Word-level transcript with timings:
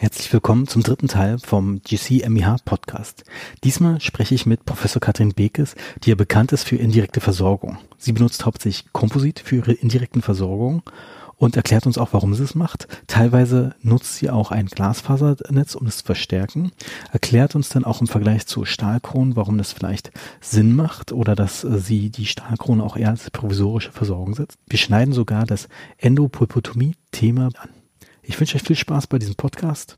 Herzlich 0.00 0.32
willkommen 0.32 0.66
zum 0.66 0.82
dritten 0.82 1.08
Teil 1.08 1.38
vom 1.38 1.82
GC 1.82 2.26
MIH 2.26 2.64
Podcast. 2.64 3.22
Diesmal 3.64 4.00
spreche 4.00 4.34
ich 4.34 4.46
mit 4.46 4.64
Professor 4.64 4.98
Katrin 4.98 5.34
Bekes, 5.34 5.74
die 6.02 6.08
ja 6.08 6.16
bekannt 6.16 6.52
ist 6.52 6.66
für 6.66 6.76
indirekte 6.76 7.20
Versorgung. 7.20 7.76
Sie 7.98 8.14
benutzt 8.14 8.46
hauptsächlich 8.46 8.94
Komposit 8.94 9.40
für 9.40 9.56
ihre 9.56 9.72
indirekten 9.72 10.22
Versorgung 10.22 10.82
und 11.36 11.54
erklärt 11.54 11.84
uns 11.84 11.98
auch, 11.98 12.14
warum 12.14 12.32
sie 12.32 12.44
es 12.44 12.54
macht. 12.54 12.88
Teilweise 13.08 13.74
nutzt 13.82 14.16
sie 14.16 14.30
auch 14.30 14.52
ein 14.52 14.68
Glasfasernetz, 14.68 15.74
um 15.74 15.86
es 15.86 15.98
zu 15.98 16.04
verstärken. 16.04 16.72
Erklärt 17.12 17.54
uns 17.54 17.68
dann 17.68 17.84
auch 17.84 18.00
im 18.00 18.06
Vergleich 18.06 18.46
zu 18.46 18.64
Stahlkronen, 18.64 19.36
warum 19.36 19.58
das 19.58 19.74
vielleicht 19.74 20.12
Sinn 20.40 20.74
macht 20.74 21.12
oder 21.12 21.36
dass 21.36 21.62
äh, 21.62 21.78
sie 21.78 22.08
die 22.08 22.24
Stahlkrone 22.24 22.82
auch 22.82 22.96
eher 22.96 23.10
als 23.10 23.30
provisorische 23.30 23.92
Versorgung 23.92 24.34
setzt. 24.34 24.56
Wir 24.66 24.78
schneiden 24.78 25.12
sogar 25.12 25.44
das 25.44 25.68
Endopulpotomie-Thema 25.98 27.50
an. 27.58 27.79
Ich 28.22 28.38
wünsche 28.38 28.56
euch 28.56 28.62
viel 28.62 28.76
Spaß 28.76 29.06
bei 29.06 29.18
diesem 29.18 29.34
Podcast. 29.34 29.96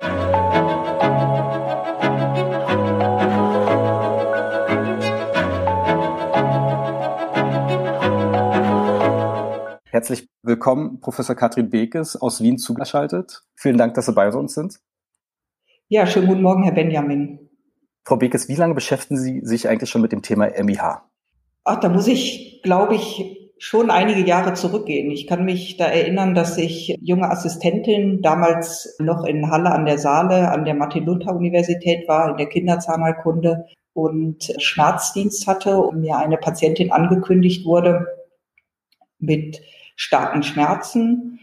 Herzlich 9.90 10.28
willkommen, 10.42 11.00
Professor 11.00 11.34
Katrin 11.34 11.68
Bekes 11.68 12.16
aus 12.16 12.40
Wien 12.40 12.58
zugeschaltet. 12.58 13.42
Vielen 13.56 13.76
Dank, 13.76 13.94
dass 13.94 14.06
Sie 14.06 14.12
bei 14.12 14.28
uns 14.30 14.54
sind. 14.54 14.80
Ja, 15.88 16.06
schönen 16.06 16.28
guten 16.28 16.42
Morgen, 16.42 16.62
Herr 16.62 16.72
Benjamin. 16.72 17.50
Frau 18.04 18.16
Bekes, 18.16 18.48
wie 18.48 18.54
lange 18.54 18.74
beschäftigen 18.74 19.18
Sie 19.18 19.40
sich 19.42 19.68
eigentlich 19.68 19.90
schon 19.90 20.00
mit 20.00 20.12
dem 20.12 20.22
Thema 20.22 20.48
MIH? 20.48 21.02
Ach, 21.64 21.80
da 21.80 21.88
muss 21.88 22.06
ich, 22.06 22.60
glaube 22.62 22.94
ich, 22.94 23.41
schon 23.62 23.92
einige 23.92 24.26
Jahre 24.26 24.54
zurückgehen. 24.54 25.12
Ich 25.12 25.28
kann 25.28 25.44
mich 25.44 25.76
da 25.76 25.84
erinnern, 25.84 26.34
dass 26.34 26.58
ich 26.58 26.96
junge 27.00 27.30
Assistentin 27.30 28.20
damals 28.20 28.96
noch 28.98 29.24
in 29.24 29.52
Halle 29.52 29.70
an 29.70 29.86
der 29.86 29.98
Saale 29.98 30.50
an 30.50 30.64
der 30.64 30.74
Martin-Luther-Universität 30.74 32.08
war, 32.08 32.30
in 32.30 32.38
der 32.38 32.48
Kinderzahnheilkunde 32.48 33.66
und 33.92 34.52
Schmerzdienst 34.58 35.46
hatte 35.46 35.78
und 35.78 36.00
mir 36.00 36.16
eine 36.16 36.38
Patientin 36.38 36.90
angekündigt 36.90 37.64
wurde 37.64 38.04
mit 39.20 39.62
starken 39.94 40.42
Schmerzen. 40.42 41.38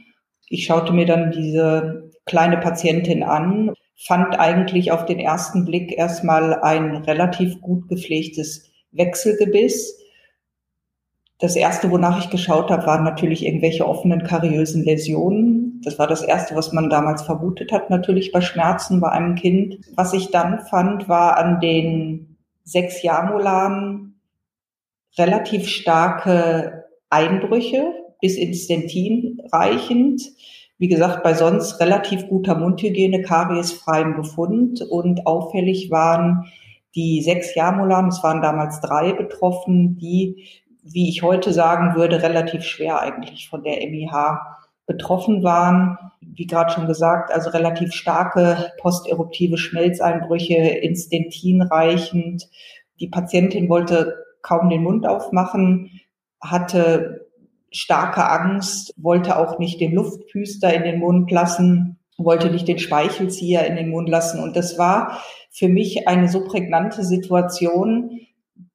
Ich 0.49 0.65
schaute 0.65 0.91
mir 0.91 1.05
dann 1.05 1.31
diese 1.31 2.11
kleine 2.25 2.57
Patientin 2.57 3.23
an, 3.23 3.73
fand 3.95 4.37
eigentlich 4.37 4.91
auf 4.91 5.05
den 5.05 5.19
ersten 5.19 5.63
Blick 5.63 5.97
erstmal 5.97 6.55
ein 6.55 6.97
relativ 6.97 7.61
gut 7.61 7.87
gepflegtes 7.87 8.69
Wechselgebiss 8.91 9.98
das 11.39 11.55
erste, 11.55 11.89
wonach 11.89 12.19
ich 12.19 12.29
geschaut 12.29 12.69
habe, 12.69 12.85
waren 12.85 13.05
natürlich 13.05 13.45
irgendwelche 13.45 13.87
offenen 13.87 14.23
kariösen 14.23 14.83
Läsionen. 14.83 15.81
Das 15.85 15.97
war 15.97 16.05
das 16.05 16.21
erste, 16.21 16.53
was 16.55 16.73
man 16.73 16.89
damals 16.89 17.21
vermutet 17.21 17.71
hat, 17.71 17.89
natürlich 17.89 18.33
bei 18.33 18.41
Schmerzen 18.41 18.99
bei 18.99 19.09
einem 19.09 19.35
Kind. 19.35 19.79
Was 19.95 20.13
ich 20.13 20.31
dann 20.31 20.59
fand, 20.59 21.07
war 21.07 21.37
an 21.37 21.61
den 21.61 22.37
sechs 22.65 23.01
Jamolaren 23.01 24.19
relativ 25.17 25.69
starke 25.69 26.83
Einbrüche 27.09 27.93
bis 28.21 28.37
ins 28.37 28.67
Dentin 28.67 29.41
reichend. 29.53 30.21
Wie 30.77 30.89
gesagt, 30.89 31.23
bei 31.23 31.33
sonst 31.33 31.79
relativ 31.79 32.27
guter 32.27 32.55
Mundhygiene, 32.55 33.21
kariesfreiem 33.21 34.17
Befund 34.17 34.81
und 34.81 35.25
auffällig 35.25 35.89
waren 35.89 36.51
die 36.95 37.21
sechs 37.21 37.55
Jamolaren, 37.55 38.09
es 38.09 38.23
waren 38.23 38.41
damals 38.41 38.81
drei 38.81 39.13
betroffen, 39.13 39.97
die 39.97 40.43
wie 40.83 41.09
ich 41.09 41.23
heute 41.23 41.53
sagen 41.53 41.95
würde, 41.95 42.23
relativ 42.23 42.63
schwer 42.63 43.01
eigentlich 43.01 43.49
von 43.49 43.63
der 43.63 43.77
MIH 43.87 44.39
betroffen 44.85 45.43
waren. 45.43 45.97
Wie 46.21 46.47
gerade 46.47 46.71
schon 46.73 46.87
gesagt, 46.87 47.31
also 47.31 47.51
relativ 47.51 47.93
starke 47.93 48.71
posteruptive 48.79 49.57
Schmelzeinbrüche, 49.57 50.55
ins 50.55 51.09
Dentin 51.09 51.61
reichend. 51.61 52.49
Die 52.99 53.07
Patientin 53.07 53.69
wollte 53.69 54.15
kaum 54.41 54.69
den 54.69 54.83
Mund 54.83 55.07
aufmachen, 55.07 56.01
hatte 56.41 57.27
starke 57.71 58.27
Angst, 58.27 58.93
wollte 58.97 59.37
auch 59.37 59.59
nicht 59.59 59.79
den 59.79 59.93
Luftpüster 59.93 60.73
in 60.73 60.83
den 60.83 60.99
Mund 60.99 61.29
lassen, 61.29 61.99
wollte 62.17 62.49
nicht 62.49 62.67
den 62.67 62.79
Speichelzieher 62.79 63.65
in 63.67 63.75
den 63.75 63.89
Mund 63.89 64.09
lassen. 64.09 64.41
Und 64.41 64.55
das 64.55 64.77
war 64.77 65.21
für 65.51 65.69
mich 65.69 66.07
eine 66.07 66.29
so 66.29 66.43
prägnante 66.45 67.03
Situation, 67.03 68.19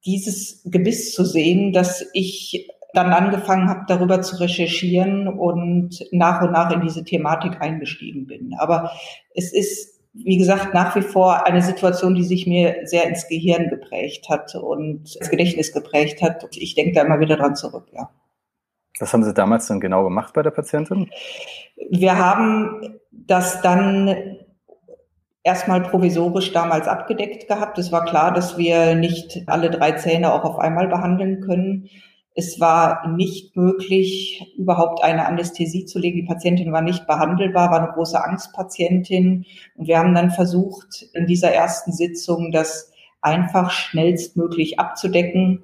dieses 0.06 0.62
Gebiss 0.64 1.14
zu 1.14 1.24
sehen, 1.24 1.72
dass 1.72 2.04
ich 2.12 2.68
dann 2.92 3.12
angefangen 3.12 3.68
habe, 3.68 3.84
darüber 3.88 4.22
zu 4.22 4.36
recherchieren 4.36 5.26
und 5.26 6.04
nach 6.12 6.42
und 6.42 6.52
nach 6.52 6.70
in 6.70 6.80
diese 6.80 7.04
Thematik 7.04 7.60
eingestiegen 7.60 8.26
bin. 8.26 8.54
Aber 8.58 8.92
es 9.34 9.52
ist, 9.52 10.00
wie 10.12 10.38
gesagt, 10.38 10.74
nach 10.74 10.94
wie 10.94 11.02
vor 11.02 11.44
eine 11.46 11.60
Situation, 11.60 12.14
die 12.14 12.22
sich 12.22 12.46
mir 12.46 12.76
sehr 12.84 13.08
ins 13.08 13.26
Gehirn 13.26 13.68
geprägt 13.68 14.28
hat 14.28 14.54
und 14.54 15.16
ins 15.16 15.30
Gedächtnis 15.30 15.72
geprägt 15.72 16.22
hat. 16.22 16.46
Ich 16.56 16.76
denke 16.76 16.92
da 16.92 17.02
immer 17.02 17.18
wieder 17.18 17.36
dran 17.36 17.56
zurück, 17.56 17.86
ja. 17.92 18.10
Was 19.00 19.12
haben 19.12 19.24
Sie 19.24 19.34
damals 19.34 19.66
dann 19.66 19.80
genau 19.80 20.04
gemacht 20.04 20.34
bei 20.34 20.42
der 20.42 20.52
Patientin? 20.52 21.10
Wir 21.90 22.16
haben 22.16 23.00
das 23.10 23.60
dann 23.60 24.38
erstmal 25.44 25.82
provisorisch 25.82 26.52
damals 26.52 26.88
abgedeckt 26.88 27.46
gehabt. 27.46 27.78
Es 27.78 27.92
war 27.92 28.04
klar, 28.04 28.32
dass 28.32 28.58
wir 28.58 28.96
nicht 28.96 29.44
alle 29.46 29.70
drei 29.70 29.92
Zähne 29.92 30.32
auch 30.32 30.44
auf 30.44 30.58
einmal 30.58 30.88
behandeln 30.88 31.40
können. 31.42 31.88
Es 32.34 32.58
war 32.58 33.06
nicht 33.08 33.54
möglich, 33.54 34.54
überhaupt 34.58 35.04
eine 35.04 35.26
Anästhesie 35.26 35.84
zu 35.84 36.00
legen. 36.00 36.16
Die 36.16 36.26
Patientin 36.26 36.72
war 36.72 36.82
nicht 36.82 37.06
behandelbar, 37.06 37.70
war 37.70 37.78
eine 37.78 37.92
große 37.92 38.22
Angstpatientin. 38.22 39.44
Und 39.76 39.86
wir 39.86 39.98
haben 39.98 40.14
dann 40.14 40.30
versucht, 40.30 41.06
in 41.12 41.26
dieser 41.26 41.52
ersten 41.52 41.92
Sitzung 41.92 42.50
das 42.50 42.90
einfach 43.20 43.70
schnellstmöglich 43.70 44.80
abzudecken 44.80 45.62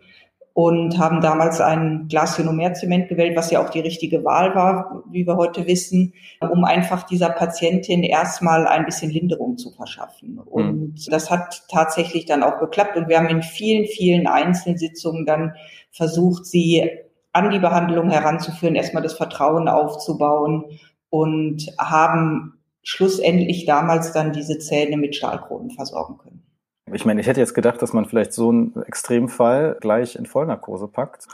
und 0.63 0.99
haben 0.99 1.23
damals 1.23 1.59
ein 1.63 2.07
Glasionomerzement 2.11 3.09
gewählt, 3.09 3.35
was 3.35 3.51
ja 3.51 3.65
auch 3.65 3.71
die 3.71 3.81
richtige 3.81 4.25
Wahl 4.27 4.55
war, 4.55 5.03
wie 5.11 5.27
wir 5.27 5.37
heute 5.37 5.67
wissen, 5.67 6.13
um 6.41 6.65
einfach 6.65 7.05
dieser 7.05 7.31
Patientin 7.31 8.03
erstmal 8.03 8.67
ein 8.67 8.85
bisschen 8.85 9.11
Linderung 9.11 9.57
zu 9.57 9.71
verschaffen. 9.71 10.35
Mhm. 10.35 10.41
Und 10.51 11.13
das 11.13 11.31
hat 11.31 11.63
tatsächlich 11.71 12.27
dann 12.27 12.43
auch 12.43 12.59
geklappt. 12.59 12.99
Und 12.99 13.09
wir 13.09 13.17
haben 13.17 13.31
in 13.31 13.43
vielen, 13.43 13.87
vielen 13.87 14.27
Einzelsitzungen 14.27 15.25
dann 15.25 15.55
versucht, 15.93 16.45
sie 16.45 16.91
an 17.33 17.49
die 17.49 17.59
Behandlung 17.59 18.11
heranzuführen, 18.11 18.75
erstmal 18.75 19.03
das 19.03 19.15
Vertrauen 19.15 19.67
aufzubauen 19.67 20.65
und 21.09 21.73
haben 21.79 22.59
schlussendlich 22.83 23.65
damals 23.65 24.13
dann 24.13 24.35
diese 24.35 24.59
Zähne 24.59 24.99
mit 24.99 25.17
Stahlkronen 25.17 25.71
versorgen 25.71 26.19
können. 26.19 26.40
Ich 26.93 27.05
meine, 27.05 27.21
ich 27.21 27.27
hätte 27.27 27.41
jetzt 27.41 27.55
gedacht, 27.55 27.81
dass 27.83 27.93
man 27.93 28.07
vielleicht 28.07 28.33
so 28.33 28.49
einen 28.49 28.83
Extremfall 28.87 29.77
gleich 29.81 30.17
in 30.17 30.27
Vollnarkose 30.27 30.89
packt. 30.89 31.27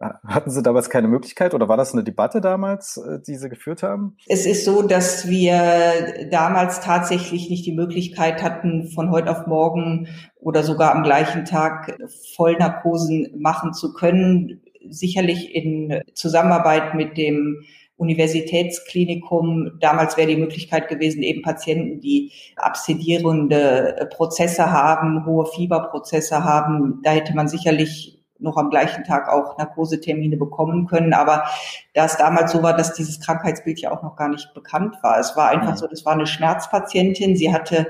Hatten 0.00 0.50
Sie 0.50 0.62
damals 0.62 0.88
keine 0.88 1.08
Möglichkeit 1.08 1.52
oder 1.52 1.68
war 1.68 1.76
das 1.76 1.92
eine 1.92 2.02
Debatte 2.02 2.40
damals, 2.40 2.96
äh, 2.96 3.18
die 3.20 3.36
Sie 3.36 3.50
geführt 3.50 3.82
haben? 3.82 4.16
Es 4.26 4.46
ist 4.46 4.64
so, 4.64 4.80
dass 4.80 5.28
wir 5.28 6.26
damals 6.30 6.80
tatsächlich 6.80 7.50
nicht 7.50 7.66
die 7.66 7.74
Möglichkeit 7.74 8.42
hatten, 8.42 8.88
von 8.88 9.10
heute 9.10 9.30
auf 9.30 9.46
morgen 9.46 10.08
oder 10.36 10.62
sogar 10.62 10.94
am 10.94 11.02
gleichen 11.02 11.44
Tag 11.44 11.98
Vollnarkosen 12.34 13.34
machen 13.36 13.74
zu 13.74 13.92
können. 13.92 14.62
Sicherlich 14.88 15.54
in 15.54 16.00
Zusammenarbeit 16.14 16.94
mit 16.94 17.18
dem 17.18 17.62
Universitätsklinikum. 18.00 19.78
Damals 19.78 20.16
wäre 20.16 20.28
die 20.28 20.36
Möglichkeit 20.36 20.88
gewesen, 20.88 21.22
eben 21.22 21.42
Patienten, 21.42 22.00
die 22.00 22.32
abszedierende 22.56 24.08
Prozesse 24.16 24.72
haben, 24.72 25.26
hohe 25.26 25.46
Fieberprozesse 25.46 26.42
haben. 26.42 27.00
Da 27.02 27.10
hätte 27.10 27.34
man 27.34 27.48
sicherlich 27.48 28.16
noch 28.38 28.56
am 28.56 28.70
gleichen 28.70 29.04
Tag 29.04 29.28
auch 29.28 29.58
Narkosetermine 29.58 30.38
bekommen 30.38 30.86
können. 30.86 31.12
Aber 31.12 31.44
da 31.92 32.06
es 32.06 32.16
damals 32.16 32.52
so 32.52 32.62
war, 32.62 32.74
dass 32.74 32.94
dieses 32.94 33.20
Krankheitsbild 33.20 33.80
ja 33.80 33.90
auch 33.90 34.02
noch 34.02 34.16
gar 34.16 34.30
nicht 34.30 34.54
bekannt 34.54 34.96
war. 35.02 35.18
Es 35.18 35.36
war 35.36 35.50
einfach 35.50 35.76
so, 35.76 35.86
das 35.86 36.06
war 36.06 36.14
eine 36.14 36.26
Schmerzpatientin. 36.26 37.36
Sie 37.36 37.52
hatte, 37.52 37.88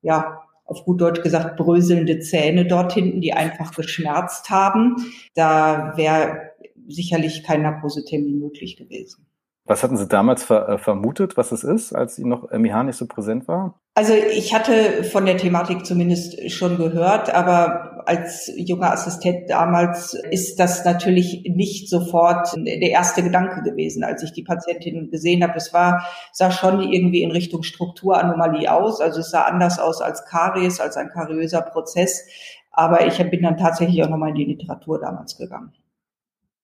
ja, 0.00 0.40
auf 0.64 0.84
gut 0.84 1.00
Deutsch 1.00 1.22
gesagt, 1.22 1.56
bröselnde 1.56 2.20
Zähne 2.20 2.64
dort 2.64 2.92
hinten, 2.92 3.20
die 3.20 3.34
einfach 3.34 3.74
geschmerzt 3.74 4.48
haben. 4.48 4.96
Da 5.34 5.92
wäre 5.96 6.52
sicherlich 6.88 7.42
kein 7.42 7.62
Narkosetermin 7.62 8.38
möglich 8.38 8.76
gewesen. 8.76 9.26
Was 9.70 9.84
hatten 9.84 9.96
Sie 9.96 10.08
damals 10.08 10.42
ver 10.42 10.68
äh, 10.68 10.78
vermutet, 10.78 11.36
was 11.36 11.52
es 11.52 11.62
ist, 11.62 11.92
als 11.92 12.16
Sie 12.16 12.24
noch 12.24 12.50
MIH 12.50 12.82
nicht 12.82 12.96
so 12.96 13.06
präsent 13.06 13.46
war? 13.46 13.78
Also 13.94 14.14
ich 14.14 14.52
hatte 14.52 15.04
von 15.04 15.26
der 15.26 15.36
Thematik 15.36 15.86
zumindest 15.86 16.50
schon 16.50 16.76
gehört, 16.76 17.32
aber 17.32 18.02
als 18.04 18.50
junger 18.56 18.90
Assistent 18.90 19.48
damals 19.48 20.14
ist 20.32 20.58
das 20.58 20.84
natürlich 20.84 21.44
nicht 21.54 21.88
sofort 21.88 22.52
der 22.56 22.90
erste 22.90 23.22
Gedanke 23.22 23.62
gewesen, 23.62 24.02
als 24.02 24.24
ich 24.24 24.32
die 24.32 24.42
Patientin 24.42 25.08
gesehen 25.08 25.44
habe. 25.44 25.54
Es 25.56 25.72
war, 25.72 26.04
sah 26.32 26.50
schon 26.50 26.80
irgendwie 26.80 27.22
in 27.22 27.30
Richtung 27.30 27.62
Strukturanomalie 27.62 28.72
aus. 28.72 29.00
Also 29.00 29.20
es 29.20 29.30
sah 29.30 29.42
anders 29.42 29.78
aus 29.78 30.02
als 30.02 30.24
Karies, 30.24 30.80
als 30.80 30.96
ein 30.96 31.10
kariöser 31.10 31.62
Prozess. 31.62 32.26
Aber 32.72 33.06
ich 33.06 33.18
bin 33.30 33.42
dann 33.42 33.56
tatsächlich 33.56 34.02
auch 34.02 34.08
nochmal 34.08 34.30
in 34.30 34.34
die 34.34 34.46
Literatur 34.46 34.98
damals 34.98 35.36
gegangen. 35.36 35.72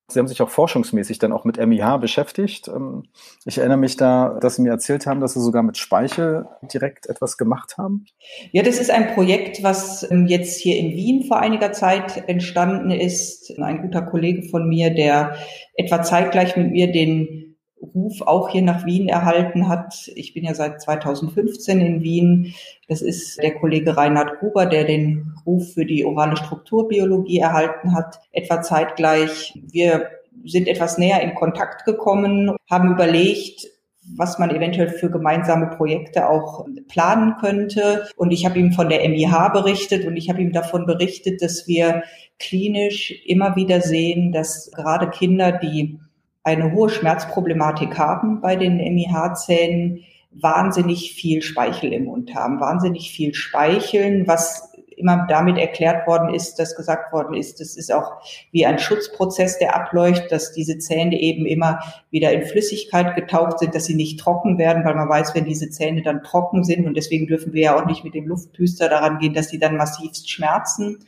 Sie 0.08 0.20
haben 0.20 0.28
sich 0.28 0.40
auch 0.40 0.50
forschungsmäßig 0.50 1.18
dann 1.18 1.32
auch 1.32 1.44
mit 1.44 1.58
MIH 1.58 1.98
beschäftigt. 1.98 2.68
Ähm, 2.68 3.04
ich 3.44 3.58
erinnere 3.58 3.78
mich 3.78 3.96
da, 3.96 4.38
dass 4.40 4.56
Sie 4.56 4.62
mir 4.62 4.70
erzählt 4.70 5.06
haben, 5.06 5.20
dass 5.20 5.34
Sie 5.34 5.40
sogar 5.40 5.64
mit 5.64 5.78
Speichel 5.78 6.46
direkt 6.72 7.06
etwas 7.06 7.36
gemacht 7.36 7.76
haben. 7.76 8.06
Ja, 8.52 8.62
das 8.62 8.78
ist 8.78 8.90
ein 8.90 9.14
Projekt, 9.14 9.64
was 9.64 10.08
ähm, 10.08 10.26
jetzt 10.26 10.60
hier 10.60 10.78
in 10.78 10.92
Wien 10.92 11.24
vor 11.24 11.38
einiger 11.40 11.72
Zeit 11.72 12.28
entstanden 12.28 12.92
ist. 12.92 13.58
Ein 13.58 13.82
guter 13.82 14.02
Kollege 14.02 14.48
von 14.48 14.68
mir, 14.68 14.94
der 14.94 15.36
etwa 15.74 16.02
zeitgleich 16.02 16.56
mit 16.56 16.70
mir 16.70 16.92
den 16.92 17.45
Ruf 17.94 18.22
auch 18.22 18.48
hier 18.48 18.62
nach 18.62 18.86
Wien 18.86 19.08
erhalten 19.08 19.68
hat. 19.68 20.10
Ich 20.14 20.34
bin 20.34 20.44
ja 20.44 20.54
seit 20.54 20.80
2015 20.80 21.80
in 21.80 22.02
Wien. 22.02 22.54
Das 22.88 23.02
ist 23.02 23.42
der 23.42 23.54
Kollege 23.54 23.96
Reinhard 23.96 24.38
Gruber, 24.38 24.66
der 24.66 24.84
den 24.84 25.34
Ruf 25.44 25.74
für 25.74 25.84
die 25.84 26.04
orale 26.04 26.36
Strukturbiologie 26.36 27.38
erhalten 27.38 27.94
hat. 27.94 28.20
Etwa 28.32 28.62
zeitgleich. 28.62 29.58
Wir 29.70 30.10
sind 30.44 30.68
etwas 30.68 30.98
näher 30.98 31.22
in 31.22 31.34
Kontakt 31.34 31.84
gekommen, 31.84 32.56
haben 32.68 32.92
überlegt, 32.92 33.66
was 34.14 34.38
man 34.38 34.50
eventuell 34.50 34.88
für 34.88 35.10
gemeinsame 35.10 35.66
Projekte 35.66 36.28
auch 36.28 36.64
planen 36.88 37.34
könnte. 37.40 38.06
Und 38.16 38.30
ich 38.30 38.46
habe 38.46 38.58
ihm 38.58 38.72
von 38.72 38.88
der 38.88 39.08
MIH 39.08 39.48
berichtet 39.52 40.06
und 40.06 40.16
ich 40.16 40.28
habe 40.28 40.40
ihm 40.40 40.52
davon 40.52 40.86
berichtet, 40.86 41.42
dass 41.42 41.66
wir 41.66 42.02
klinisch 42.38 43.12
immer 43.26 43.56
wieder 43.56 43.80
sehen, 43.80 44.32
dass 44.32 44.70
gerade 44.70 45.10
Kinder, 45.10 45.52
die 45.52 45.98
eine 46.46 46.70
hohe 46.70 46.88
Schmerzproblematik 46.88 47.98
haben 47.98 48.40
bei 48.40 48.54
den 48.54 48.76
MIH-Zähnen, 48.76 50.04
wahnsinnig 50.30 51.12
viel 51.12 51.42
Speichel 51.42 51.92
im 51.92 52.04
Mund 52.04 52.36
haben, 52.36 52.60
wahnsinnig 52.60 53.10
viel 53.10 53.34
Speicheln, 53.34 54.28
was 54.28 54.72
immer 54.96 55.26
damit 55.28 55.58
erklärt 55.58 56.06
worden 56.06 56.32
ist, 56.32 56.60
dass 56.60 56.76
gesagt 56.76 57.12
worden 57.12 57.34
ist, 57.34 57.60
das 57.60 57.76
ist 57.76 57.92
auch 57.92 58.12
wie 58.52 58.64
ein 58.64 58.78
Schutzprozess, 58.78 59.58
der 59.58 59.74
abläuft, 59.74 60.30
dass 60.30 60.52
diese 60.52 60.78
Zähne 60.78 61.20
eben 61.20 61.46
immer 61.46 61.80
wieder 62.10 62.32
in 62.32 62.46
Flüssigkeit 62.46 63.16
getaucht 63.16 63.58
sind, 63.58 63.74
dass 63.74 63.86
sie 63.86 63.96
nicht 63.96 64.20
trocken 64.20 64.56
werden, 64.56 64.84
weil 64.84 64.94
man 64.94 65.08
weiß, 65.08 65.34
wenn 65.34 65.46
diese 65.46 65.68
Zähne 65.68 66.02
dann 66.02 66.22
trocken 66.22 66.62
sind 66.62 66.86
und 66.86 66.96
deswegen 66.96 67.26
dürfen 67.26 67.52
wir 67.54 67.62
ja 67.62 67.76
auch 67.76 67.86
nicht 67.86 68.04
mit 68.04 68.14
dem 68.14 68.28
Luftpüster 68.28 68.88
daran 68.88 69.18
gehen, 69.18 69.34
dass 69.34 69.48
sie 69.48 69.58
dann 69.58 69.76
massivst 69.76 70.30
schmerzen. 70.30 71.04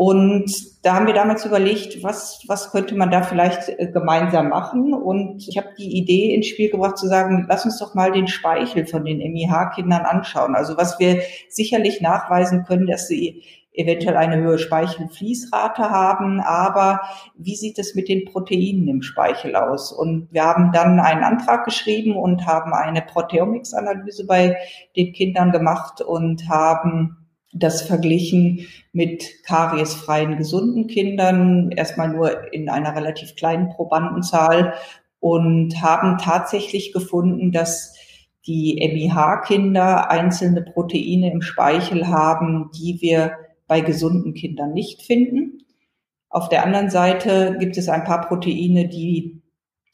Und 0.00 0.54
da 0.84 0.94
haben 0.94 1.08
wir 1.08 1.12
damals 1.12 1.44
überlegt, 1.44 2.04
was, 2.04 2.44
was 2.46 2.70
könnte 2.70 2.94
man 2.94 3.10
da 3.10 3.22
vielleicht 3.22 3.68
äh, 3.68 3.90
gemeinsam 3.92 4.48
machen. 4.48 4.94
Und 4.94 5.48
ich 5.48 5.58
habe 5.58 5.70
die 5.76 5.98
Idee 5.98 6.36
ins 6.36 6.46
Spiel 6.46 6.70
gebracht 6.70 6.98
zu 6.98 7.08
sagen, 7.08 7.46
lass 7.48 7.64
uns 7.64 7.80
doch 7.80 7.96
mal 7.96 8.12
den 8.12 8.28
Speichel 8.28 8.86
von 8.86 9.04
den 9.04 9.18
MIH-Kindern 9.18 10.02
anschauen. 10.02 10.54
Also 10.54 10.76
was 10.76 11.00
wir 11.00 11.22
sicherlich 11.48 12.00
nachweisen 12.00 12.62
können, 12.62 12.86
dass 12.86 13.08
sie 13.08 13.42
eventuell 13.72 14.16
eine 14.16 14.36
höhere 14.36 14.60
Speichelfließrate 14.60 15.90
haben, 15.90 16.38
aber 16.42 17.00
wie 17.36 17.56
sieht 17.56 17.80
es 17.80 17.96
mit 17.96 18.08
den 18.08 18.24
Proteinen 18.24 18.86
im 18.86 19.02
Speichel 19.02 19.56
aus? 19.56 19.90
Und 19.90 20.28
wir 20.30 20.44
haben 20.44 20.70
dann 20.70 21.00
einen 21.00 21.24
Antrag 21.24 21.64
geschrieben 21.64 22.16
und 22.16 22.46
haben 22.46 22.72
eine 22.72 23.02
Proteomics-Analyse 23.02 24.26
bei 24.26 24.58
den 24.94 25.12
Kindern 25.12 25.50
gemacht 25.50 26.00
und 26.00 26.48
haben 26.48 27.17
das 27.52 27.82
verglichen 27.82 28.66
mit 28.92 29.42
kariesfreien 29.44 30.36
gesunden 30.36 30.86
Kindern, 30.86 31.70
erstmal 31.70 32.08
nur 32.08 32.52
in 32.52 32.68
einer 32.68 32.94
relativ 32.94 33.36
kleinen 33.36 33.70
Probandenzahl 33.70 34.74
und 35.20 35.80
haben 35.80 36.18
tatsächlich 36.18 36.92
gefunden, 36.92 37.52
dass 37.52 37.94
die 38.46 38.76
MIH-Kinder 38.80 40.10
einzelne 40.10 40.62
Proteine 40.62 41.32
im 41.32 41.42
Speichel 41.42 42.08
haben, 42.08 42.70
die 42.74 42.98
wir 43.00 43.32
bei 43.66 43.80
gesunden 43.80 44.34
Kindern 44.34 44.72
nicht 44.72 45.02
finden. 45.02 45.64
Auf 46.30 46.48
der 46.48 46.64
anderen 46.64 46.90
Seite 46.90 47.56
gibt 47.58 47.76
es 47.76 47.88
ein 47.88 48.04
paar 48.04 48.26
Proteine, 48.26 48.88
die 48.88 49.42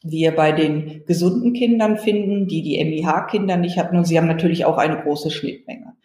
wir 0.03 0.35
bei 0.35 0.51
den 0.51 1.03
gesunden 1.05 1.53
Kindern 1.53 1.97
finden, 1.97 2.47
die 2.47 2.61
die 2.61 2.83
MIH-Kinder 2.83 3.57
nicht 3.57 3.77
hatten. 3.77 3.97
Und 3.97 4.05
sie 4.05 4.17
haben 4.17 4.27
natürlich 4.27 4.65
auch 4.65 4.77
eine 4.77 5.01
große 5.01 5.31
Schnittmenge. 5.31 5.95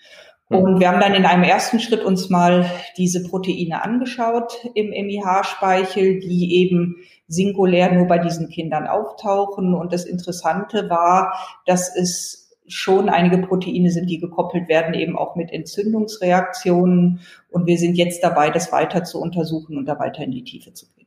Und 0.50 0.80
wir 0.80 0.88
haben 0.88 0.98
dann 0.98 1.14
in 1.14 1.26
einem 1.26 1.44
ersten 1.44 1.78
Schritt 1.78 2.02
uns 2.02 2.28
mal 2.28 2.68
diese 2.96 3.22
Proteine 3.22 3.84
angeschaut 3.84 4.66
im 4.74 4.88
MIH-Speichel, 4.90 6.18
die 6.18 6.56
eben 6.56 6.96
singulär 7.28 7.92
nur 7.92 8.08
bei 8.08 8.18
diesen 8.18 8.48
Kindern 8.48 8.88
auftauchen. 8.88 9.74
Und 9.74 9.92
das 9.92 10.04
Interessante 10.04 10.90
war, 10.90 11.34
dass 11.66 11.94
es 11.94 12.50
schon 12.66 13.08
einige 13.08 13.38
Proteine 13.38 13.90
sind, 13.90 14.10
die 14.10 14.18
gekoppelt 14.18 14.68
werden, 14.68 14.94
eben 14.94 15.16
auch 15.16 15.36
mit 15.36 15.52
Entzündungsreaktionen. 15.52 17.20
Und 17.50 17.66
wir 17.66 17.78
sind 17.78 17.94
jetzt 17.94 18.24
dabei, 18.24 18.50
das 18.50 18.72
weiter 18.72 19.04
zu 19.04 19.20
untersuchen 19.20 19.78
und 19.78 19.86
da 19.86 20.00
weiter 20.00 20.24
in 20.24 20.32
die 20.32 20.42
Tiefe 20.42 20.72
zu 20.72 20.86
gehen. 20.86 20.99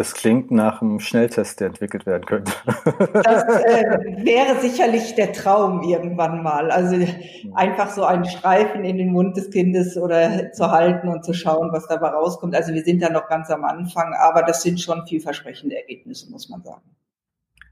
Das 0.00 0.14
klingt 0.14 0.50
nach 0.50 0.80
einem 0.80 0.98
Schnelltest, 0.98 1.60
der 1.60 1.66
entwickelt 1.66 2.06
werden 2.06 2.24
könnte. 2.24 2.52
Das 3.22 3.42
äh, 3.44 4.24
wäre 4.24 4.58
sicherlich 4.58 5.14
der 5.14 5.34
Traum 5.34 5.82
irgendwann 5.82 6.42
mal. 6.42 6.70
Also 6.70 6.96
einfach 7.52 7.90
so 7.90 8.04
einen 8.04 8.24
Streifen 8.24 8.82
in 8.86 8.96
den 8.96 9.12
Mund 9.12 9.36
des 9.36 9.50
Kindes 9.50 9.98
oder 9.98 10.52
zu 10.52 10.70
halten 10.70 11.08
und 11.08 11.22
zu 11.22 11.34
schauen, 11.34 11.68
was 11.72 11.86
dabei 11.86 12.08
rauskommt. 12.08 12.56
Also 12.56 12.72
wir 12.72 12.82
sind 12.82 13.02
da 13.02 13.10
noch 13.10 13.28
ganz 13.28 13.50
am 13.50 13.62
Anfang, 13.62 14.14
aber 14.18 14.42
das 14.42 14.62
sind 14.62 14.80
schon 14.80 15.06
vielversprechende 15.06 15.76
Ergebnisse, 15.76 16.30
muss 16.30 16.48
man 16.48 16.62
sagen. 16.62 16.96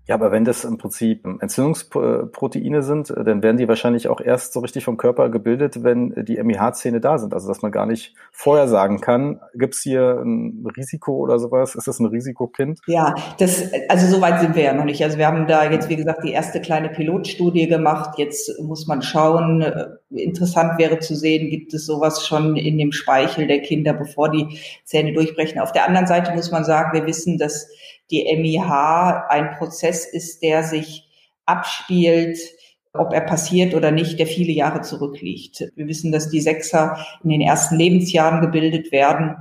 Ja, 0.09 0.15
aber 0.15 0.33
wenn 0.33 0.47
das 0.47 0.65
im 0.65 0.79
Prinzip 0.79 1.27
Entzündungsproteine 1.27 2.83
sind, 2.83 3.11
dann 3.11 3.43
werden 3.43 3.59
die 3.59 3.69
wahrscheinlich 3.69 4.09
auch 4.09 4.23
erst 4.23 4.55
so 4.55 4.61
richtig 4.61 4.83
vom 4.83 4.97
Körper 4.97 5.29
gebildet, 5.29 5.85
wenn 5.85 6.15
die 6.25 6.43
MIH-Zähne 6.43 6.99
da 6.99 7.19
sind. 7.19 7.35
Also 7.35 7.47
dass 7.47 7.61
man 7.61 7.73
gar 7.73 7.85
nicht 7.85 8.15
vorher 8.33 8.69
sagen 8.69 9.03
kann, 9.03 9.39
gibt 9.53 9.75
es 9.75 9.83
hier 9.83 10.23
ein 10.25 10.67
Risiko 10.75 11.19
oder 11.19 11.39
sowas? 11.39 11.75
Ist 11.75 11.89
das 11.89 12.01
ein 12.01 12.07
Risikokind? 12.07 12.81
Ja, 12.87 13.15
das, 13.39 13.71
also 13.91 14.07
so 14.07 14.23
weit 14.23 14.41
sind 14.41 14.57
wir 14.57 14.63
ja 14.63 14.73
noch 14.73 14.87
nicht. 14.87 15.05
Also 15.05 15.19
wir 15.19 15.27
haben 15.27 15.47
da 15.47 15.71
jetzt, 15.71 15.91
wie 15.91 15.97
gesagt, 15.97 16.25
die 16.25 16.33
erste 16.33 16.63
kleine 16.63 16.89
Pilotstudie 16.89 17.69
gemacht. 17.69 18.19
Jetzt 18.19 18.63
muss 18.63 18.87
man 18.87 19.03
schauen. 19.03 19.63
Interessant 20.09 20.79
wäre 20.79 21.01
zu 21.01 21.17
sehen, 21.17 21.51
gibt 21.51 21.75
es 21.75 21.85
sowas 21.85 22.27
schon 22.27 22.57
in 22.57 22.79
dem 22.79 22.93
Speichel 22.93 23.47
der 23.47 23.61
Kinder, 23.61 23.93
bevor 23.93 24.31
die 24.31 24.59
Zähne 24.85 25.13
durchbrechen. 25.13 25.61
Auf 25.61 25.73
der 25.73 25.87
anderen 25.87 26.07
Seite 26.07 26.33
muss 26.35 26.51
man 26.51 26.65
sagen, 26.65 26.99
wir 26.99 27.07
wissen, 27.07 27.37
dass 27.37 27.69
die 28.11 28.25
MIH 28.37 29.27
ein 29.29 29.53
Prozess 29.59 30.07
ist, 30.07 30.43
der 30.43 30.63
sich 30.63 31.09
abspielt, 31.47 32.39
ob 32.93 33.13
er 33.13 33.21
passiert 33.21 33.75
oder 33.75 33.91
nicht, 33.91 34.19
der 34.19 34.27
viele 34.27 34.53
Jahre 34.53 34.83
zurückliegt. 34.83 35.73
Wir 35.77 35.87
wissen, 35.87 36.13
dass 36.13 36.31
die 36.31 36.41
Sechser 36.41 37.05
in 37.23 37.31
den 37.31 37.41
ersten 37.41 37.77
Lebensjahren 37.77 38.41
gebildet 38.41 38.93
werden. 38.93 39.37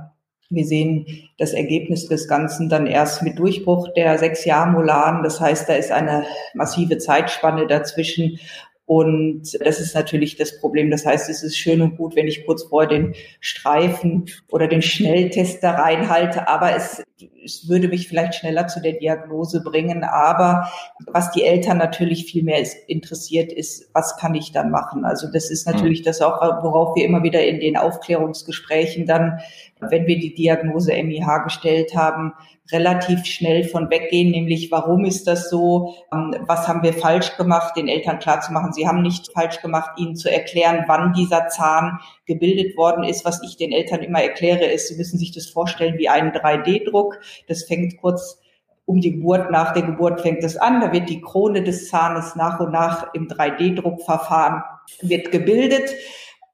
Wir 0.50 0.64
sehen 0.64 1.28
das 1.36 1.52
Ergebnis 1.52 2.08
des 2.08 2.26
Ganzen 2.28 2.68
dann 2.68 2.86
erst 2.86 3.22
mit 3.22 3.38
Durchbruch 3.38 3.88
der 3.94 4.18
sechs 4.18 4.44
Jahre 4.44 4.70
Molaren. 4.70 5.22
Das 5.22 5.40
heißt, 5.40 5.68
da 5.68 5.74
ist 5.74 5.92
eine 5.92 6.24
massive 6.54 6.98
Zeitspanne 6.98 7.66
dazwischen. 7.66 8.38
Und 8.86 9.58
das 9.62 9.80
ist 9.80 9.94
natürlich 9.94 10.36
das 10.36 10.58
Problem. 10.60 10.90
Das 10.90 11.04
heißt, 11.04 11.28
es 11.28 11.42
ist 11.42 11.58
schön 11.58 11.82
und 11.82 11.98
gut, 11.98 12.16
wenn 12.16 12.26
ich 12.26 12.46
kurz 12.46 12.62
vor 12.62 12.86
den 12.86 13.14
Streifen 13.40 14.24
oder 14.50 14.66
den 14.66 14.80
Schnelltest 14.80 15.62
da 15.62 15.72
reinhalte, 15.72 16.48
aber 16.48 16.74
es, 16.74 17.02
es 17.44 17.68
würde 17.68 17.88
mich 17.88 18.08
vielleicht 18.08 18.34
schneller 18.34 18.66
zu 18.66 18.80
der 18.80 18.94
Diagnose 18.94 19.62
bringen. 19.62 20.04
Aber 20.04 20.70
was 21.06 21.30
die 21.32 21.44
Eltern 21.44 21.78
natürlich 21.78 22.24
viel 22.26 22.42
mehr 22.42 22.64
interessiert, 22.86 23.52
ist, 23.52 23.90
was 23.94 24.16
kann 24.16 24.34
ich 24.34 24.52
dann 24.52 24.70
machen? 24.70 25.04
Also 25.04 25.30
das 25.30 25.50
ist 25.50 25.66
natürlich 25.66 26.02
das 26.02 26.20
auch, 26.20 26.40
worauf 26.62 26.96
wir 26.96 27.04
immer 27.04 27.22
wieder 27.22 27.44
in 27.44 27.60
den 27.60 27.76
Aufklärungsgesprächen 27.76 29.06
dann, 29.06 29.40
wenn 29.80 30.06
wir 30.06 30.18
die 30.18 30.34
Diagnose 30.34 30.92
MIH 30.92 31.44
gestellt 31.44 31.94
haben, 31.94 32.32
relativ 32.70 33.24
schnell 33.24 33.64
von 33.64 33.90
weggehen, 33.90 34.30
nämlich 34.30 34.70
warum 34.70 35.04
ist 35.04 35.26
das 35.26 35.48
so, 35.48 35.94
ähm, 36.12 36.36
was 36.40 36.68
haben 36.68 36.82
wir 36.82 36.92
falsch 36.92 37.36
gemacht, 37.36 37.76
den 37.76 37.88
Eltern 37.88 38.18
klarzumachen, 38.18 38.72
sie 38.72 38.86
haben 38.86 39.02
nicht 39.02 39.32
falsch 39.32 39.62
gemacht, 39.62 39.92
ihnen 39.96 40.16
zu 40.16 40.30
erklären, 40.30 40.84
wann 40.86 41.14
dieser 41.14 41.48
Zahn 41.48 41.98
gebildet 42.28 42.76
worden 42.76 43.02
ist. 43.02 43.24
Was 43.24 43.42
ich 43.42 43.56
den 43.56 43.72
Eltern 43.72 44.02
immer 44.02 44.22
erkläre, 44.22 44.66
ist, 44.66 44.86
sie 44.86 44.94
müssen 44.94 45.18
sich 45.18 45.32
das 45.32 45.46
vorstellen 45.46 45.98
wie 45.98 46.08
einen 46.08 46.30
3D-Druck. 46.30 47.18
Das 47.48 47.64
fängt 47.64 47.96
kurz 48.00 48.40
um 48.88 49.00
die 49.00 49.12
Geburt, 49.12 49.50
nach 49.50 49.74
der 49.74 49.82
Geburt 49.82 50.22
fängt 50.22 50.42
es 50.42 50.56
an, 50.56 50.80
da 50.80 50.92
wird 50.92 51.10
die 51.10 51.20
Krone 51.20 51.62
des 51.62 51.88
Zahnes 51.88 52.36
nach 52.36 52.58
und 52.58 52.72
nach 52.72 53.12
im 53.12 53.28
3D-Druckverfahren 53.28 54.62
wird 55.02 55.30
gebildet. 55.30 55.94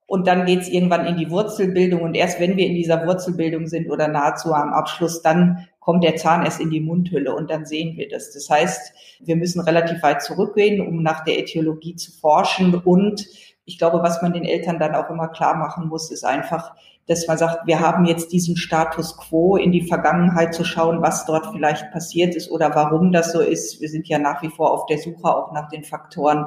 Und 0.06 0.26
dann 0.26 0.44
geht's 0.44 0.68
irgendwann 0.68 1.06
in 1.06 1.16
die 1.16 1.30
Wurzelbildung. 1.30 2.02
Und 2.02 2.14
erst 2.14 2.40
wenn 2.40 2.56
wir 2.56 2.66
in 2.66 2.74
dieser 2.74 3.06
Wurzelbildung 3.06 3.68
sind 3.68 3.88
oder 3.88 4.08
nahezu 4.08 4.52
am 4.52 4.72
Abschluss, 4.72 5.22
dann 5.22 5.68
kommt 5.80 6.02
der 6.02 6.16
Zahn 6.16 6.44
erst 6.44 6.60
in 6.60 6.70
die 6.70 6.80
Mundhülle 6.80 7.34
und 7.34 7.50
dann 7.50 7.66
sehen 7.66 7.96
wir 7.96 8.08
das. 8.08 8.32
Das 8.32 8.50
heißt, 8.50 8.92
wir 9.20 9.36
müssen 9.36 9.60
relativ 9.60 10.02
weit 10.02 10.22
zurückgehen, 10.22 10.80
um 10.80 11.02
nach 11.02 11.24
der 11.24 11.38
Äthiologie 11.38 11.94
zu 11.94 12.10
forschen. 12.10 12.74
Und 12.74 13.26
ich 13.66 13.78
glaube, 13.78 14.02
was 14.02 14.20
man 14.20 14.32
den 14.32 14.44
Eltern 14.44 14.78
dann 14.78 14.94
auch 14.94 15.08
immer 15.08 15.28
klar 15.28 15.56
machen 15.56 15.88
muss, 15.88 16.10
ist 16.10 16.24
einfach, 16.24 16.74
dass 17.06 17.26
man 17.26 17.36
sagt, 17.36 17.66
wir 17.66 17.80
haben 17.80 18.04
jetzt 18.06 18.32
diesen 18.32 18.56
Status 18.56 19.16
quo 19.16 19.56
in 19.56 19.72
die 19.72 19.86
Vergangenheit 19.86 20.54
zu 20.54 20.64
schauen, 20.64 21.02
was 21.02 21.26
dort 21.26 21.48
vielleicht 21.52 21.90
passiert 21.92 22.34
ist 22.34 22.50
oder 22.50 22.74
warum 22.74 23.12
das 23.12 23.32
so 23.32 23.40
ist. 23.40 23.80
Wir 23.80 23.88
sind 23.88 24.08
ja 24.08 24.18
nach 24.18 24.42
wie 24.42 24.48
vor 24.48 24.72
auf 24.72 24.86
der 24.86 24.98
Suche 24.98 25.24
auch 25.24 25.52
nach 25.52 25.68
den 25.68 25.84
Faktoren. 25.84 26.46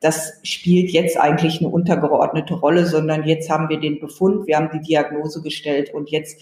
Das 0.00 0.34
spielt 0.42 0.90
jetzt 0.90 1.18
eigentlich 1.18 1.60
eine 1.60 1.70
untergeordnete 1.70 2.54
Rolle, 2.54 2.86
sondern 2.86 3.24
jetzt 3.24 3.50
haben 3.50 3.68
wir 3.68 3.80
den 3.80 4.00
Befund, 4.00 4.46
wir 4.46 4.56
haben 4.56 4.70
die 4.72 4.80
Diagnose 4.80 5.42
gestellt 5.42 5.92
und 5.92 6.10
jetzt 6.10 6.40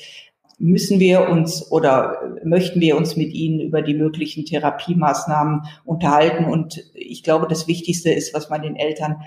müssen 0.59 1.01
wir 1.01 1.29
uns 1.29 1.71
oder 1.73 2.39
möchten 2.45 2.81
wir 2.81 2.97
uns 2.97 3.17
mit 3.17 3.33
ihnen 3.33 3.61
über 3.61 3.83
die 3.83 3.95
möglichen 3.95 4.45
Therapiemaßnahmen 4.45 5.63
unterhalten. 5.85 6.45
Und 6.45 6.85
ich 6.95 7.23
glaube, 7.23 7.47
das 7.49 7.67
Wichtigste 7.67 8.13
ist, 8.13 8.35
was 8.35 8.51
man 8.51 8.63
den 8.63 8.77
Eltern 8.77 9.23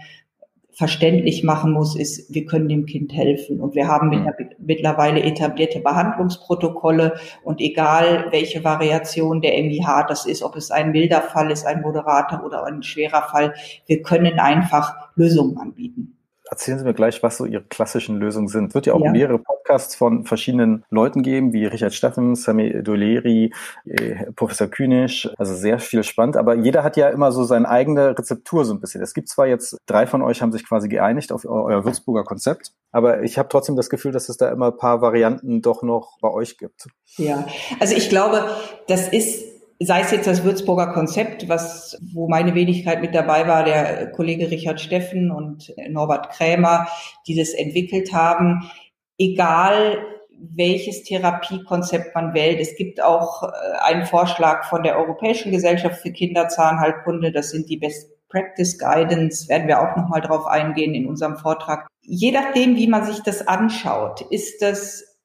verständlich 0.78 1.44
machen 1.44 1.72
muss, 1.72 1.96
ist, 1.96 2.32
wir 2.32 2.46
können 2.46 2.70
dem 2.70 2.86
Kind 2.86 3.12
helfen. 3.12 3.60
Und 3.60 3.74
wir 3.74 3.88
haben 3.88 4.10
mhm. 4.10 4.32
mittlerweile 4.60 5.24
etablierte 5.24 5.80
Behandlungsprotokolle 5.80 7.16
und 7.44 7.60
egal 7.62 8.28
welche 8.30 8.64
Variation 8.64 9.42
der 9.42 9.54
MIH 9.64 10.06
das 10.08 10.28
ist, 10.28 10.44
ob 10.44 10.56
es 10.56 10.70
ein 10.70 10.92
milder 10.92 11.24
Fall 11.24 11.50
ist, 11.50 11.66
ein 11.66 11.82
moderater 11.82 12.46
oder 12.46 12.64
ein 12.66 12.84
schwerer 12.84 13.24
Fall, 13.24 13.56
wir 13.88 14.04
können 14.04 14.38
einfach 14.38 14.94
Lösungen 15.16 15.58
anbieten 15.58 16.17
erzählen 16.50 16.80
Sie 16.80 16.86
mir 16.86 16.94
gleich, 16.94 17.22
was 17.24 17.38
so 17.38 17.46
Ihre 17.46 17.63
klassischen 17.63 18.18
Lösungen 18.18 18.48
sind. 18.48 18.70
Es 18.70 18.75
wird 18.75 18.86
ja 18.86 18.94
auch 18.94 19.04
ja. 19.04 19.12
mehrere 19.12 19.39
Podcasts 19.39 19.96
von 19.96 20.25
verschiedenen 20.25 20.84
Leuten 20.89 21.24
geben, 21.24 21.54
wie 21.54 21.66
Richard 21.66 21.94
Steffen, 21.94 22.36
Sami 22.36 22.82
Doleri, 22.84 23.54
äh, 23.86 24.32
Professor 24.36 24.68
Kühnisch. 24.68 25.30
Also 25.38 25.56
sehr 25.56 25.80
viel 25.80 26.04
spannend. 26.04 26.38
Aber 26.38 26.56
jeder 26.56 26.84
hat 26.84 26.98
ja 26.98 27.10
immer 27.10 27.32
so 27.32 27.44
seine 27.44 27.68
eigene 27.68 28.18
Rezeptur 28.18 28.66
so 28.66 28.74
ein 28.74 28.80
bisschen. 28.80 29.01
Es 29.01 29.13
gibt 29.13 29.30
zwar 29.30 29.48
jetzt, 29.48 29.77
drei 29.86 30.08
von 30.08 30.22
euch 30.22 30.42
haben 30.42 30.51
sich 30.51 30.68
quasi 30.68 30.89
geeinigt 30.89 31.32
auf 31.32 31.46
euer 31.46 31.86
Würzburger 31.86 32.24
Konzept, 32.24 32.72
aber 32.92 33.24
ich 33.24 33.38
habe 33.38 33.50
trotzdem 33.50 33.75
das 33.75 33.89
Gefühl, 33.89 34.12
dass 34.12 34.30
es 34.30 34.38
da 34.38 34.50
immer 34.50 34.68
ein 34.68 34.77
paar 34.77 35.01
Varianten 35.01 35.62
doch 35.62 35.84
noch 35.84 36.18
bei 36.22 36.30
euch 36.30 36.58
gibt. 36.58 36.88
Ja, 37.18 37.46
also 37.80 37.96
ich 37.96 38.10
glaube, 38.10 38.44
das 38.88 39.08
ist 39.08 39.57
sei 39.80 40.02
es 40.02 40.12
jetzt 40.12 40.28
das 40.28 40.44
Würzburger 40.44 40.88
Konzept, 40.94 41.50
was, 41.50 41.98
wo 42.14 42.28
meine 42.28 42.56
Wenigkeit 42.56 43.02
mit 43.02 43.14
dabei 43.14 43.48
war, 43.48 43.64
der 43.64 44.12
Kollege 44.12 44.50
Richard 44.50 44.82
Steffen 44.82 45.32
und 45.32 45.74
Norbert 45.90 46.32
Krämer, 46.32 46.88
die 47.28 47.36
das 47.36 47.50
entwickelt 47.50 48.12
haben, 48.14 48.70
egal 49.18 50.00
welches 50.40 51.04
Therapiekonzept 51.04 52.14
man 52.14 52.34
wählt. 52.34 52.60
Es 52.60 52.76
gibt 52.76 53.02
auch 53.02 53.44
äh, 53.44 53.48
einen 53.84 54.06
Vorschlag 54.06 54.66
von 54.66 54.84
der 54.84 54.98
Europäischen 54.98 55.52
Gesellschaft 55.52 56.02
für 56.02 56.12
Kinderzahnheilkunde. 56.12 57.32
Das 57.32 57.50
sind 57.50 57.70
die 57.70 57.78
Best 57.78 58.12
Practice 58.30 58.78
Guidance. 58.78 59.50
Werden 59.50 59.68
wir 59.68 59.82
auch 59.82 59.96
nochmal 59.96 60.22
drauf 60.22 60.46
eingehen 60.46 60.94
in 60.94 61.08
unserem 61.08 61.38
Vortrag. 61.38 61.88
Je 62.02 62.32
nachdem, 62.32 62.76
wie 62.76 62.88
man 62.88 63.06
sich 63.06 63.22
das 63.22 63.48
anschaut, 63.48 64.22
ist 64.30 64.62
das 64.62 65.18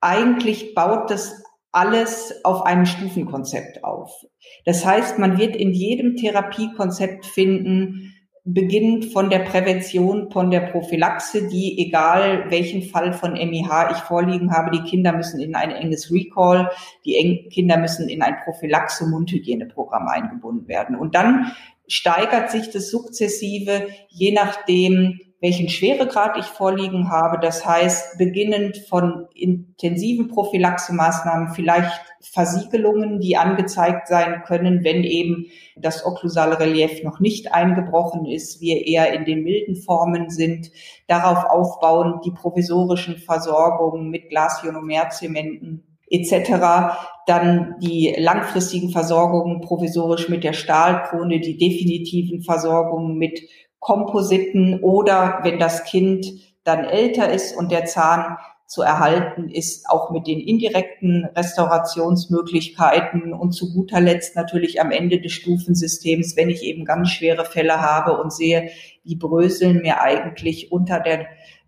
eigentlich 0.00 0.74
baut 0.74 1.10
das 1.10 1.42
alles 1.76 2.42
auf 2.42 2.64
einem 2.64 2.86
Stufenkonzept 2.86 3.84
auf. 3.84 4.24
Das 4.64 4.86
heißt, 4.86 5.18
man 5.18 5.38
wird 5.38 5.54
in 5.54 5.72
jedem 5.72 6.16
Therapiekonzept 6.16 7.26
finden, 7.26 8.14
beginnend 8.44 9.12
von 9.12 9.28
der 9.28 9.40
Prävention, 9.40 10.30
von 10.30 10.50
der 10.50 10.60
Prophylaxe, 10.60 11.48
die 11.48 11.84
egal 11.84 12.46
welchen 12.48 12.82
Fall 12.82 13.12
von 13.12 13.32
MIH 13.32 13.90
ich 13.90 13.98
vorliegen 13.98 14.52
habe, 14.52 14.70
die 14.70 14.88
Kinder 14.88 15.12
müssen 15.12 15.38
in 15.40 15.54
ein 15.54 15.70
enges 15.70 16.10
Recall, 16.10 16.70
die 17.04 17.48
Kinder 17.52 17.76
müssen 17.76 18.08
in 18.08 18.22
ein 18.22 18.36
Prophylaxe-Mundhygieneprogramm 18.44 20.08
eingebunden 20.08 20.68
werden. 20.68 20.96
Und 20.96 21.14
dann 21.14 21.52
steigert 21.88 22.50
sich 22.50 22.70
das 22.70 22.88
sukzessive, 22.88 23.88
je 24.08 24.32
nachdem, 24.32 25.18
welchen 25.40 25.68
Schweregrad 25.68 26.36
ich 26.38 26.46
vorliegen 26.46 27.10
habe. 27.10 27.38
Das 27.40 27.66
heißt, 27.66 28.18
beginnend 28.18 28.78
von 28.88 29.26
intensiven 29.34 30.28
Prophylaxemaßnahmen, 30.28 31.54
vielleicht 31.54 32.00
Versiegelungen, 32.20 33.20
die 33.20 33.36
angezeigt 33.36 34.08
sein 34.08 34.42
können, 34.46 34.82
wenn 34.82 35.04
eben 35.04 35.46
das 35.76 36.04
okklusale 36.06 36.58
Relief 36.58 37.02
noch 37.04 37.20
nicht 37.20 37.52
eingebrochen 37.52 38.24
ist, 38.24 38.60
wir 38.60 38.86
eher 38.86 39.12
in 39.12 39.24
den 39.24 39.42
milden 39.42 39.76
Formen 39.76 40.30
sind. 40.30 40.70
Darauf 41.06 41.44
aufbauen 41.44 42.20
die 42.24 42.32
provisorischen 42.32 43.18
Versorgungen 43.18 44.10
mit 44.10 44.30
Glasionomerzementen 44.30 45.84
etc. 46.08 46.96
Dann 47.26 47.74
die 47.80 48.14
langfristigen 48.18 48.90
Versorgungen 48.90 49.60
provisorisch 49.60 50.28
mit 50.28 50.44
der 50.44 50.52
Stahlkrone, 50.52 51.40
die 51.40 51.58
definitiven 51.58 52.42
Versorgungen 52.42 53.18
mit 53.18 53.40
Kompositen 53.80 54.80
oder 54.80 55.40
wenn 55.42 55.58
das 55.58 55.84
Kind 55.84 56.26
dann 56.64 56.84
älter 56.84 57.30
ist 57.32 57.56
und 57.56 57.70
der 57.70 57.84
Zahn 57.84 58.36
zu 58.66 58.82
erhalten 58.82 59.48
ist, 59.48 59.88
auch 59.88 60.10
mit 60.10 60.26
den 60.26 60.40
indirekten 60.40 61.24
Restaurationsmöglichkeiten 61.36 63.32
und 63.32 63.52
zu 63.52 63.72
guter 63.72 64.00
Letzt 64.00 64.34
natürlich 64.34 64.80
am 64.80 64.90
Ende 64.90 65.20
des 65.20 65.32
Stufensystems, 65.32 66.36
wenn 66.36 66.50
ich 66.50 66.64
eben 66.64 66.84
ganz 66.84 67.10
schwere 67.10 67.44
Fälle 67.44 67.80
habe 67.80 68.20
und 68.20 68.32
sehe, 68.32 68.70
die 69.04 69.14
bröseln 69.14 69.82
mir 69.82 70.00
eigentlich 70.00 70.72
unter 70.72 70.98
der 70.98 71.26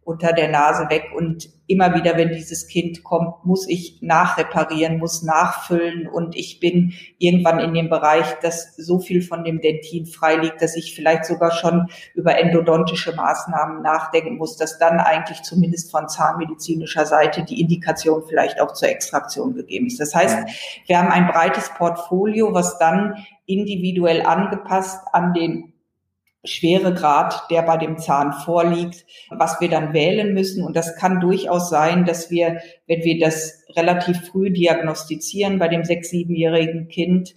unter 0.09 0.33
der 0.33 0.49
Nase 0.49 0.89
weg. 0.89 1.11
Und 1.15 1.51
immer 1.67 1.95
wieder, 1.95 2.17
wenn 2.17 2.31
dieses 2.31 2.67
Kind 2.67 3.05
kommt, 3.05 3.45
muss 3.45 3.69
ich 3.69 3.99
nachreparieren, 4.01 4.99
muss 4.99 5.23
nachfüllen. 5.23 6.09
Und 6.09 6.35
ich 6.35 6.61
bin 6.61 6.95
irgendwann 7.19 7.61
in 7.61 7.75
dem 7.75 7.91
Bereich, 7.91 8.25
dass 8.41 8.75
so 8.77 9.01
viel 9.01 9.21
von 9.21 9.45
dem 9.45 9.61
Dentin 9.61 10.07
frei 10.07 10.37
liegt, 10.37 10.63
dass 10.63 10.77
ich 10.77 10.95
vielleicht 10.95 11.27
sogar 11.27 11.51
schon 11.51 11.89
über 12.15 12.39
endodontische 12.39 13.15
Maßnahmen 13.15 13.83
nachdenken 13.83 14.39
muss, 14.39 14.57
dass 14.57 14.79
dann 14.79 14.99
eigentlich 14.99 15.43
zumindest 15.43 15.91
von 15.91 16.09
zahnmedizinischer 16.09 17.05
Seite 17.05 17.45
die 17.45 17.61
Indikation 17.61 18.23
vielleicht 18.27 18.63
auch 18.63 18.73
zur 18.73 18.89
Extraktion 18.89 19.55
gegeben 19.55 19.89
ist. 19.89 20.01
Das 20.01 20.15
heißt, 20.15 20.39
wir 20.87 20.99
haben 20.99 21.11
ein 21.11 21.27
breites 21.27 21.69
Portfolio, 21.77 22.55
was 22.55 22.79
dann 22.79 23.27
individuell 23.45 24.23
angepasst 24.23 25.01
an 25.13 25.35
den 25.35 25.75
Schweregrad, 26.49 27.51
der 27.51 27.63
bei 27.63 27.77
dem 27.77 27.99
Zahn 27.99 28.33
vorliegt, 28.33 29.05
was 29.31 29.61
wir 29.61 29.69
dann 29.69 29.93
wählen 29.93 30.35
müssen. 30.35 30.65
Und 30.65 30.77
das 30.77 30.97
kann 30.97 31.21
durchaus 31.21 31.71
sein, 31.71 32.05
dass 32.05 32.31
wir, 32.31 32.61
wenn 32.87 33.03
wir 33.05 33.19
das 33.19 33.65
relativ 33.77 34.29
früh 34.29 34.51
diagnostizieren 34.51 35.59
bei 35.59 35.69
dem 35.69 35.85
sechs-, 35.85 36.11
siebenjährigen 36.11 36.89
Kind, 36.89 37.35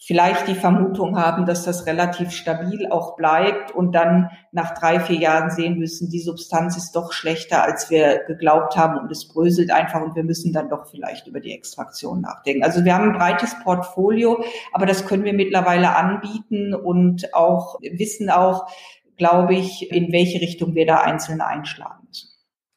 vielleicht 0.00 0.46
die 0.46 0.54
Vermutung 0.54 1.18
haben, 1.18 1.44
dass 1.44 1.64
das 1.64 1.86
relativ 1.86 2.30
stabil 2.30 2.86
auch 2.90 3.16
bleibt 3.16 3.72
und 3.72 3.92
dann 3.92 4.30
nach 4.52 4.78
drei, 4.78 5.00
vier 5.00 5.18
Jahren 5.18 5.50
sehen 5.50 5.78
müssen, 5.78 6.08
die 6.08 6.20
Substanz 6.20 6.76
ist 6.76 6.92
doch 6.94 7.12
schlechter, 7.12 7.64
als 7.64 7.90
wir 7.90 8.24
geglaubt 8.26 8.76
haben 8.76 8.98
und 8.98 9.10
es 9.10 9.26
bröselt 9.26 9.72
einfach 9.72 10.00
und 10.00 10.14
wir 10.14 10.22
müssen 10.22 10.52
dann 10.52 10.68
doch 10.68 10.86
vielleicht 10.86 11.26
über 11.26 11.40
die 11.40 11.52
Extraktion 11.52 12.20
nachdenken. 12.20 12.62
Also 12.62 12.84
wir 12.84 12.94
haben 12.94 13.10
ein 13.10 13.18
breites 13.18 13.56
Portfolio, 13.64 14.42
aber 14.72 14.86
das 14.86 15.04
können 15.04 15.24
wir 15.24 15.34
mittlerweile 15.34 15.96
anbieten 15.96 16.74
und 16.74 17.34
auch 17.34 17.80
wissen 17.80 18.30
auch, 18.30 18.68
glaube 19.16 19.54
ich, 19.54 19.90
in 19.90 20.12
welche 20.12 20.40
Richtung 20.40 20.76
wir 20.76 20.86
da 20.86 21.00
einzeln 21.00 21.40
einschlagen 21.40 22.06
müssen. 22.06 22.28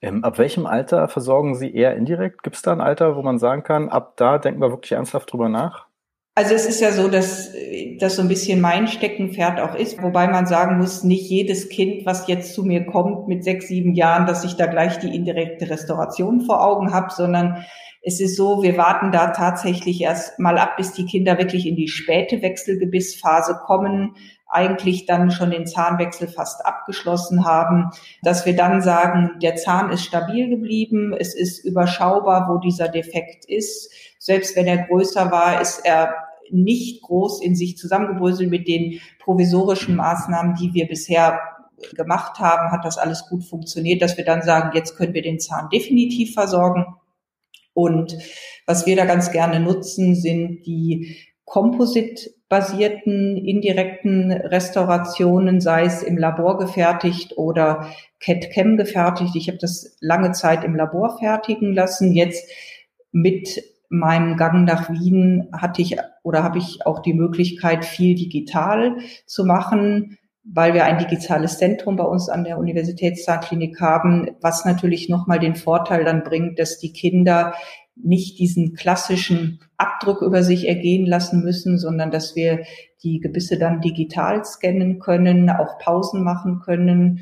Ähm, 0.01 0.23
ab 0.23 0.39
welchem 0.39 0.65
Alter 0.65 1.07
versorgen 1.07 1.53
Sie 1.53 1.71
eher 1.71 1.95
indirekt? 1.95 2.41
Gibt 2.41 2.55
es 2.55 2.63
da 2.63 2.71
ein 2.71 2.81
Alter, 2.81 3.15
wo 3.15 3.21
man 3.21 3.37
sagen 3.37 3.61
kann, 3.61 3.89
ab 3.89 4.13
da 4.17 4.39
denken 4.39 4.59
wir 4.59 4.71
wirklich 4.71 4.93
ernsthaft 4.93 5.31
drüber 5.31 5.47
nach? 5.47 5.90
Also 6.33 6.55
es 6.55 6.65
ist 6.65 6.79
ja 6.79 6.93
so, 6.93 7.09
dass 7.09 7.51
das 7.99 8.15
so 8.15 8.21
ein 8.21 8.29
bisschen 8.29 8.61
mein 8.61 8.87
Steckenpferd 8.87 9.59
auch 9.59 9.75
ist, 9.75 10.01
wobei 10.01 10.27
man 10.27 10.45
sagen 10.45 10.77
muss, 10.77 11.03
nicht 11.03 11.29
jedes 11.29 11.67
Kind, 11.67 12.05
was 12.05 12.27
jetzt 12.27 12.53
zu 12.53 12.63
mir 12.63 12.85
kommt 12.85 13.27
mit 13.27 13.43
sechs, 13.43 13.67
sieben 13.67 13.93
Jahren, 13.95 14.25
dass 14.25 14.45
ich 14.45 14.55
da 14.55 14.67
gleich 14.67 14.97
die 14.99 15.13
indirekte 15.13 15.69
Restauration 15.69 16.41
vor 16.41 16.65
Augen 16.65 16.93
habe, 16.93 17.11
sondern 17.13 17.65
es 18.03 18.19
ist 18.19 18.37
so, 18.37 18.63
wir 18.63 18.77
warten 18.77 19.11
da 19.11 19.27
tatsächlich 19.27 20.01
erst 20.01 20.39
mal 20.39 20.57
ab, 20.57 20.77
bis 20.77 20.93
die 20.93 21.05
Kinder 21.05 21.37
wirklich 21.37 21.67
in 21.67 21.75
die 21.75 21.89
späte 21.89 22.41
Wechselgebissphase 22.41 23.59
kommen, 23.65 24.15
eigentlich 24.51 25.05
dann 25.05 25.31
schon 25.31 25.51
den 25.51 25.65
Zahnwechsel 25.65 26.27
fast 26.27 26.65
abgeschlossen 26.65 27.45
haben, 27.45 27.89
dass 28.21 28.45
wir 28.45 28.55
dann 28.55 28.81
sagen, 28.81 29.39
der 29.41 29.55
Zahn 29.55 29.91
ist 29.91 30.03
stabil 30.03 30.49
geblieben, 30.49 31.13
es 31.17 31.33
ist 31.33 31.63
überschaubar, 31.63 32.49
wo 32.49 32.57
dieser 32.59 32.89
Defekt 32.89 33.45
ist. 33.45 33.91
Selbst 34.19 34.55
wenn 34.55 34.67
er 34.67 34.87
größer 34.87 35.31
war, 35.31 35.61
ist 35.61 35.85
er 35.85 36.13
nicht 36.51 37.01
groß 37.03 37.41
in 37.41 37.55
sich 37.55 37.77
zusammengebröselt 37.77 38.49
mit 38.49 38.67
den 38.67 38.99
provisorischen 39.19 39.95
Maßnahmen, 39.95 40.55
die 40.55 40.73
wir 40.73 40.87
bisher 40.87 41.39
gemacht 41.95 42.39
haben, 42.39 42.71
hat 42.71 42.85
das 42.85 42.97
alles 42.97 43.27
gut 43.29 43.43
funktioniert, 43.43 44.01
dass 44.01 44.17
wir 44.17 44.25
dann 44.25 44.41
sagen, 44.41 44.71
jetzt 44.75 44.97
können 44.97 45.13
wir 45.13 45.21
den 45.21 45.39
Zahn 45.39 45.69
definitiv 45.69 46.33
versorgen. 46.33 46.85
Und 47.73 48.17
was 48.67 48.85
wir 48.85 48.95
da 48.95 49.05
ganz 49.05 49.31
gerne 49.31 49.59
nutzen, 49.59 50.15
sind 50.15 50.63
die 50.65 51.17
Composite-basierten 52.51 53.37
indirekten 53.37 54.31
Restaurationen, 54.31 55.61
sei 55.61 55.85
es 55.85 56.03
im 56.03 56.17
Labor 56.17 56.57
gefertigt 56.57 57.37
oder 57.37 57.87
CAD-CAM 58.19 58.75
gefertigt. 58.75 59.35
Ich 59.35 59.47
habe 59.47 59.57
das 59.57 59.97
lange 60.01 60.33
Zeit 60.33 60.65
im 60.65 60.75
Labor 60.75 61.17
fertigen 61.17 61.73
lassen. 61.73 62.11
Jetzt 62.11 62.49
mit 63.13 63.63
meinem 63.89 64.35
Gang 64.35 64.65
nach 64.65 64.89
Wien 64.89 65.49
hatte 65.53 65.81
ich 65.81 65.95
oder 66.23 66.43
habe 66.43 66.57
ich 66.57 66.85
auch 66.85 66.99
die 66.99 67.13
Möglichkeit, 67.13 67.85
viel 67.85 68.15
digital 68.15 68.97
zu 69.25 69.45
machen, 69.45 70.17
weil 70.43 70.73
wir 70.73 70.85
ein 70.85 70.97
digitales 70.97 71.57
Zentrum 71.57 71.95
bei 71.95 72.03
uns 72.03 72.27
an 72.27 72.43
der 72.43 72.57
Universitätszahnklinik 72.57 73.79
haben, 73.79 74.31
was 74.41 74.65
natürlich 74.65 75.07
nochmal 75.07 75.39
den 75.39 75.55
Vorteil 75.55 76.03
dann 76.03 76.23
bringt, 76.23 76.59
dass 76.59 76.79
die 76.79 76.91
Kinder 76.91 77.53
nicht 77.95 78.39
diesen 78.39 78.73
klassischen 78.73 79.59
Abdruck 79.77 80.21
über 80.21 80.43
sich 80.43 80.67
ergehen 80.67 81.05
lassen 81.05 81.43
müssen, 81.43 81.77
sondern 81.77 82.11
dass 82.11 82.35
wir 82.35 82.63
die 83.03 83.19
Gebisse 83.19 83.57
dann 83.57 83.81
digital 83.81 84.43
scannen 84.45 84.99
können, 84.99 85.49
auch 85.49 85.77
Pausen 85.79 86.23
machen 86.23 86.59
können. 86.63 87.21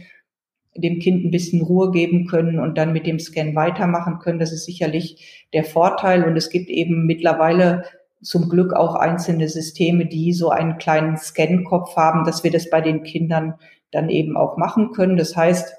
dem 0.75 0.99
Kind 0.99 1.25
ein 1.25 1.31
bisschen 1.31 1.61
Ruhe 1.61 1.91
geben 1.91 2.27
können 2.27 2.59
und 2.59 2.77
dann 2.77 2.93
mit 2.93 3.05
dem 3.05 3.19
Scan 3.19 3.55
weitermachen 3.55 4.19
können. 4.19 4.39
Das 4.39 4.53
ist 4.53 4.65
sicherlich 4.65 5.47
der 5.51 5.63
Vorteil. 5.63 6.23
Und 6.23 6.38
es 6.38 6.49
gibt 6.49 6.69
eben 6.69 7.05
mittlerweile 7.05 7.83
zum 8.21 8.49
Glück 8.49 8.73
auch 8.73 8.95
einzelne 8.95 9.49
Systeme, 9.49 10.05
die 10.05 10.31
so 10.33 10.49
einen 10.49 10.77
kleinen 10.77 11.17
Scan-Kopf 11.17 11.95
haben, 11.95 12.25
dass 12.25 12.43
wir 12.43 12.51
das 12.51 12.69
bei 12.69 12.81
den 12.81 13.03
Kindern 13.03 13.55
dann 13.91 14.09
eben 14.09 14.38
auch 14.38 14.57
machen 14.57 14.91
können. 14.91 15.17
Das 15.17 15.35
heißt, 15.35 15.73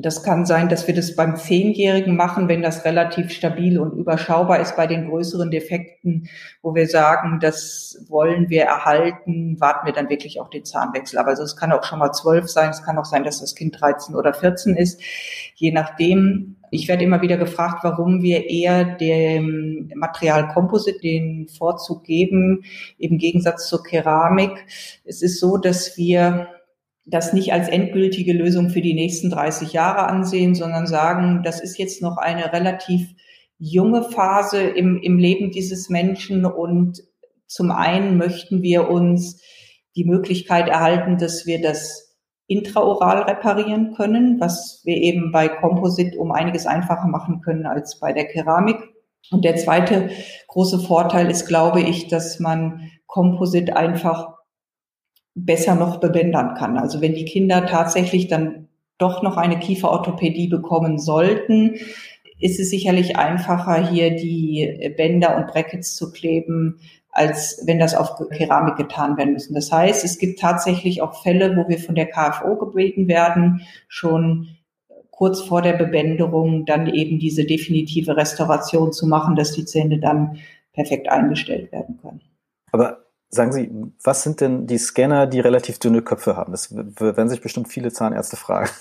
das 0.00 0.22
kann 0.22 0.46
sein, 0.46 0.68
dass 0.68 0.86
wir 0.86 0.94
das 0.94 1.16
beim 1.16 1.36
Zehnjährigen 1.36 2.14
machen, 2.14 2.48
wenn 2.48 2.62
das 2.62 2.84
relativ 2.84 3.32
stabil 3.32 3.80
und 3.80 3.98
überschaubar 3.98 4.60
ist 4.60 4.76
bei 4.76 4.86
den 4.86 5.08
größeren 5.08 5.50
Defekten, 5.50 6.28
wo 6.62 6.74
wir 6.76 6.86
sagen, 6.86 7.40
das 7.40 8.04
wollen 8.08 8.48
wir 8.48 8.62
erhalten, 8.62 9.60
warten 9.60 9.86
wir 9.86 9.92
dann 9.92 10.08
wirklich 10.08 10.40
auch 10.40 10.50
den 10.50 10.64
Zahnwechsel. 10.64 11.18
Aber 11.18 11.30
also 11.30 11.42
es 11.42 11.56
kann 11.56 11.72
auch 11.72 11.82
schon 11.82 11.98
mal 11.98 12.12
zwölf 12.12 12.48
sein, 12.48 12.70
es 12.70 12.84
kann 12.84 12.96
auch 12.96 13.04
sein, 13.04 13.24
dass 13.24 13.40
das 13.40 13.56
Kind 13.56 13.80
13 13.80 14.14
oder 14.14 14.32
14 14.32 14.76
ist, 14.76 15.00
je 15.56 15.72
nachdem. 15.72 16.54
Ich 16.70 16.86
werde 16.86 17.02
immer 17.02 17.22
wieder 17.22 17.38
gefragt, 17.38 17.82
warum 17.82 18.22
wir 18.22 18.50
eher 18.50 18.84
dem 18.84 19.90
Material 19.94 20.48
Composite 20.48 20.98
den 21.00 21.48
Vorzug 21.48 22.04
geben, 22.04 22.62
im 22.98 23.16
Gegensatz 23.16 23.68
zur 23.68 23.82
Keramik. 23.82 24.66
Es 25.06 25.22
ist 25.22 25.40
so, 25.40 25.56
dass 25.56 25.96
wir 25.96 26.48
das 27.10 27.32
nicht 27.32 27.52
als 27.52 27.68
endgültige 27.68 28.32
Lösung 28.32 28.70
für 28.70 28.82
die 28.82 28.94
nächsten 28.94 29.30
30 29.30 29.72
Jahre 29.72 30.06
ansehen, 30.06 30.54
sondern 30.54 30.86
sagen, 30.86 31.42
das 31.42 31.60
ist 31.60 31.78
jetzt 31.78 32.02
noch 32.02 32.18
eine 32.18 32.52
relativ 32.52 33.14
junge 33.58 34.02
Phase 34.02 34.60
im, 34.60 35.00
im 35.02 35.18
Leben 35.18 35.50
dieses 35.50 35.88
Menschen 35.88 36.44
und 36.44 37.02
zum 37.46 37.70
einen 37.70 38.16
möchten 38.18 38.62
wir 38.62 38.90
uns 38.90 39.42
die 39.96 40.04
Möglichkeit 40.04 40.68
erhalten, 40.68 41.16
dass 41.18 41.46
wir 41.46 41.60
das 41.60 42.16
intraoral 42.46 43.22
reparieren 43.22 43.94
können, 43.94 44.38
was 44.38 44.82
wir 44.84 44.96
eben 44.96 45.32
bei 45.32 45.48
Composite 45.48 46.18
um 46.18 46.30
einiges 46.30 46.66
einfacher 46.66 47.08
machen 47.08 47.40
können 47.40 47.66
als 47.66 47.98
bei 47.98 48.12
der 48.12 48.26
Keramik. 48.26 48.76
Und 49.30 49.44
der 49.44 49.56
zweite 49.56 50.10
große 50.46 50.78
Vorteil 50.78 51.30
ist, 51.30 51.46
glaube 51.46 51.82
ich, 51.82 52.08
dass 52.08 52.38
man 52.38 52.90
Composite 53.06 53.76
einfach 53.76 54.37
besser 55.44 55.74
noch 55.74 55.98
bebändern 56.00 56.54
kann. 56.54 56.78
Also 56.78 57.00
wenn 57.00 57.14
die 57.14 57.24
Kinder 57.24 57.66
tatsächlich 57.66 58.28
dann 58.28 58.68
doch 58.98 59.22
noch 59.22 59.36
eine 59.36 59.58
Kieferorthopädie 59.58 60.48
bekommen 60.48 60.98
sollten, 60.98 61.76
ist 62.40 62.60
es 62.60 62.70
sicherlich 62.70 63.16
einfacher, 63.16 63.90
hier 63.90 64.14
die 64.14 64.92
Bänder 64.96 65.36
und 65.36 65.48
Brackets 65.48 65.96
zu 65.96 66.12
kleben, 66.12 66.78
als 67.10 67.62
wenn 67.66 67.78
das 67.78 67.94
auf 67.94 68.16
Keramik 68.30 68.76
getan 68.76 69.16
werden 69.16 69.32
müssen. 69.32 69.54
Das 69.54 69.72
heißt, 69.72 70.04
es 70.04 70.18
gibt 70.18 70.38
tatsächlich 70.38 71.02
auch 71.02 71.22
Fälle, 71.22 71.56
wo 71.56 71.68
wir 71.68 71.78
von 71.78 71.94
der 71.94 72.06
KFO 72.06 72.56
gebeten 72.56 73.08
werden, 73.08 73.62
schon 73.88 74.48
kurz 75.10 75.40
vor 75.40 75.62
der 75.62 75.72
Bebänderung 75.72 76.64
dann 76.64 76.86
eben 76.86 77.18
diese 77.18 77.44
definitive 77.44 78.16
Restauration 78.16 78.92
zu 78.92 79.08
machen, 79.08 79.34
dass 79.34 79.52
die 79.52 79.64
Zähne 79.64 79.98
dann 79.98 80.38
perfekt 80.72 81.08
eingestellt 81.08 81.72
werden 81.72 81.98
können. 82.00 82.20
Aber 82.70 83.07
Sagen 83.30 83.52
Sie, 83.52 83.70
was 84.02 84.22
sind 84.22 84.40
denn 84.40 84.66
die 84.66 84.78
Scanner, 84.78 85.26
die 85.26 85.40
relativ 85.40 85.78
dünne 85.78 86.00
Köpfe 86.00 86.34
haben? 86.34 86.52
Das 86.52 86.74
werden 86.74 87.28
sich 87.28 87.42
bestimmt 87.42 87.68
viele 87.68 87.92
Zahnärzte 87.92 88.36
fragen. 88.36 88.70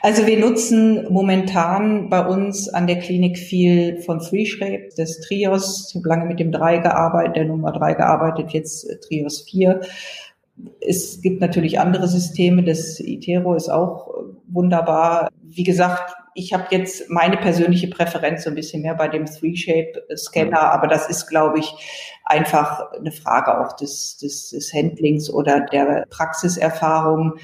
Also 0.00 0.28
wir 0.28 0.38
nutzen 0.38 1.12
momentan 1.12 2.08
bei 2.08 2.24
uns 2.24 2.68
an 2.68 2.86
der 2.86 3.00
Klinik 3.00 3.36
viel 3.36 4.00
von 4.02 4.20
FreeShape, 4.20 4.90
des 4.96 5.18
Trios. 5.22 5.88
Ich 5.88 5.96
habe 5.96 6.08
lange 6.08 6.26
mit 6.26 6.38
dem 6.38 6.52
3 6.52 6.78
gearbeitet, 6.78 7.34
der 7.34 7.46
Nummer 7.46 7.72
3 7.72 7.94
gearbeitet, 7.94 8.52
jetzt 8.52 8.86
Trios 9.02 9.42
4. 9.42 9.80
Es 10.80 11.20
gibt 11.20 11.40
natürlich 11.40 11.80
andere 11.80 12.06
Systeme, 12.06 12.62
das 12.62 13.00
Itero 13.00 13.56
ist 13.56 13.70
auch 13.70 14.08
wunderbar. 14.46 15.30
Wie 15.42 15.64
gesagt, 15.64 16.14
ich 16.38 16.54
habe 16.54 16.66
jetzt 16.70 17.10
meine 17.10 17.36
persönliche 17.36 17.88
Präferenz 17.88 18.44
so 18.44 18.50
ein 18.50 18.54
bisschen 18.54 18.82
mehr 18.82 18.94
bei 18.94 19.08
dem 19.08 19.26
Three-Shape-Scanner, 19.26 20.50
mhm. 20.50 20.54
aber 20.54 20.86
das 20.86 21.08
ist, 21.08 21.26
glaube 21.26 21.58
ich, 21.58 21.74
einfach 22.24 22.92
eine 22.92 23.10
Frage 23.10 23.60
auch 23.60 23.74
des, 23.74 24.18
des, 24.18 24.50
des 24.50 24.72
Handlings 24.72 25.28
oder 25.28 25.60
der 25.60 26.06
Praxiserfahrung. 26.10 27.34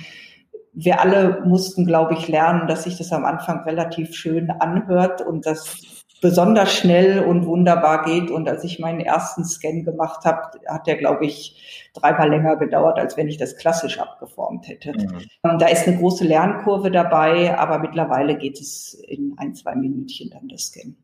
Wir 0.72 1.00
alle 1.00 1.42
mussten, 1.44 1.86
glaube 1.86 2.14
ich, 2.14 2.28
lernen, 2.28 2.68
dass 2.68 2.84
sich 2.84 2.96
das 2.96 3.12
am 3.12 3.24
Anfang 3.24 3.64
relativ 3.64 4.14
schön 4.14 4.50
anhört 4.50 5.22
und 5.22 5.44
das 5.44 6.03
besonders 6.24 6.72
schnell 6.72 7.22
und 7.22 7.44
wunderbar 7.44 8.02
geht. 8.02 8.30
Und 8.30 8.48
als 8.48 8.64
ich 8.64 8.78
meinen 8.78 9.00
ersten 9.00 9.44
Scan 9.44 9.84
gemacht 9.84 10.24
habe, 10.24 10.58
hat 10.66 10.86
der, 10.86 10.96
glaube 10.96 11.26
ich, 11.26 11.90
dreimal 11.92 12.30
länger 12.30 12.56
gedauert, 12.56 12.98
als 12.98 13.18
wenn 13.18 13.28
ich 13.28 13.36
das 13.36 13.58
klassisch 13.58 13.98
abgeformt 13.98 14.66
hätte. 14.66 14.92
Mhm. 14.92 15.58
Da 15.58 15.66
ist 15.66 15.86
eine 15.86 15.98
große 15.98 16.24
Lernkurve 16.24 16.90
dabei, 16.90 17.58
aber 17.58 17.78
mittlerweile 17.78 18.38
geht 18.38 18.58
es 18.58 18.94
in 19.06 19.34
ein, 19.36 19.54
zwei 19.54 19.74
Minütchen 19.74 20.30
dann 20.30 20.48
das 20.48 20.68
Scan. 20.68 20.96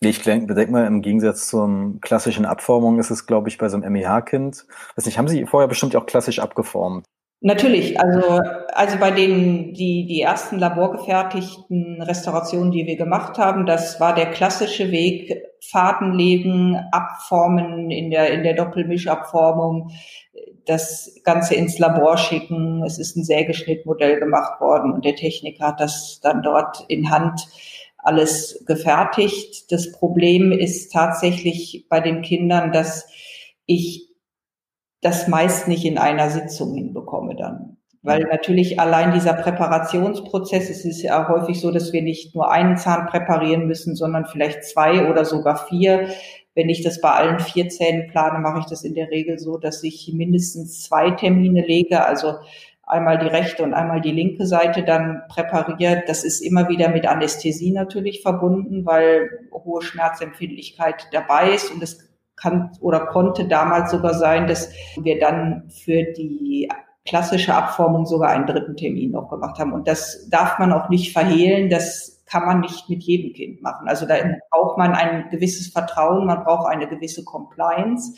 Ich 0.00 0.20
denke 0.22 0.66
mal, 0.70 0.86
im 0.86 1.00
Gegensatz 1.00 1.48
zur 1.48 1.94
klassischen 2.02 2.44
Abformung 2.44 2.98
ist 2.98 3.10
es, 3.10 3.26
glaube 3.26 3.48
ich, 3.48 3.56
bei 3.56 3.70
so 3.70 3.78
einem 3.78 3.90
MEH-Kind. 3.94 4.66
Weiß 4.94 5.06
nicht, 5.06 5.16
haben 5.16 5.28
Sie 5.28 5.46
vorher 5.46 5.68
bestimmt 5.68 5.96
auch 5.96 6.04
klassisch 6.04 6.38
abgeformt? 6.38 7.06
Natürlich, 7.42 7.98
also, 7.98 8.38
also 8.74 8.98
bei 8.98 9.10
den, 9.10 9.72
die, 9.72 10.06
die 10.06 10.20
ersten 10.20 10.58
laborgefertigten 10.58 12.02
Restaurationen, 12.02 12.70
die 12.70 12.86
wir 12.86 12.96
gemacht 12.96 13.38
haben, 13.38 13.64
das 13.64 13.98
war 13.98 14.14
der 14.14 14.30
klassische 14.30 14.90
Weg, 14.90 15.42
Faden 15.70 16.12
legen, 16.12 16.76
abformen 16.92 17.90
in 17.90 18.10
der, 18.10 18.30
in 18.32 18.42
der 18.42 18.54
Doppelmischabformung, 18.54 19.90
das 20.66 21.18
Ganze 21.24 21.54
ins 21.54 21.78
Labor 21.78 22.18
schicken. 22.18 22.82
Es 22.84 22.98
ist 22.98 23.16
ein 23.16 23.24
Sägeschnittmodell 23.24 24.20
gemacht 24.20 24.60
worden 24.60 24.92
und 24.92 25.04
der 25.06 25.16
Techniker 25.16 25.68
hat 25.68 25.80
das 25.80 26.20
dann 26.22 26.42
dort 26.42 26.84
in 26.88 27.10
Hand 27.10 27.40
alles 27.96 28.62
gefertigt. 28.66 29.72
Das 29.72 29.92
Problem 29.92 30.52
ist 30.52 30.92
tatsächlich 30.92 31.86
bei 31.88 32.00
den 32.00 32.20
Kindern, 32.20 32.72
dass 32.72 33.08
ich 33.64 34.09
das 35.00 35.28
meist 35.28 35.68
nicht 35.68 35.84
in 35.84 35.98
einer 35.98 36.30
Sitzung 36.30 36.74
hinbekomme 36.74 37.34
dann. 37.34 37.76
Weil 38.02 38.22
natürlich 38.22 38.80
allein 38.80 39.12
dieser 39.12 39.34
Präparationsprozess, 39.34 40.70
es 40.70 40.86
ist 40.86 41.02
ja 41.02 41.28
häufig 41.28 41.60
so, 41.60 41.70
dass 41.70 41.92
wir 41.92 42.00
nicht 42.00 42.34
nur 42.34 42.50
einen 42.50 42.78
Zahn 42.78 43.06
präparieren 43.06 43.66
müssen, 43.66 43.94
sondern 43.94 44.24
vielleicht 44.24 44.64
zwei 44.64 45.10
oder 45.10 45.26
sogar 45.26 45.66
vier. 45.68 46.08
Wenn 46.54 46.70
ich 46.70 46.82
das 46.82 47.02
bei 47.02 47.10
allen 47.10 47.40
vier 47.40 47.68
Zähnen 47.68 48.08
plane, 48.08 48.38
mache 48.38 48.60
ich 48.60 48.66
das 48.66 48.84
in 48.84 48.94
der 48.94 49.10
Regel 49.10 49.38
so, 49.38 49.58
dass 49.58 49.82
ich 49.82 50.10
mindestens 50.14 50.82
zwei 50.82 51.10
Termine 51.10 51.60
lege, 51.60 52.04
also 52.04 52.36
einmal 52.82 53.18
die 53.18 53.28
rechte 53.28 53.62
und 53.62 53.74
einmal 53.74 54.00
die 54.00 54.12
linke 54.12 54.46
Seite 54.46 54.82
dann 54.82 55.22
präpariert. 55.28 56.08
Das 56.08 56.24
ist 56.24 56.40
immer 56.40 56.68
wieder 56.68 56.88
mit 56.88 57.06
Anästhesie 57.06 57.70
natürlich 57.70 58.22
verbunden, 58.22 58.86
weil 58.86 59.28
hohe 59.52 59.82
Schmerzempfindlichkeit 59.82 61.08
dabei 61.12 61.50
ist 61.50 61.70
und 61.70 61.82
es 61.82 62.09
kann 62.40 62.70
oder 62.80 63.06
konnte 63.06 63.46
damals 63.46 63.90
sogar 63.90 64.14
sein, 64.14 64.46
dass 64.46 64.70
wir 65.00 65.18
dann 65.18 65.70
für 65.70 66.04
die 66.12 66.68
klassische 67.06 67.54
Abformung 67.54 68.06
sogar 68.06 68.30
einen 68.30 68.46
dritten 68.46 68.76
Termin 68.76 69.12
noch 69.12 69.28
gemacht 69.28 69.58
haben. 69.58 69.72
Und 69.72 69.88
das 69.88 70.28
darf 70.30 70.58
man 70.58 70.72
auch 70.72 70.88
nicht 70.88 71.12
verhehlen. 71.12 71.70
Das 71.70 72.22
kann 72.26 72.46
man 72.46 72.60
nicht 72.60 72.88
mit 72.88 73.02
jedem 73.02 73.32
Kind 73.32 73.62
machen. 73.62 73.88
Also 73.88 74.06
da 74.06 74.14
braucht 74.50 74.78
man 74.78 74.92
ein 74.92 75.28
gewisses 75.30 75.68
Vertrauen, 75.68 76.26
man 76.26 76.44
braucht 76.44 76.68
eine 76.68 76.86
gewisse 76.86 77.24
Compliance. 77.24 78.14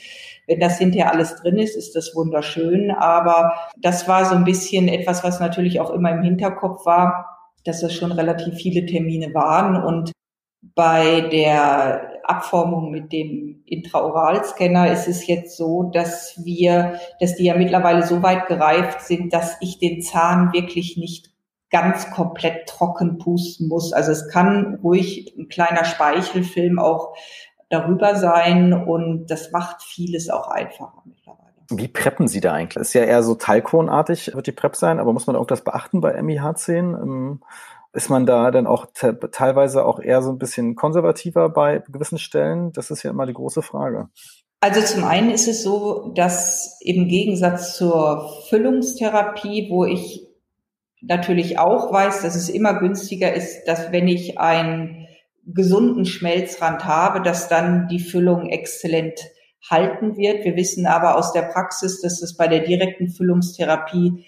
Wenn 0.46 0.60
das 0.60 0.78
hinterher 0.78 1.10
alles 1.10 1.36
drin 1.36 1.58
ist, 1.58 1.76
ist 1.76 1.96
das 1.96 2.14
wunderschön. 2.14 2.90
Aber 2.90 3.54
das 3.80 4.06
war 4.08 4.26
so 4.26 4.34
ein 4.34 4.44
bisschen 4.44 4.88
etwas, 4.88 5.24
was 5.24 5.40
natürlich 5.40 5.80
auch 5.80 5.90
immer 5.90 6.10
im 6.10 6.22
Hinterkopf 6.22 6.84
war, 6.84 7.26
dass 7.64 7.80
das 7.80 7.94
schon 7.94 8.12
relativ 8.12 8.54
viele 8.54 8.84
Termine 8.84 9.32
waren. 9.32 9.82
Und 9.82 10.12
bei 10.62 11.22
der 11.22 12.20
Abformung 12.24 12.90
mit 12.90 13.12
dem 13.12 13.62
Intraoralscanner 13.66 14.92
ist 14.92 15.08
es 15.08 15.26
jetzt 15.26 15.56
so, 15.56 15.90
dass 15.92 16.40
wir, 16.44 17.00
dass 17.20 17.34
die 17.34 17.44
ja 17.44 17.56
mittlerweile 17.56 18.06
so 18.06 18.22
weit 18.22 18.46
gereift 18.46 19.02
sind, 19.02 19.32
dass 19.32 19.56
ich 19.60 19.78
den 19.78 20.02
Zahn 20.02 20.52
wirklich 20.52 20.96
nicht 20.96 21.30
ganz 21.70 22.10
komplett 22.10 22.68
trocken 22.68 23.18
pusten 23.18 23.66
muss. 23.66 23.92
Also 23.92 24.12
es 24.12 24.28
kann 24.28 24.78
ruhig 24.82 25.34
ein 25.36 25.48
kleiner 25.48 25.84
Speichelfilm 25.84 26.78
auch 26.78 27.16
darüber 27.70 28.14
sein 28.14 28.72
und 28.72 29.26
das 29.26 29.50
macht 29.50 29.82
vieles 29.82 30.28
auch 30.28 30.48
einfacher 30.48 31.02
mittlerweile. 31.06 31.52
Wie 31.70 31.88
preppen 31.88 32.28
Sie 32.28 32.40
da 32.40 32.52
eigentlich? 32.52 32.76
Ist 32.76 32.92
ja 32.92 33.02
eher 33.02 33.22
so 33.22 33.34
Talkonartig, 33.34 34.34
wird 34.34 34.46
die 34.46 34.52
Prep 34.52 34.76
sein, 34.76 35.00
aber 35.00 35.12
muss 35.12 35.26
man 35.26 35.36
auch 35.36 35.46
das 35.46 35.64
beachten 35.64 36.02
bei 36.02 36.18
MIH10? 36.20 37.38
Ist 37.92 38.08
man 38.08 38.26
da 38.26 38.50
dann 38.50 38.66
auch 38.66 38.86
te 38.94 39.18
teilweise 39.30 39.84
auch 39.84 40.00
eher 40.00 40.22
so 40.22 40.30
ein 40.30 40.38
bisschen 40.38 40.76
konservativer 40.76 41.48
bei 41.50 41.82
gewissen 41.90 42.18
Stellen? 42.18 42.72
Das 42.72 42.90
ist 42.90 43.02
ja 43.02 43.10
immer 43.10 43.26
die 43.26 43.34
große 43.34 43.62
Frage. 43.62 44.08
Also 44.60 44.80
zum 44.80 45.04
einen 45.04 45.30
ist 45.30 45.48
es 45.48 45.62
so, 45.62 46.12
dass 46.14 46.78
im 46.80 47.08
Gegensatz 47.08 47.76
zur 47.76 48.30
Füllungstherapie, 48.48 49.68
wo 49.70 49.84
ich 49.84 50.28
natürlich 51.00 51.58
auch 51.58 51.92
weiß, 51.92 52.22
dass 52.22 52.36
es 52.36 52.48
immer 52.48 52.78
günstiger 52.78 53.34
ist, 53.34 53.64
dass 53.66 53.90
wenn 53.90 54.06
ich 54.06 54.38
einen 54.38 55.08
gesunden 55.44 56.04
Schmelzrand 56.04 56.84
habe, 56.84 57.20
dass 57.22 57.48
dann 57.48 57.88
die 57.88 57.98
Füllung 57.98 58.48
exzellent 58.50 59.20
halten 59.68 60.16
wird. 60.16 60.44
Wir 60.44 60.56
wissen 60.56 60.86
aber 60.86 61.16
aus 61.16 61.32
der 61.32 61.42
Praxis, 61.42 62.00
dass 62.00 62.22
es 62.22 62.36
bei 62.36 62.48
der 62.48 62.60
direkten 62.60 63.08
Füllungstherapie 63.08 64.24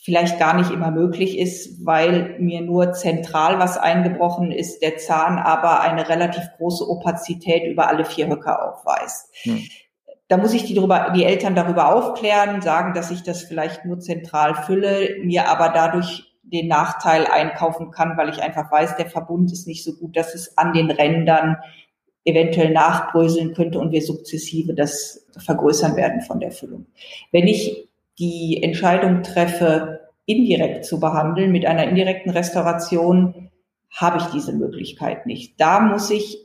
vielleicht 0.00 0.38
gar 0.38 0.56
nicht 0.56 0.70
immer 0.70 0.90
möglich 0.90 1.38
ist, 1.38 1.84
weil 1.84 2.36
mir 2.38 2.60
nur 2.62 2.92
zentral 2.92 3.58
was 3.58 3.76
eingebrochen 3.76 4.52
ist, 4.52 4.80
der 4.80 4.96
Zahn 4.96 5.38
aber 5.38 5.80
eine 5.80 6.08
relativ 6.08 6.44
große 6.56 6.88
Opazität 6.88 7.64
über 7.70 7.88
alle 7.88 8.04
vier 8.04 8.28
Höcker 8.28 8.68
aufweist. 8.72 9.30
Hm. 9.42 9.62
Da 10.28 10.36
muss 10.36 10.54
ich 10.54 10.64
die, 10.64 10.74
darüber, 10.74 11.12
die 11.14 11.24
Eltern 11.24 11.54
darüber 11.54 11.92
aufklären, 11.94 12.60
sagen, 12.60 12.94
dass 12.94 13.10
ich 13.10 13.22
das 13.22 13.42
vielleicht 13.42 13.84
nur 13.84 13.98
zentral 13.98 14.54
fülle, 14.54 15.16
mir 15.22 15.48
aber 15.48 15.70
dadurch 15.70 16.24
den 16.42 16.68
Nachteil 16.68 17.26
einkaufen 17.26 17.90
kann, 17.90 18.16
weil 18.16 18.28
ich 18.28 18.42
einfach 18.42 18.70
weiß, 18.70 18.96
der 18.96 19.10
Verbund 19.10 19.52
ist 19.52 19.66
nicht 19.66 19.84
so 19.84 19.94
gut, 19.94 20.16
dass 20.16 20.34
es 20.34 20.56
an 20.56 20.72
den 20.72 20.90
Rändern 20.90 21.56
eventuell 22.24 22.70
nachbröseln 22.72 23.54
könnte 23.54 23.78
und 23.78 23.90
wir 23.90 24.02
sukzessive 24.02 24.74
das 24.74 25.26
vergrößern 25.38 25.96
werden 25.96 26.20
von 26.20 26.40
der 26.40 26.52
Füllung. 26.52 26.86
Wenn 27.32 27.46
ich 27.46 27.87
die 28.18 28.62
Entscheidung 28.62 29.22
treffe, 29.22 30.00
indirekt 30.26 30.84
zu 30.84 31.00
behandeln 31.00 31.52
mit 31.52 31.66
einer 31.66 31.88
indirekten 31.88 32.30
Restauration, 32.30 33.50
habe 33.94 34.18
ich 34.18 34.24
diese 34.26 34.52
Möglichkeit 34.52 35.26
nicht. 35.26 35.60
Da 35.60 35.80
muss 35.80 36.10
ich 36.10 36.38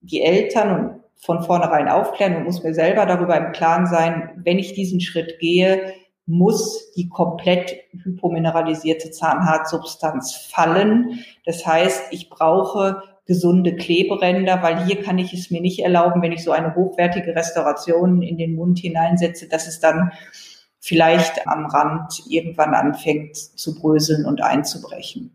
die 0.00 0.22
Eltern 0.22 1.00
von 1.16 1.42
vornherein 1.42 1.88
aufklären 1.88 2.36
und 2.36 2.44
muss 2.44 2.62
mir 2.62 2.74
selber 2.74 3.06
darüber 3.06 3.36
im 3.36 3.52
Klaren 3.52 3.86
sein, 3.86 4.30
wenn 4.36 4.58
ich 4.58 4.74
diesen 4.74 5.00
Schritt 5.00 5.38
gehe, 5.40 5.92
muss 6.26 6.92
die 6.92 7.08
komplett 7.08 7.76
hypomineralisierte 8.02 9.10
Zahnhartsubstanz 9.10 10.34
fallen. 10.34 11.24
Das 11.44 11.66
heißt, 11.66 12.12
ich 12.12 12.28
brauche 12.28 13.02
gesunde 13.26 13.74
Kleberänder, 13.74 14.62
weil 14.62 14.84
hier 14.84 15.02
kann 15.02 15.18
ich 15.18 15.32
es 15.32 15.50
mir 15.50 15.60
nicht 15.60 15.80
erlauben, 15.80 16.22
wenn 16.22 16.32
ich 16.32 16.44
so 16.44 16.52
eine 16.52 16.74
hochwertige 16.74 17.34
Restauration 17.34 18.22
in 18.22 18.38
den 18.38 18.54
Mund 18.54 18.78
hineinsetze, 18.78 19.48
dass 19.48 19.66
es 19.66 19.80
dann 19.80 20.12
vielleicht 20.86 21.48
am 21.48 21.66
Rand 21.66 22.22
irgendwann 22.28 22.72
anfängt 22.72 23.36
zu 23.36 23.74
bröseln 23.74 24.24
und 24.24 24.40
einzubrechen. 24.40 25.34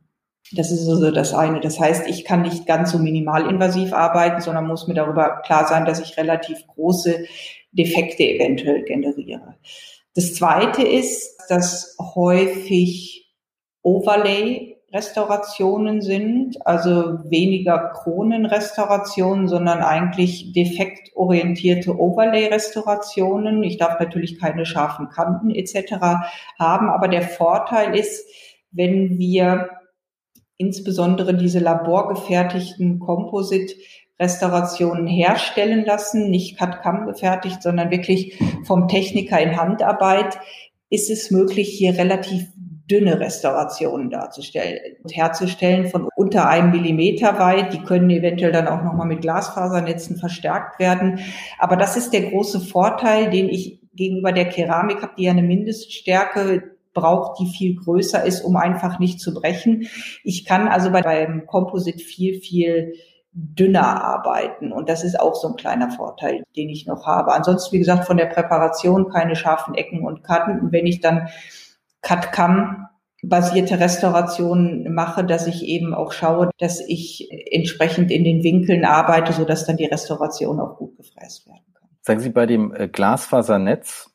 Das 0.53 0.71
ist 0.71 0.87
also 0.87 1.11
das 1.11 1.33
eine. 1.33 1.59
Das 1.59 1.77
heißt, 1.77 2.07
ich 2.07 2.23
kann 2.23 2.41
nicht 2.41 2.65
ganz 2.65 2.91
so 2.91 2.97
minimalinvasiv 2.97 3.91
arbeiten, 3.91 4.39
sondern 4.39 4.67
muss 4.67 4.87
mir 4.87 4.93
darüber 4.93 5.41
klar 5.41 5.67
sein, 5.67 5.83
dass 5.83 5.99
ich 5.99 6.17
relativ 6.17 6.65
große 6.67 7.25
Defekte 7.73 8.23
eventuell 8.23 8.83
generiere. 8.83 9.55
Das 10.15 10.35
zweite 10.35 10.83
ist, 10.83 11.37
dass 11.49 11.97
häufig 11.99 13.29
Overlay-Restaurationen 14.91 16.01
sind, 16.01 16.65
also 16.67 17.19
weniger 17.29 17.91
Kronenrestaurationen, 17.93 19.47
sondern 19.47 19.81
eigentlich 19.81 20.51
defektorientierte 20.51 21.97
Overlay-Restaurationen. 21.97 23.63
Ich 23.63 23.77
darf 23.77 23.99
natürlich 23.99 24.37
keine 24.39 24.65
scharfen 24.65 25.07
Kanten 25.07 25.49
etc. 25.49 25.93
haben, 26.59 26.89
aber 26.89 27.07
der 27.07 27.21
Vorteil 27.21 27.95
ist, 27.95 28.25
wenn 28.71 29.17
wir 29.17 29.69
insbesondere 30.57 31.35
diese 31.35 31.59
laborgefertigten 31.59 32.99
Composite 32.99 33.73
Restaurationen 34.19 35.07
herstellen 35.07 35.85
lassen, 35.85 36.29
nicht 36.29 36.57
CAD-CAM 36.57 37.07
gefertigt, 37.07 37.63
sondern 37.63 37.89
wirklich 37.91 38.37
vom 38.65 38.87
Techniker 38.87 39.39
in 39.39 39.57
Handarbeit, 39.57 40.37
ist 40.89 41.09
es 41.09 41.31
möglich, 41.31 41.69
hier 41.69 41.97
relativ 41.97 42.47
dünne 42.91 43.19
Restaurationen 43.19 44.09
darzustellen 44.09 44.97
und 45.01 45.15
herzustellen 45.15 45.87
von 45.87 46.09
unter 46.15 46.49
einem 46.49 46.71
Millimeter 46.71 47.39
weit. 47.39 47.73
Die 47.73 47.81
können 47.81 48.09
eventuell 48.09 48.51
dann 48.51 48.67
auch 48.67 48.83
nochmal 48.83 49.07
mit 49.07 49.21
Glasfasernetzen 49.21 50.17
verstärkt 50.17 50.79
werden. 50.79 51.19
Aber 51.57 51.77
das 51.77 51.95
ist 51.95 52.11
der 52.11 52.29
große 52.29 52.59
Vorteil, 52.59 53.29
den 53.29 53.47
ich 53.47 53.79
gegenüber 53.93 54.31
der 54.31 54.49
Keramik 54.49 55.01
habe, 55.01 55.13
die 55.17 55.23
ja 55.23 55.31
eine 55.31 55.43
Mindeststärke 55.43 56.63
braucht, 56.93 57.39
die 57.39 57.47
viel 57.47 57.75
größer 57.75 58.25
ist, 58.25 58.41
um 58.41 58.57
einfach 58.57 58.99
nicht 58.99 59.21
zu 59.21 59.33
brechen. 59.33 59.87
Ich 60.23 60.43
kann 60.45 60.67
also 60.67 60.91
bei, 60.91 61.01
beim 61.01 61.45
Composite 61.45 61.99
viel, 61.99 62.41
viel 62.41 62.93
dünner 63.33 64.03
arbeiten. 64.03 64.73
Und 64.73 64.89
das 64.89 65.05
ist 65.05 65.17
auch 65.17 65.35
so 65.35 65.47
ein 65.47 65.55
kleiner 65.55 65.89
Vorteil, 65.91 66.43
den 66.57 66.69
ich 66.69 66.85
noch 66.85 67.05
habe. 67.05 67.33
Ansonsten, 67.33 67.73
wie 67.73 67.79
gesagt, 67.79 68.05
von 68.05 68.17
der 68.17 68.25
Präparation 68.25 69.09
keine 69.09 69.37
scharfen 69.37 69.75
Ecken 69.75 70.05
und 70.05 70.23
Kanten. 70.23 70.59
Und 70.59 70.71
wenn 70.73 70.85
ich 70.85 70.99
dann 70.99 71.29
Cut-Cam 72.01 72.87
basierte 73.23 73.79
Restaurationen 73.79 74.93
mache, 74.93 75.23
dass 75.23 75.47
ich 75.47 75.63
eben 75.63 75.93
auch 75.93 76.11
schaue, 76.11 76.49
dass 76.57 76.81
ich 76.87 77.29
entsprechend 77.51 78.11
in 78.11 78.23
den 78.23 78.43
Winkeln 78.43 78.83
arbeite, 78.83 79.33
so 79.33 79.45
dass 79.45 79.65
dann 79.65 79.77
die 79.77 79.85
Restauration 79.85 80.59
auch 80.59 80.77
gut 80.77 80.97
gefräst 80.97 81.45
werden 81.47 81.61
kann. 81.73 81.89
Sagen 82.01 82.19
Sie, 82.19 82.29
bei 82.29 82.47
dem 82.47 82.73
äh, 82.73 82.87
Glasfasernetz, 82.87 84.09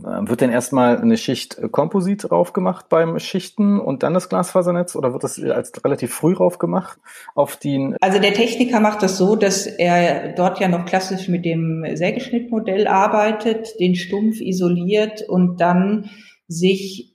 äh, 0.00 0.28
wird 0.28 0.42
denn 0.42 0.50
erstmal 0.50 1.00
eine 1.00 1.16
Schicht 1.16 1.58
äh, 1.58 1.68
Komposit 1.68 2.30
drauf 2.30 2.52
gemacht 2.52 2.86
beim 2.88 3.18
Schichten 3.18 3.80
und 3.80 4.04
dann 4.04 4.14
das 4.14 4.28
Glasfasernetz 4.28 4.94
oder 4.94 5.12
wird 5.12 5.24
das 5.24 5.42
als 5.42 5.72
relativ 5.84 6.14
früh 6.14 6.34
drauf 6.34 6.58
gemacht 6.58 6.98
auf 7.34 7.56
den? 7.56 7.96
Also 8.00 8.20
der 8.20 8.32
Techniker 8.32 8.78
macht 8.78 9.02
das 9.02 9.18
so, 9.18 9.34
dass 9.34 9.66
er 9.66 10.34
dort 10.34 10.60
ja 10.60 10.68
noch 10.68 10.84
klassisch 10.84 11.26
mit 11.26 11.44
dem 11.44 11.84
Sägeschnittmodell 11.94 12.86
arbeitet, 12.86 13.80
den 13.80 13.96
Stumpf 13.96 14.40
isoliert 14.40 15.22
und 15.28 15.60
dann 15.60 16.10
sich 16.46 17.11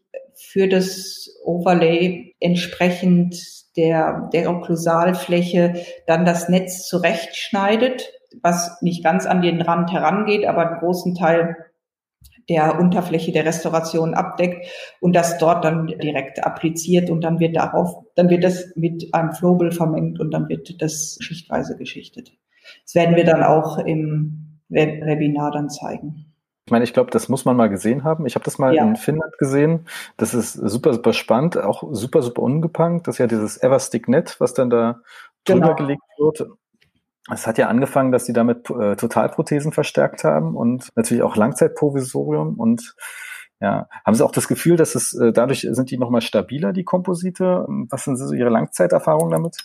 für 0.57 0.67
das 0.67 1.29
Overlay 1.43 2.33
entsprechend 2.39 3.35
der, 3.75 4.27
der 4.33 4.49
Okklusalfläche 4.49 5.75
dann 6.07 6.25
das 6.25 6.49
Netz 6.49 6.87
zurechtschneidet, 6.87 8.11
was 8.41 8.81
nicht 8.81 9.03
ganz 9.03 9.27
an 9.27 9.43
den 9.43 9.61
Rand 9.61 9.93
herangeht, 9.93 10.47
aber 10.47 10.67
einen 10.67 10.79
großen 10.79 11.13
Teil 11.13 11.57
der 12.49 12.79
Unterfläche 12.79 13.31
der 13.31 13.45
Restauration 13.45 14.15
abdeckt 14.15 14.65
und 14.99 15.15
das 15.15 15.37
dort 15.37 15.63
dann 15.63 15.85
direkt 15.85 16.43
appliziert 16.43 17.11
und 17.11 17.21
dann 17.21 17.39
wird 17.39 17.55
darauf, 17.55 18.05
dann 18.15 18.31
wird 18.31 18.43
das 18.43 18.71
mit 18.75 19.13
einem 19.13 19.33
Flowbill 19.33 19.71
vermengt 19.71 20.19
und 20.19 20.31
dann 20.31 20.49
wird 20.49 20.81
das 20.81 21.17
schichtweise 21.19 21.77
geschichtet. 21.77 22.31
Das 22.83 22.95
werden 22.95 23.15
wir 23.15 23.25
dann 23.25 23.43
auch 23.43 23.77
im 23.77 24.59
Webinar 24.69 25.51
dann 25.51 25.69
zeigen. 25.69 26.26
Ich 26.67 26.71
meine, 26.71 26.83
ich 26.83 26.91
glaube, 26.91 27.11
das 27.11 27.29
muss 27.29 27.45
man 27.45 27.55
mal 27.55 27.69
gesehen 27.69 28.03
haben. 28.03 28.25
Ich 28.25 28.35
habe 28.35 28.43
das 28.43 28.57
mal 28.57 28.75
ja. 28.75 28.83
in 28.83 28.97
Finnland 28.97 29.37
gesehen. 29.37 29.87
Das 30.17 30.33
ist 30.33 30.51
super, 30.51 30.93
super 30.93 31.13
spannend, 31.13 31.57
auch 31.57 31.81
super, 31.91 32.21
super 32.21 32.41
ungepankt. 32.41 33.07
Das 33.07 33.15
ist 33.15 33.19
ja 33.19 33.27
dieses 33.27 33.55
Everstick-Net, 33.55 34.35
was 34.39 34.53
dann 34.53 34.69
da 34.69 34.99
drüber 35.45 35.61
genau. 35.61 35.75
gelegt 35.75 36.01
wird. 36.17 36.45
Es 37.31 37.47
hat 37.47 37.57
ja 37.57 37.69
angefangen, 37.69 38.11
dass 38.11 38.25
sie 38.25 38.33
damit 38.33 38.69
äh, 38.69 38.97
Totalprothesen 38.97 39.71
verstärkt 39.71 40.25
haben 40.25 40.57
und 40.57 40.89
natürlich 40.95 41.23
auch 41.23 41.37
Langzeitprovisorium 41.37 42.59
und 42.59 42.95
ja, 43.61 43.87
haben 44.05 44.13
Sie 44.13 44.25
auch 44.25 44.33
das 44.33 44.49
Gefühl, 44.49 44.75
dass 44.75 44.93
es 44.93 45.13
äh, 45.13 45.31
dadurch 45.31 45.61
sind 45.61 45.89
die 45.89 45.97
nochmal 45.97 46.21
stabiler, 46.21 46.73
die 46.73 46.83
Komposite? 46.83 47.65
Was 47.89 48.03
sind 48.03 48.17
so 48.17 48.33
Ihre 48.33 48.49
Langzeiterfahrungen 48.49 49.31
damit? 49.31 49.57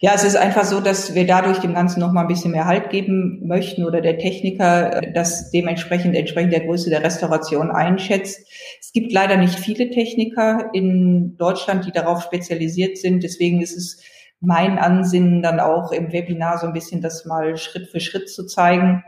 Ja, 0.00 0.12
es 0.14 0.24
ist 0.24 0.36
einfach 0.36 0.64
so, 0.64 0.80
dass 0.80 1.14
wir 1.14 1.26
dadurch 1.26 1.58
dem 1.58 1.74
Ganzen 1.74 2.00
noch 2.00 2.12
mal 2.12 2.22
ein 2.22 2.28
bisschen 2.28 2.50
mehr 2.50 2.66
Halt 2.66 2.90
geben 2.90 3.40
möchten 3.46 3.84
oder 3.84 4.00
der 4.00 4.18
Techniker 4.18 5.00
das 5.14 5.50
dementsprechend 5.50 6.14
entsprechend 6.14 6.52
der 6.52 6.66
Größe 6.66 6.90
der 6.90 7.02
Restauration 7.02 7.70
einschätzt. 7.70 8.46
Es 8.80 8.92
gibt 8.92 9.12
leider 9.12 9.36
nicht 9.36 9.58
viele 9.58 9.90
Techniker 9.90 10.70
in 10.72 11.36
Deutschland, 11.38 11.86
die 11.86 11.92
darauf 11.92 12.22
spezialisiert 12.22 12.98
sind. 12.98 13.22
Deswegen 13.22 13.62
ist 13.62 13.76
es 13.76 14.02
mein 14.40 14.78
Ansinnen 14.78 15.42
dann 15.42 15.60
auch 15.60 15.92
im 15.92 16.12
Webinar 16.12 16.58
so 16.58 16.66
ein 16.66 16.72
bisschen 16.72 17.00
das 17.00 17.24
mal 17.24 17.56
Schritt 17.56 17.88
für 17.88 18.00
Schritt 18.00 18.28
zu 18.28 18.46
zeigen, 18.46 19.02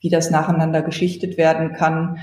wie 0.00 0.10
das 0.10 0.30
nacheinander 0.30 0.82
geschichtet 0.82 1.38
werden 1.38 1.72
kann, 1.72 2.18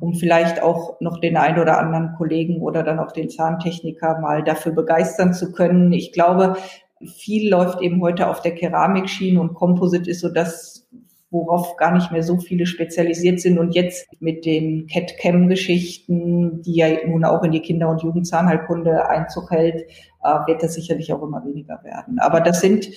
um 0.00 0.14
vielleicht 0.14 0.62
auch 0.62 1.00
noch 1.00 1.20
den 1.20 1.36
ein 1.36 1.58
oder 1.58 1.78
anderen 1.78 2.14
Kollegen 2.16 2.60
oder 2.60 2.82
dann 2.82 2.98
auch 2.98 3.12
den 3.12 3.30
Zahntechniker 3.30 4.18
mal 4.20 4.44
dafür 4.44 4.72
begeistern 4.72 5.32
zu 5.32 5.52
können. 5.52 5.92
Ich 5.92 6.12
glaube, 6.12 6.56
viel 7.06 7.50
läuft 7.50 7.80
eben 7.80 8.00
heute 8.02 8.28
auf 8.28 8.42
der 8.42 8.54
Keramikschiene 8.54 9.40
und 9.40 9.54
Composite 9.54 10.10
ist 10.10 10.20
so 10.20 10.28
das, 10.28 10.86
worauf 11.30 11.76
gar 11.76 11.92
nicht 11.92 12.12
mehr 12.12 12.22
so 12.22 12.38
viele 12.38 12.64
spezialisiert 12.66 13.40
sind. 13.40 13.58
Und 13.58 13.74
jetzt 13.74 14.06
mit 14.20 14.44
den 14.44 14.86
CAT-Cam-Geschichten, 14.86 16.62
die 16.62 16.76
ja 16.76 16.88
nun 17.06 17.24
auch 17.24 17.42
in 17.42 17.52
die 17.52 17.60
Kinder- 17.60 17.90
und 17.90 18.02
Jugendzahnheilkunde 18.02 19.08
Einzug 19.08 19.50
hält, 19.50 19.82
äh, 20.22 20.46
wird 20.46 20.62
das 20.62 20.74
sicherlich 20.74 21.12
auch 21.12 21.22
immer 21.22 21.44
weniger 21.44 21.82
werden. 21.82 22.18
Aber 22.20 22.40
das 22.40 22.60
sind 22.60 22.88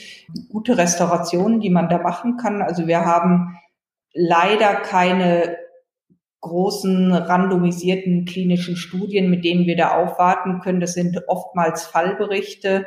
gute 0.50 0.78
Restaurationen, 0.78 1.60
die 1.60 1.72
man 1.72 1.90
da 1.90 1.98
machen 1.98 2.38
kann. 2.38 2.62
Also 2.62 2.88
wir 2.88 3.06
haben 3.06 3.58
leider 4.14 4.76
keine 4.76 5.58
großen 6.42 7.12
randomisierten 7.12 8.26
klinischen 8.26 8.76
Studien, 8.76 9.30
mit 9.30 9.44
denen 9.44 9.66
wir 9.66 9.76
da 9.76 9.98
aufwarten 9.98 10.60
können. 10.60 10.80
Das 10.80 10.94
sind 10.94 11.20
oftmals 11.28 11.86
Fallberichte. 11.86 12.86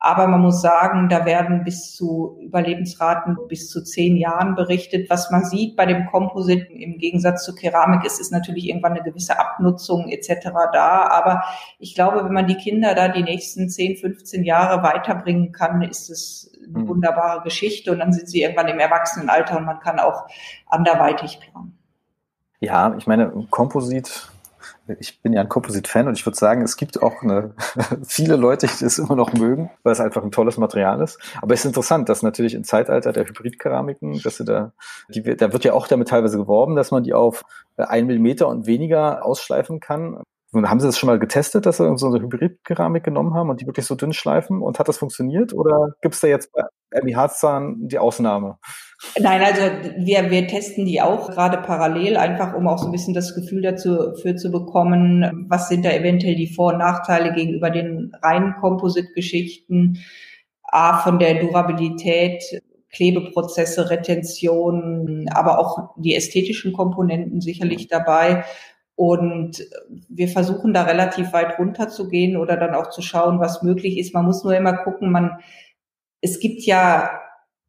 Aber 0.00 0.28
man 0.28 0.40
muss 0.40 0.62
sagen, 0.62 1.08
da 1.08 1.24
werden 1.24 1.64
bis 1.64 1.92
zu 1.92 2.38
Überlebensraten 2.40 3.36
bis 3.48 3.68
zu 3.68 3.82
zehn 3.82 4.16
Jahren 4.16 4.54
berichtet. 4.54 5.10
Was 5.10 5.32
man 5.32 5.44
sieht 5.44 5.74
bei 5.74 5.86
dem 5.86 6.06
Komposit 6.06 6.70
im 6.70 6.98
Gegensatz 6.98 7.44
zu 7.44 7.52
Keramik 7.54 8.04
ist, 8.04 8.20
ist 8.20 8.30
natürlich 8.30 8.68
irgendwann 8.68 8.92
eine 8.92 9.02
gewisse 9.02 9.40
Abnutzung 9.40 10.08
etc. 10.08 10.50
da. 10.72 11.08
Aber 11.08 11.42
ich 11.80 11.96
glaube, 11.96 12.24
wenn 12.24 12.32
man 12.32 12.46
die 12.46 12.56
Kinder 12.56 12.94
da 12.94 13.08
die 13.08 13.24
nächsten 13.24 13.68
10, 13.68 13.96
15 13.96 14.44
Jahre 14.44 14.84
weiterbringen 14.84 15.50
kann, 15.50 15.82
ist 15.82 16.10
es 16.10 16.52
eine 16.64 16.84
mhm. 16.84 16.88
wunderbare 16.88 17.42
Geschichte. 17.42 17.90
Und 17.90 17.98
dann 17.98 18.12
sind 18.12 18.28
sie 18.28 18.42
irgendwann 18.42 18.68
im 18.68 18.78
Erwachsenenalter 18.78 19.58
und 19.58 19.64
man 19.64 19.80
kann 19.80 19.98
auch 19.98 20.28
anderweitig 20.66 21.40
planen. 21.40 21.76
Ja, 22.60 22.94
ich 22.96 23.08
meine, 23.08 23.30
Komposit 23.50 24.30
ich 24.98 25.20
bin 25.22 25.32
ja 25.32 25.40
ein 25.40 25.48
Composite-Fan 25.48 26.08
und 26.08 26.18
ich 26.18 26.24
würde 26.24 26.36
sagen, 26.36 26.62
es 26.62 26.76
gibt 26.76 27.02
auch 27.02 27.22
eine, 27.22 27.54
viele 28.06 28.36
Leute, 28.36 28.66
die 28.66 28.84
das 28.84 28.98
immer 28.98 29.16
noch 29.16 29.32
mögen, 29.32 29.70
weil 29.82 29.92
es 29.92 30.00
einfach 30.00 30.22
ein 30.22 30.30
tolles 30.30 30.56
Material 30.56 31.00
ist. 31.02 31.18
Aber 31.40 31.54
es 31.54 31.60
ist 31.60 31.66
interessant, 31.66 32.08
dass 32.08 32.22
natürlich 32.22 32.54
im 32.54 32.64
Zeitalter 32.64 33.12
der 33.12 33.26
Hybridkeramiken, 33.26 34.20
dass 34.22 34.36
sie 34.36 34.44
da, 34.44 34.72
die, 35.08 35.22
da 35.22 35.52
wird 35.52 35.64
ja 35.64 35.72
auch 35.72 35.88
damit 35.88 36.08
teilweise 36.08 36.38
geworben, 36.38 36.76
dass 36.76 36.90
man 36.90 37.02
die 37.02 37.14
auf 37.14 37.44
ein 37.76 38.06
Millimeter 38.06 38.48
und 38.48 38.66
weniger 38.66 39.24
ausschleifen 39.24 39.80
kann. 39.80 40.22
Und 40.52 40.70
haben 40.70 40.80
Sie 40.80 40.86
das 40.86 40.98
schon 40.98 41.08
mal 41.08 41.18
getestet, 41.18 41.66
dass 41.66 41.76
Sie 41.76 41.98
so 41.98 42.06
eine 42.06 42.20
Hybridkeramik 42.20 43.04
genommen 43.04 43.34
haben 43.34 43.50
und 43.50 43.60
die 43.60 43.66
wirklich 43.66 43.84
so 43.84 43.94
dünn 43.94 44.14
schleifen? 44.14 44.62
Und 44.62 44.78
hat 44.78 44.88
das 44.88 44.98
funktioniert? 44.98 45.52
Oder 45.52 45.94
gibt 46.00 46.14
es 46.14 46.20
da 46.20 46.26
jetzt 46.26 46.50
bei 46.52 46.62
Abby 46.96 47.12
Harzzahn 47.12 47.76
die 47.88 47.98
Ausnahme? 47.98 48.58
Nein, 49.18 49.42
also 49.42 49.60
wir, 49.98 50.30
wir 50.30 50.46
testen 50.46 50.86
die 50.86 51.02
auch 51.02 51.30
gerade 51.30 51.58
parallel, 51.58 52.16
einfach 52.16 52.54
um 52.54 52.66
auch 52.66 52.78
so 52.78 52.86
ein 52.86 52.92
bisschen 52.92 53.14
das 53.14 53.34
Gefühl 53.34 53.62
dazu 53.62 54.14
für 54.22 54.36
zu 54.36 54.50
bekommen, 54.50 55.46
was 55.48 55.68
sind 55.68 55.84
da 55.84 55.90
eventuell 55.90 56.34
die 56.34 56.52
Vor- 56.52 56.72
und 56.72 56.78
Nachteile 56.78 57.32
gegenüber 57.34 57.70
den 57.70 58.12
reinen 58.22 58.54
Composite-Geschichten. 58.60 59.98
A, 60.62 60.98
von 60.98 61.18
der 61.18 61.40
Durabilität, 61.40 62.42
Klebeprozesse, 62.92 63.90
Retention, 63.90 65.26
aber 65.30 65.58
auch 65.58 65.94
die 65.96 66.14
ästhetischen 66.14 66.72
Komponenten 66.72 67.40
sicherlich 67.40 67.88
dabei. 67.88 68.44
Und 68.98 69.64
wir 70.08 70.26
versuchen 70.26 70.74
da 70.74 70.82
relativ 70.82 71.32
weit 71.32 71.56
runter 71.60 71.88
zu 71.88 72.08
gehen 72.08 72.36
oder 72.36 72.56
dann 72.56 72.74
auch 72.74 72.90
zu 72.90 73.00
schauen, 73.00 73.38
was 73.38 73.62
möglich 73.62 73.96
ist. 73.96 74.12
Man 74.12 74.24
muss 74.24 74.42
nur 74.42 74.56
immer 74.56 74.76
gucken, 74.78 75.12
man, 75.12 75.38
es 76.20 76.40
gibt 76.40 76.62
ja 76.62 77.08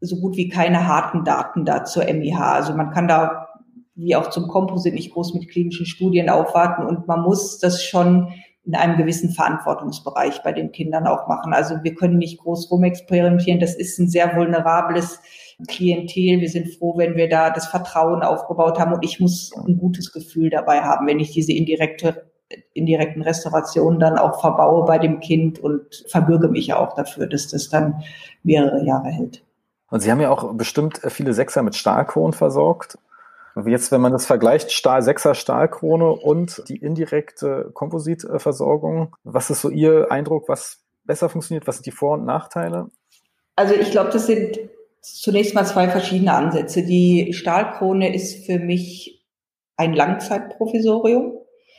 so 0.01 0.19
gut 0.19 0.37
wie 0.37 0.49
keine 0.49 0.87
harten 0.87 1.23
Daten 1.23 1.65
da 1.65 1.85
zur 1.85 2.05
MIH. 2.05 2.39
Also 2.39 2.73
man 2.73 2.89
kann 2.89 3.07
da 3.07 3.49
wie 3.93 4.15
auch 4.15 4.31
zum 4.31 4.47
Komposit 4.47 4.95
nicht 4.95 5.13
groß 5.13 5.35
mit 5.35 5.51
klinischen 5.51 5.85
Studien 5.85 6.31
aufwarten 6.31 6.83
und 6.83 7.07
man 7.07 7.21
muss 7.21 7.59
das 7.59 7.83
schon 7.83 8.33
in 8.65 8.73
einem 8.73 8.97
gewissen 8.97 9.29
Verantwortungsbereich 9.29 10.41
bei 10.41 10.51
den 10.51 10.71
Kindern 10.71 11.05
auch 11.05 11.27
machen. 11.27 11.53
Also 11.53 11.75
wir 11.83 11.93
können 11.93 12.17
nicht 12.17 12.39
groß 12.39 12.71
rumexperimentieren. 12.71 13.59
Das 13.59 13.75
ist 13.75 13.99
ein 13.99 14.09
sehr 14.09 14.35
vulnerables 14.35 15.19
Klientel. 15.67 16.41
Wir 16.41 16.49
sind 16.49 16.73
froh, 16.75 16.97
wenn 16.97 17.15
wir 17.15 17.29
da 17.29 17.49
das 17.49 17.67
Vertrauen 17.67 18.21
aufgebaut 18.21 18.79
haben 18.79 18.93
und 18.93 19.03
ich 19.03 19.19
muss 19.19 19.51
ein 19.65 19.77
gutes 19.77 20.11
Gefühl 20.11 20.49
dabei 20.49 20.81
haben, 20.81 21.07
wenn 21.07 21.19
ich 21.19 21.31
diese 21.31 21.51
indirekte 21.51 22.29
indirekten 22.73 23.21
Restaurationen 23.21 23.99
dann 23.99 24.17
auch 24.17 24.41
verbaue 24.41 24.85
bei 24.85 24.97
dem 24.97 25.19
Kind 25.19 25.59
und 25.59 26.03
verbürge 26.07 26.47
mich 26.47 26.73
auch 26.73 26.95
dafür, 26.95 27.27
dass 27.27 27.47
das 27.47 27.69
dann 27.69 28.03
mehrere 28.43 28.83
Jahre 28.83 29.09
hält. 29.09 29.43
Und 29.91 30.01
Sie 30.01 30.11
haben 30.11 30.21
ja 30.21 30.31
auch 30.31 30.53
bestimmt 30.53 30.99
viele 31.09 31.33
Sechser 31.33 31.63
mit 31.63 31.75
Stahlkronen 31.75 32.33
versorgt. 32.33 32.97
Jetzt, 33.65 33.91
wenn 33.91 34.01
man 34.01 34.11
das 34.11 34.25
vergleicht, 34.25 34.71
Stahl, 34.71 35.01
Sechser 35.01 35.35
Stahlkrone 35.35 36.11
und 36.11 36.63
die 36.69 36.77
indirekte 36.77 37.71
Kompositversorgung, 37.73 39.15
was 39.23 39.49
ist 39.49 39.61
so 39.61 39.69
Ihr 39.69 40.11
Eindruck, 40.11 40.47
was 40.47 40.83
besser 41.03 41.29
funktioniert? 41.29 41.67
Was 41.67 41.77
sind 41.77 41.85
die 41.85 41.91
Vor- 41.91 42.13
und 42.13 42.25
Nachteile? 42.25 42.89
Also 43.55 43.73
ich 43.73 43.91
glaube, 43.91 44.11
das 44.11 44.27
sind 44.27 44.59
zunächst 45.01 45.55
mal 45.55 45.65
zwei 45.65 45.89
verschiedene 45.89 46.33
Ansätze. 46.33 46.83
Die 46.83 47.33
Stahlkrone 47.33 48.13
ist 48.13 48.45
für 48.45 48.59
mich 48.59 49.25
ein 49.77 49.93
Langzeitprovisorium, 49.93 51.33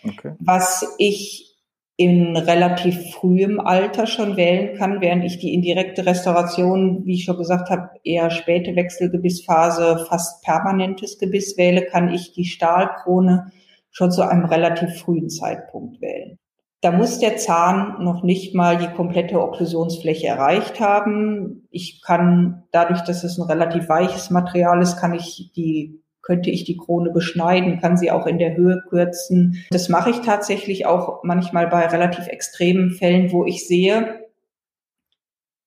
okay. 0.05 0.35
was 0.39 0.95
ich 0.99 1.51
in 1.97 2.35
relativ 2.35 3.13
frühem 3.13 3.61
Alter 3.61 4.07
schon 4.07 4.39
wählen 4.39 4.75
kann, 4.79 5.03
während 5.03 5.23
ich 5.23 5.39
die 5.39 5.53
indirekte 5.53 6.07
Restauration, 6.07 7.05
wie 7.05 7.17
ich 7.17 7.25
schon 7.25 7.37
gesagt 7.37 7.69
habe, 7.69 7.91
eher 8.05 8.31
späte 8.31 8.75
Wechselgebissphase, 8.75 10.07
fast 10.09 10.43
permanentes 10.43 11.19
Gebiss 11.19 11.59
wähle, 11.59 11.85
kann 11.85 12.09
ich 12.09 12.33
die 12.33 12.47
Stahlkrone 12.47 13.53
schon 13.91 14.11
zu 14.11 14.23
einem 14.23 14.47
relativ 14.47 14.99
frühen 14.99 15.29
Zeitpunkt 15.29 16.01
wählen. 16.01 16.39
Da 16.83 16.93
muss 16.93 17.19
der 17.19 17.37
Zahn 17.37 18.03
noch 18.03 18.23
nicht 18.23 18.55
mal 18.55 18.79
die 18.79 18.89
komplette 18.95 19.41
Okklusionsfläche 19.41 20.29
erreicht 20.29 20.81
haben. 20.81 21.69
Ich 21.71 22.01
kann, 22.03 22.65
dadurch, 22.73 23.03
dass 23.03 23.23
es 23.23 23.39
ein 23.39 23.47
relativ 23.47 23.89
weiches 23.89 24.31
Material 24.31 24.81
ist, 24.81 24.97
kann 24.97 25.15
ich 25.15 25.53
die 25.55 26.01
könnte 26.23 26.51
ich 26.51 26.65
die 26.65 26.77
Krone 26.77 27.11
beschneiden, 27.11 27.81
kann 27.81 27.97
sie 27.97 28.11
auch 28.11 28.27
in 28.27 28.39
der 28.39 28.57
Höhe 28.57 28.83
kürzen. 28.89 29.65
Das 29.71 29.89
mache 29.89 30.11
ich 30.11 30.21
tatsächlich 30.21 30.87
auch 30.87 31.25
manchmal 31.25 31.67
bei 31.67 31.87
relativ 31.87 32.29
extremen 32.29 32.91
Fällen, 32.93 33.33
wo 33.33 33.45
ich 33.45 33.67
sehe, 33.67 34.27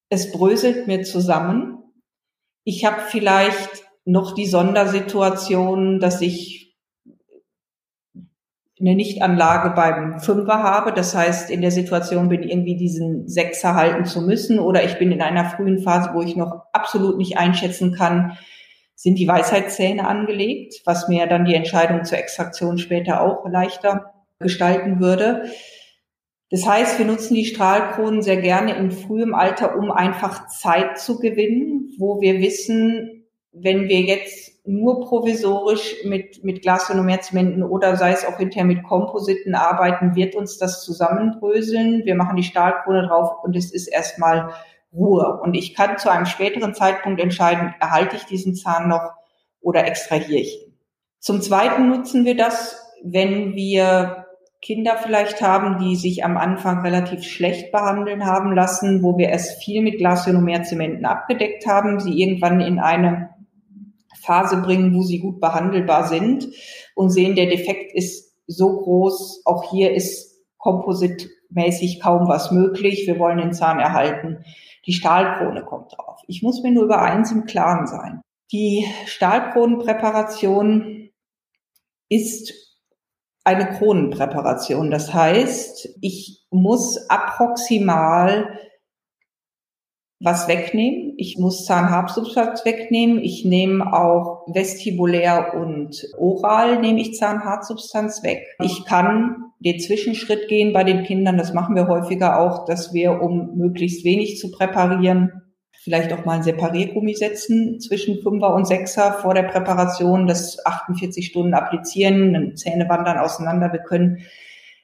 es 0.10 0.32
bröselt 0.32 0.88
mir 0.88 1.04
zusammen. 1.04 1.80
Ich 2.64 2.86
habe 2.86 3.02
vielleicht 3.08 3.84
noch 4.06 4.36
die 4.36 4.46
Sondersituation, 4.46 6.00
dass 6.00 6.22
ich 6.22 6.63
eine 8.86 8.96
Nichtanlage 8.96 9.70
beim 9.76 10.20
Fünfer 10.20 10.62
habe. 10.62 10.92
Das 10.92 11.16
heißt, 11.16 11.50
in 11.50 11.62
der 11.62 11.72
Situation 11.72 12.28
bin, 12.28 12.44
irgendwie 12.44 12.76
diesen 12.76 13.28
Sechser 13.28 13.76
halten 13.76 14.06
zu 14.06 14.22
müssen 14.22 14.60
oder 14.60 14.84
ich 14.84 14.98
bin 15.00 15.12
in 15.12 15.22
einer 15.22 15.46
frühen 15.46 15.80
Phase, 15.80 16.12
wo 16.14 16.22
ich 16.22 16.36
noch 16.36 16.66
absolut 16.74 17.18
nicht 17.18 17.38
einschätzen 17.38 17.94
kann, 17.94 18.38
sind 18.96 19.18
die 19.18 19.28
Weisheitszähne 19.28 20.06
angelegt, 20.06 20.82
was 20.86 21.08
mir 21.08 21.28
dann 21.28 21.46
die 21.46 21.56
Entscheidung 21.56 22.04
zur 22.04 22.18
Extraktion 22.18 22.78
später 22.78 23.22
auch 23.22 23.48
leichter 23.48 24.14
gestalten 24.40 25.00
würde. 25.00 25.46
Das 26.50 26.68
heißt, 26.68 27.00
wir 27.00 27.06
nutzen 27.06 27.36
die 27.36 27.46
Strahlkronen 27.46 28.22
sehr 28.22 28.38
gerne 28.38 28.76
in 28.76 28.92
frühem 28.92 29.34
Alter, 29.34 29.78
um 29.78 29.92
einfach 29.92 30.48
Zeit 30.48 31.00
zu 31.00 31.20
gewinnen, 31.20 31.94
wo 31.98 32.22
wir 32.22 32.40
wissen, 32.40 33.26
wenn 33.54 33.88
wir 33.88 34.02
jetzt 34.02 34.53
nur 34.66 35.02
provisorisch 35.02 35.96
mit, 36.06 36.44
mit 36.44 36.62
Glasionomerzementen 36.62 37.64
oder 37.64 37.98
sei 37.98 38.12
es 38.12 38.26
auch 38.26 38.38
hinterher 38.38 38.66
mit 38.66 38.84
Kompositen 38.84 39.56
arbeiten, 39.56 40.16
wird 40.16 40.36
uns 40.36 40.58
das 40.58 40.84
zusammendröseln. 40.84 42.06
Wir 42.06 42.16
machen 42.16 42.38
die 42.38 42.44
Stahlkrone 42.44 43.08
drauf 43.08 43.44
und 43.44 43.58
es 43.58 43.74
ist 43.74 43.88
erstmal 43.88 44.54
Ruhe. 44.94 45.40
Und 45.42 45.56
ich 45.56 45.76
kann 45.76 45.98
zu 45.98 46.10
einem 46.10 46.26
späteren 46.26 46.74
Zeitpunkt 46.74 47.20
entscheiden, 47.20 47.74
erhalte 47.80 48.16
ich 48.16 48.24
diesen 48.24 48.56
Zahn 48.56 48.88
noch 48.88 49.12
oder 49.60 49.86
extrahiere 49.86 50.40
ich 50.40 50.64
ihn. 50.64 50.74
Zum 51.20 51.42
Zweiten 51.42 51.90
nutzen 51.90 52.26
wir 52.26 52.38
das, 52.38 52.82
wenn 53.04 53.56
wir 53.56 54.26
Kinder 54.62 54.96
vielleicht 54.96 55.42
haben, 55.42 55.78
die 55.80 55.98
sich 55.98 56.24
am 56.24 56.38
Anfang 56.38 56.82
relativ 56.84 57.24
schlecht 57.24 57.74
behandeln 57.74 58.26
haben 58.26 58.54
lassen, 58.54 59.04
wo 59.04 59.18
wir 59.18 59.30
es 59.32 59.56
viel 59.56 59.82
mit 59.82 59.98
Glasionomerzementen 59.98 61.06
abgedeckt 61.06 61.68
haben, 61.68 62.00
sie 62.00 62.22
irgendwann 62.22 62.62
in 62.62 62.80
eine 62.80 63.33
Phase 64.24 64.58
bringen, 64.58 64.96
wo 64.96 65.04
sie 65.04 65.20
gut 65.20 65.40
behandelbar 65.40 66.08
sind 66.08 66.48
und 66.96 67.10
sehen, 67.10 67.36
der 67.36 67.48
Defekt 67.48 67.94
ist 67.94 68.34
so 68.48 68.78
groß, 68.78 69.44
auch 69.46 69.72
hier 69.72 69.94
ist 69.94 70.42
kompositmäßig 70.58 72.02
kaum 72.02 72.28
was 72.28 72.52
möglich, 72.52 73.06
wir 73.06 73.20
wollen 73.20 73.38
den 73.38 73.54
Zahn 73.54 73.80
erhalten 73.80 74.44
die 74.86 74.94
Stahlkrone 74.94 75.64
kommt 75.64 75.94
drauf. 75.96 76.20
Ich 76.28 76.44
muss 76.44 76.62
mir 76.62 76.72
nur 76.72 76.86
über 76.86 77.02
eins 77.02 77.32
im 77.32 77.46
Klaren 77.46 77.88
sein. 77.88 78.22
Die 78.52 78.86
Stahlkronenpräparation 79.06 81.10
ist 82.10 82.54
eine 83.46 83.72
Kronenpräparation. 83.72 84.92
Das 84.92 85.14
heißt, 85.14 85.98
ich 86.02 86.46
muss 86.50 87.10
approximal 87.10 88.60
was 90.24 90.48
wegnehmen. 90.48 91.16
Ich 91.18 91.38
muss 91.38 91.66
Zahnhartsubstanz 91.66 92.64
wegnehmen. 92.64 93.22
Ich 93.22 93.44
nehme 93.44 93.94
auch 93.94 94.48
vestibulär 94.48 95.54
und 95.54 96.08
oral 96.18 96.80
nehme 96.80 97.02
ich 97.02 97.16
Zahnhartsubstanz 97.16 98.24
weg. 98.24 98.48
Ich 98.62 98.86
kann 98.86 99.52
den 99.60 99.82
Zwischenschritt 99.82 100.48
gehen 100.48 100.72
bei 100.72 100.86
den 100.86 101.04
Kindern. 101.04 101.38
Das 101.38 101.54
machen 101.54 101.76
wir 101.76 101.90
häufiger 101.90 102.40
auch, 102.40 102.66
dass 102.66 102.94
wir, 102.94 103.22
um 103.22 103.58
möglichst 103.58 104.06
wenig 104.06 104.38
zu 104.38 104.50
präparieren, 104.50 105.42
vielleicht 105.84 106.14
auch 106.14 106.24
mal 106.24 106.38
ein 106.38 106.44
Separiergummi 106.44 107.16
setzen 107.16 107.82
zwischen 107.82 108.22
Fünfer 108.22 108.54
und 108.54 108.66
Sechser 108.66 109.14
vor 109.22 109.34
der 109.34 109.44
Präparation, 109.44 110.28
das 110.28 110.66
48 110.66 111.26
Stunden 111.26 111.54
applizieren, 111.54 112.56
Zähne 112.56 112.88
wandern 112.88 113.18
auseinander. 113.18 113.74
Wir 113.74 113.82
können, 113.82 114.20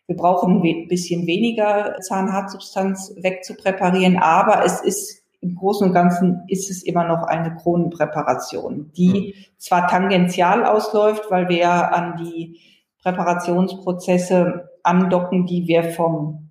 wir 0.07 0.17
brauchen 0.17 0.61
ein 0.61 0.87
bisschen 0.89 1.25
weniger 1.27 1.95
Zahnhartsubstanz 2.01 3.15
wegzupräparieren, 3.21 4.17
aber 4.17 4.65
es 4.65 4.81
ist 4.81 5.19
im 5.41 5.55
Großen 5.55 5.87
und 5.87 5.93
Ganzen 5.93 6.43
ist 6.47 6.69
es 6.69 6.83
immer 6.83 7.05
noch 7.05 7.23
eine 7.23 7.55
Kronenpräparation, 7.55 8.91
die 8.97 9.35
zwar 9.57 9.87
tangential 9.87 10.65
ausläuft, 10.65 11.29
weil 11.29 11.47
wir 11.47 11.93
an 11.93 12.17
die 12.17 12.59
Präparationsprozesse 13.01 14.69
andocken, 14.83 15.45
die 15.45 15.67
wir 15.67 15.83
vom 15.91 16.48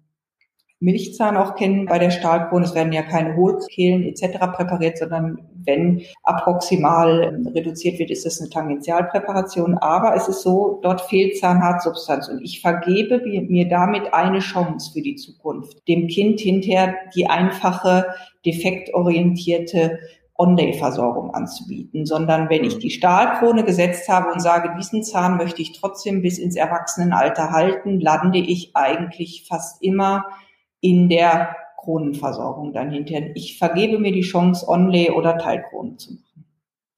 Milchzahn 0.81 1.37
auch 1.37 1.57
kennen 1.57 1.87
bei 1.87 1.99
der 1.99 2.11
Stahlkrone. 2.11 2.65
Es 2.65 2.75
werden 2.75 2.93
ja 2.93 3.03
keine 3.03 3.35
Hohlkehlen 3.35 4.05
etc. 4.05 4.39
präpariert, 4.55 4.99
sondern 4.99 5.39
wenn 5.65 6.03
approximal 6.23 7.43
reduziert 7.55 7.99
wird, 7.99 8.11
ist 8.11 8.27
es 8.27 8.41
eine 8.41 8.51
Tangentialpräparation. 8.51 9.77
Aber 9.79 10.15
es 10.15 10.29
ist 10.29 10.43
so, 10.43 10.79
dort 10.83 11.01
fehlt 11.01 11.37
Zahnhartsubstanz 11.39 12.29
und 12.29 12.43
ich 12.43 12.61
vergebe 12.61 13.21
mir 13.21 13.69
damit 13.69 14.15
eine 14.15 14.39
Chance 14.39 14.93
für 14.93 15.03
die 15.03 15.17
Zukunft, 15.17 15.87
dem 15.89 16.07
Kind 16.07 16.41
hinterher 16.41 16.95
die 17.15 17.27
einfache, 17.27 18.07
defektorientierte 18.47 19.99
On-Day-Versorgung 20.41 21.35
anzubieten, 21.35 22.07
sondern 22.07 22.49
wenn 22.49 22.63
ich 22.63 22.77
mhm. 22.77 22.81
die 22.81 22.91
Stahlkrone 22.91 23.65
gesetzt 23.65 24.09
habe 24.09 24.33
und 24.33 24.41
sage, 24.41 24.73
diesen 24.79 25.03
Zahn 25.03 25.37
möchte 25.37 25.61
ich 25.61 25.73
trotzdem 25.73 26.23
bis 26.23 26.39
ins 26.39 26.55
Erwachsenenalter 26.55 27.51
halten, 27.51 27.99
lande 27.99 28.39
ich 28.39 28.71
eigentlich 28.75 29.47
fast 29.49 29.83
immer 29.83 30.25
in 30.81 31.09
der 31.09 31.57
Kronenversorgung 31.77 32.73
dann 32.73 32.91
hinterher. 32.91 33.31
Ich 33.35 33.59
vergebe 33.59 33.99
mir 33.99 34.13
die 34.13 34.23
Chance, 34.23 34.69
Onlay 34.69 35.11
oder 35.11 35.39
Teilkronen 35.39 35.99
zu 35.99 36.15
machen. 36.15 36.45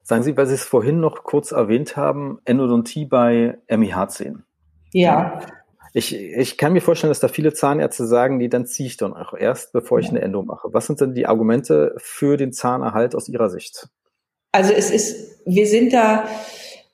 Sagen 0.03 0.23
Sie, 0.23 0.35
weil 0.35 0.47
Sie 0.47 0.55
es 0.55 0.63
vorhin 0.63 0.99
noch 0.99 1.23
kurz 1.23 1.51
erwähnt 1.51 1.95
haben, 1.95 2.39
Endodontie 2.45 3.05
bei 3.05 3.57
MIH-Zähnen. 3.67 4.43
Ja. 4.91 5.39
Ich, 5.93 6.15
ich 6.15 6.57
kann 6.57 6.73
mir 6.73 6.81
vorstellen, 6.81 7.11
dass 7.11 7.19
da 7.19 7.27
viele 7.27 7.53
Zahnärzte 7.53 8.05
sagen, 8.05 8.39
die 8.39 8.49
dann 8.49 8.65
ziehe 8.65 8.87
ich 8.87 8.97
dann 8.97 9.13
auch 9.13 9.33
erst, 9.33 9.73
bevor 9.73 9.99
ich 9.99 10.09
eine 10.09 10.21
Endo 10.21 10.41
mache. 10.41 10.69
Was 10.71 10.87
sind 10.87 11.01
denn 11.01 11.13
die 11.13 11.27
Argumente 11.27 11.93
für 11.97 12.37
den 12.37 12.53
Zahnerhalt 12.53 13.13
aus 13.13 13.29
Ihrer 13.29 13.49
Sicht? 13.49 13.89
Also 14.51 14.73
es 14.73 14.89
ist, 14.89 15.41
wir 15.45 15.67
sind 15.67 15.93
da 15.93 16.25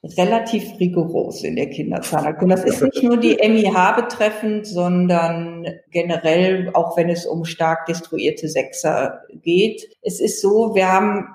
relativ 0.03 0.79
rigoros 0.79 1.43
in 1.43 1.55
der 1.55 1.69
Kinderzahnerkunde. 1.69 2.55
Das 2.55 2.63
ist 2.63 2.81
nicht 2.81 3.03
nur 3.03 3.17
die 3.17 3.38
MIH 3.41 3.93
betreffend, 3.95 4.67
sondern 4.67 5.67
generell, 5.91 6.69
auch 6.73 6.95
wenn 6.97 7.10
es 7.10 7.25
um 7.25 7.45
stark 7.45 7.86
destruierte 7.88 8.47
Sechser 8.47 9.21
geht. 9.41 9.88
Es 10.01 10.19
ist 10.19 10.41
so, 10.41 10.75
wir 10.75 10.91
haben 10.91 11.27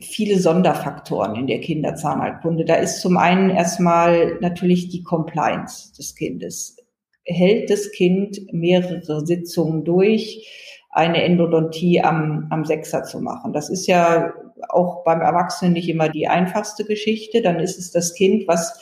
viele 0.00 0.38
Sonderfaktoren 0.38 1.36
in 1.36 1.46
der 1.46 1.60
Kinderzahnheilkunde. 1.60 2.64
Da 2.64 2.74
ist 2.74 3.00
zum 3.00 3.16
einen 3.16 3.50
erstmal 3.50 4.38
natürlich 4.40 4.88
die 4.88 5.02
Compliance 5.02 5.94
des 5.96 6.14
Kindes. 6.14 6.76
Hält 7.24 7.70
das 7.70 7.90
Kind 7.90 8.52
mehrere 8.52 9.24
Sitzungen 9.26 9.84
durch, 9.84 10.46
eine 10.90 11.22
Endodontie 11.22 12.00
am, 12.00 12.46
am 12.50 12.64
Sechser 12.64 13.02
zu 13.04 13.20
machen? 13.20 13.52
Das 13.52 13.70
ist 13.70 13.86
ja 13.86 14.32
auch 14.68 15.04
beim 15.04 15.20
Erwachsenen 15.20 15.72
nicht 15.72 15.88
immer 15.88 16.08
die 16.08 16.28
einfachste 16.28 16.84
Geschichte. 16.84 17.42
Dann 17.42 17.60
ist 17.60 17.78
es 17.78 17.90
das 17.90 18.14
Kind, 18.14 18.48
was 18.48 18.80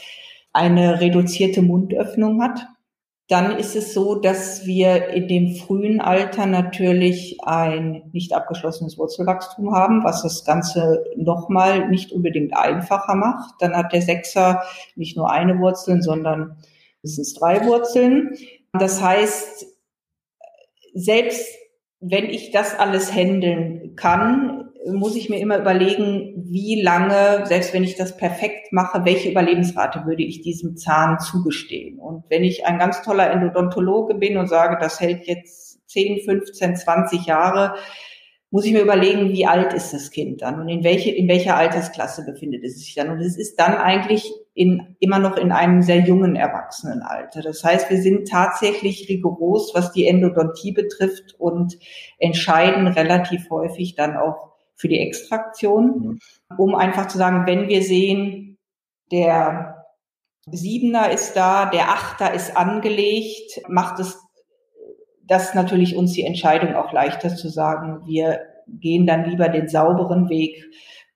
eine 0.52 1.00
reduzierte 1.00 1.62
Mundöffnung 1.62 2.42
hat 2.42 2.66
dann 3.28 3.56
ist 3.56 3.74
es 3.74 3.94
so, 3.94 4.16
dass 4.16 4.66
wir 4.66 5.08
in 5.08 5.28
dem 5.28 5.54
frühen 5.56 6.00
Alter 6.00 6.44
natürlich 6.44 7.38
ein 7.42 8.10
nicht 8.12 8.34
abgeschlossenes 8.34 8.98
Wurzelwachstum 8.98 9.74
haben, 9.74 10.04
was 10.04 10.22
das 10.22 10.44
Ganze 10.44 11.04
nochmal 11.16 11.88
nicht 11.88 12.12
unbedingt 12.12 12.54
einfacher 12.54 13.14
macht. 13.14 13.54
Dann 13.60 13.74
hat 13.74 13.94
der 13.94 14.02
Sechser 14.02 14.62
nicht 14.94 15.16
nur 15.16 15.30
eine 15.30 15.58
Wurzel, 15.58 16.02
sondern 16.02 16.58
es 17.02 17.16
sind 17.16 17.40
drei 17.40 17.64
Wurzeln. 17.64 18.34
Das 18.74 19.02
heißt, 19.02 19.66
selbst 20.92 21.46
wenn 22.00 22.26
ich 22.26 22.50
das 22.50 22.78
alles 22.78 23.10
handeln 23.14 23.96
kann, 23.96 24.63
muss 24.92 25.16
ich 25.16 25.30
mir 25.30 25.38
immer 25.38 25.58
überlegen, 25.58 26.34
wie 26.36 26.80
lange, 26.82 27.46
selbst 27.46 27.72
wenn 27.72 27.84
ich 27.84 27.96
das 27.96 28.16
perfekt 28.16 28.72
mache, 28.72 29.04
welche 29.04 29.30
Überlebensrate 29.30 30.04
würde 30.04 30.22
ich 30.22 30.42
diesem 30.42 30.76
Zahn 30.76 31.18
zugestehen. 31.18 31.98
Und 31.98 32.24
wenn 32.28 32.44
ich 32.44 32.66
ein 32.66 32.78
ganz 32.78 33.02
toller 33.02 33.30
Endodontologe 33.30 34.14
bin 34.14 34.36
und 34.36 34.48
sage, 34.48 34.76
das 34.78 35.00
hält 35.00 35.26
jetzt 35.26 35.88
10, 35.88 36.24
15, 36.24 36.76
20 36.76 37.26
Jahre, 37.26 37.76
muss 38.50 38.66
ich 38.66 38.72
mir 38.72 38.82
überlegen, 38.82 39.30
wie 39.30 39.46
alt 39.46 39.72
ist 39.72 39.92
das 39.92 40.12
Kind 40.12 40.42
dann 40.42 40.60
und 40.60 40.68
in 40.68 40.84
welche, 40.84 41.10
in 41.10 41.26
welcher 41.26 41.56
Altersklasse 41.56 42.24
befindet 42.24 42.62
es 42.62 42.78
sich 42.78 42.94
dann. 42.94 43.10
Und 43.10 43.20
es 43.20 43.36
ist 43.36 43.58
dann 43.58 43.74
eigentlich 43.74 44.32
in, 44.54 44.96
immer 45.00 45.18
noch 45.18 45.36
in 45.36 45.50
einem 45.50 45.82
sehr 45.82 45.98
jungen 45.98 46.36
Erwachsenenalter. 46.36 47.42
Das 47.42 47.64
heißt, 47.64 47.90
wir 47.90 48.00
sind 48.00 48.28
tatsächlich 48.28 49.08
rigoros, 49.08 49.72
was 49.74 49.90
die 49.90 50.06
Endodontie 50.06 50.70
betrifft 50.70 51.34
und 51.38 51.76
entscheiden 52.18 52.86
relativ 52.86 53.50
häufig 53.50 53.96
dann 53.96 54.16
auch 54.16 54.53
für 54.76 54.88
die 54.88 54.98
Extraktion, 54.98 55.86
mhm. 55.86 56.18
um 56.58 56.74
einfach 56.74 57.08
zu 57.08 57.18
sagen, 57.18 57.46
wenn 57.46 57.68
wir 57.68 57.82
sehen, 57.82 58.58
der 59.10 59.84
Siebener 60.50 61.10
ist 61.10 61.34
da, 61.34 61.66
der 61.66 61.88
Achter 61.90 62.34
ist 62.34 62.56
angelegt, 62.56 63.62
macht 63.68 63.98
es 64.00 64.18
das 65.26 65.54
natürlich 65.54 65.96
uns 65.96 66.12
die 66.12 66.24
Entscheidung 66.24 66.74
auch 66.74 66.92
leichter 66.92 67.34
zu 67.34 67.48
sagen, 67.48 68.02
wir 68.06 68.40
gehen 68.68 69.06
dann 69.06 69.24
lieber 69.24 69.48
den 69.48 69.68
sauberen 69.68 70.28
Weg 70.28 70.64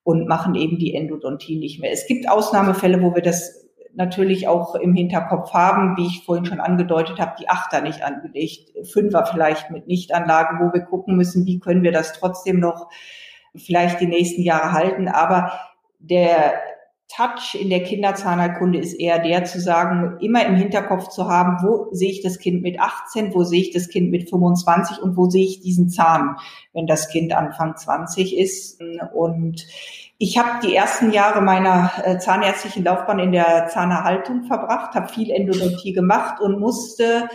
und 0.03 0.27
machen 0.27 0.55
eben 0.55 0.79
die 0.79 0.95
Endodontie 0.95 1.57
nicht 1.57 1.79
mehr. 1.79 1.91
Es 1.91 2.07
gibt 2.07 2.27
Ausnahmefälle, 2.27 3.01
wo 3.03 3.13
wir 3.13 3.21
das 3.21 3.67
natürlich 3.93 4.47
auch 4.47 4.75
im 4.75 4.95
Hinterkopf 4.95 5.53
haben, 5.53 5.97
wie 5.97 6.07
ich 6.07 6.23
vorhin 6.25 6.45
schon 6.45 6.59
angedeutet 6.59 7.19
habe, 7.19 7.35
die 7.39 7.49
Achter 7.49 7.81
nicht 7.81 8.03
angelegt, 8.03 8.71
Fünfer 8.87 9.25
vielleicht 9.25 9.71
mit 9.71 9.87
Nichtanlage, 9.87 10.57
wo 10.59 10.73
wir 10.73 10.81
gucken 10.81 11.15
müssen, 11.15 11.45
wie 11.45 11.59
können 11.59 11.83
wir 11.83 11.91
das 11.91 12.13
trotzdem 12.13 12.59
noch 12.59 12.89
vielleicht 13.55 13.99
die 13.99 14.07
nächsten 14.07 14.41
Jahre 14.41 14.71
halten. 14.71 15.07
Aber 15.07 15.51
der 15.99 16.53
Touch 17.09 17.55
in 17.59 17.71
der 17.71 17.81
Kinderzahnheilkunde 17.81 18.77
ist 18.77 18.93
eher 18.93 19.17
der 19.17 19.43
zu 19.43 19.59
sagen, 19.59 20.17
immer 20.21 20.45
im 20.45 20.55
Hinterkopf 20.55 21.07
zu 21.09 21.27
haben, 21.27 21.57
wo 21.63 21.87
sehe 21.91 22.11
ich 22.11 22.21
das 22.21 22.37
Kind 22.37 22.61
mit 22.61 22.79
18, 22.79 23.33
wo 23.33 23.43
sehe 23.43 23.61
ich 23.61 23.71
das 23.71 23.89
Kind 23.89 24.11
mit 24.11 24.29
25 24.29 25.01
und 25.01 25.17
wo 25.17 25.27
sehe 25.27 25.43
ich 25.43 25.61
diesen 25.61 25.89
Zahn, 25.89 26.35
wenn 26.73 26.85
das 26.85 27.09
Kind 27.09 27.33
Anfang 27.33 27.75
20 27.75 28.37
ist. 28.37 28.79
Und 29.13 29.65
ich 30.19 30.37
habe 30.37 30.65
die 30.65 30.75
ersten 30.75 31.11
Jahre 31.11 31.41
meiner 31.41 31.91
äh, 32.03 32.19
zahnärztlichen 32.19 32.83
Laufbahn 32.83 33.17
in 33.17 33.31
der 33.31 33.67
Zahnerhaltung 33.69 34.43
verbracht, 34.43 34.93
habe 34.93 35.11
viel 35.11 35.31
Endodontie 35.31 35.93
gemacht 35.93 36.39
und 36.39 36.59
musste 36.59 37.27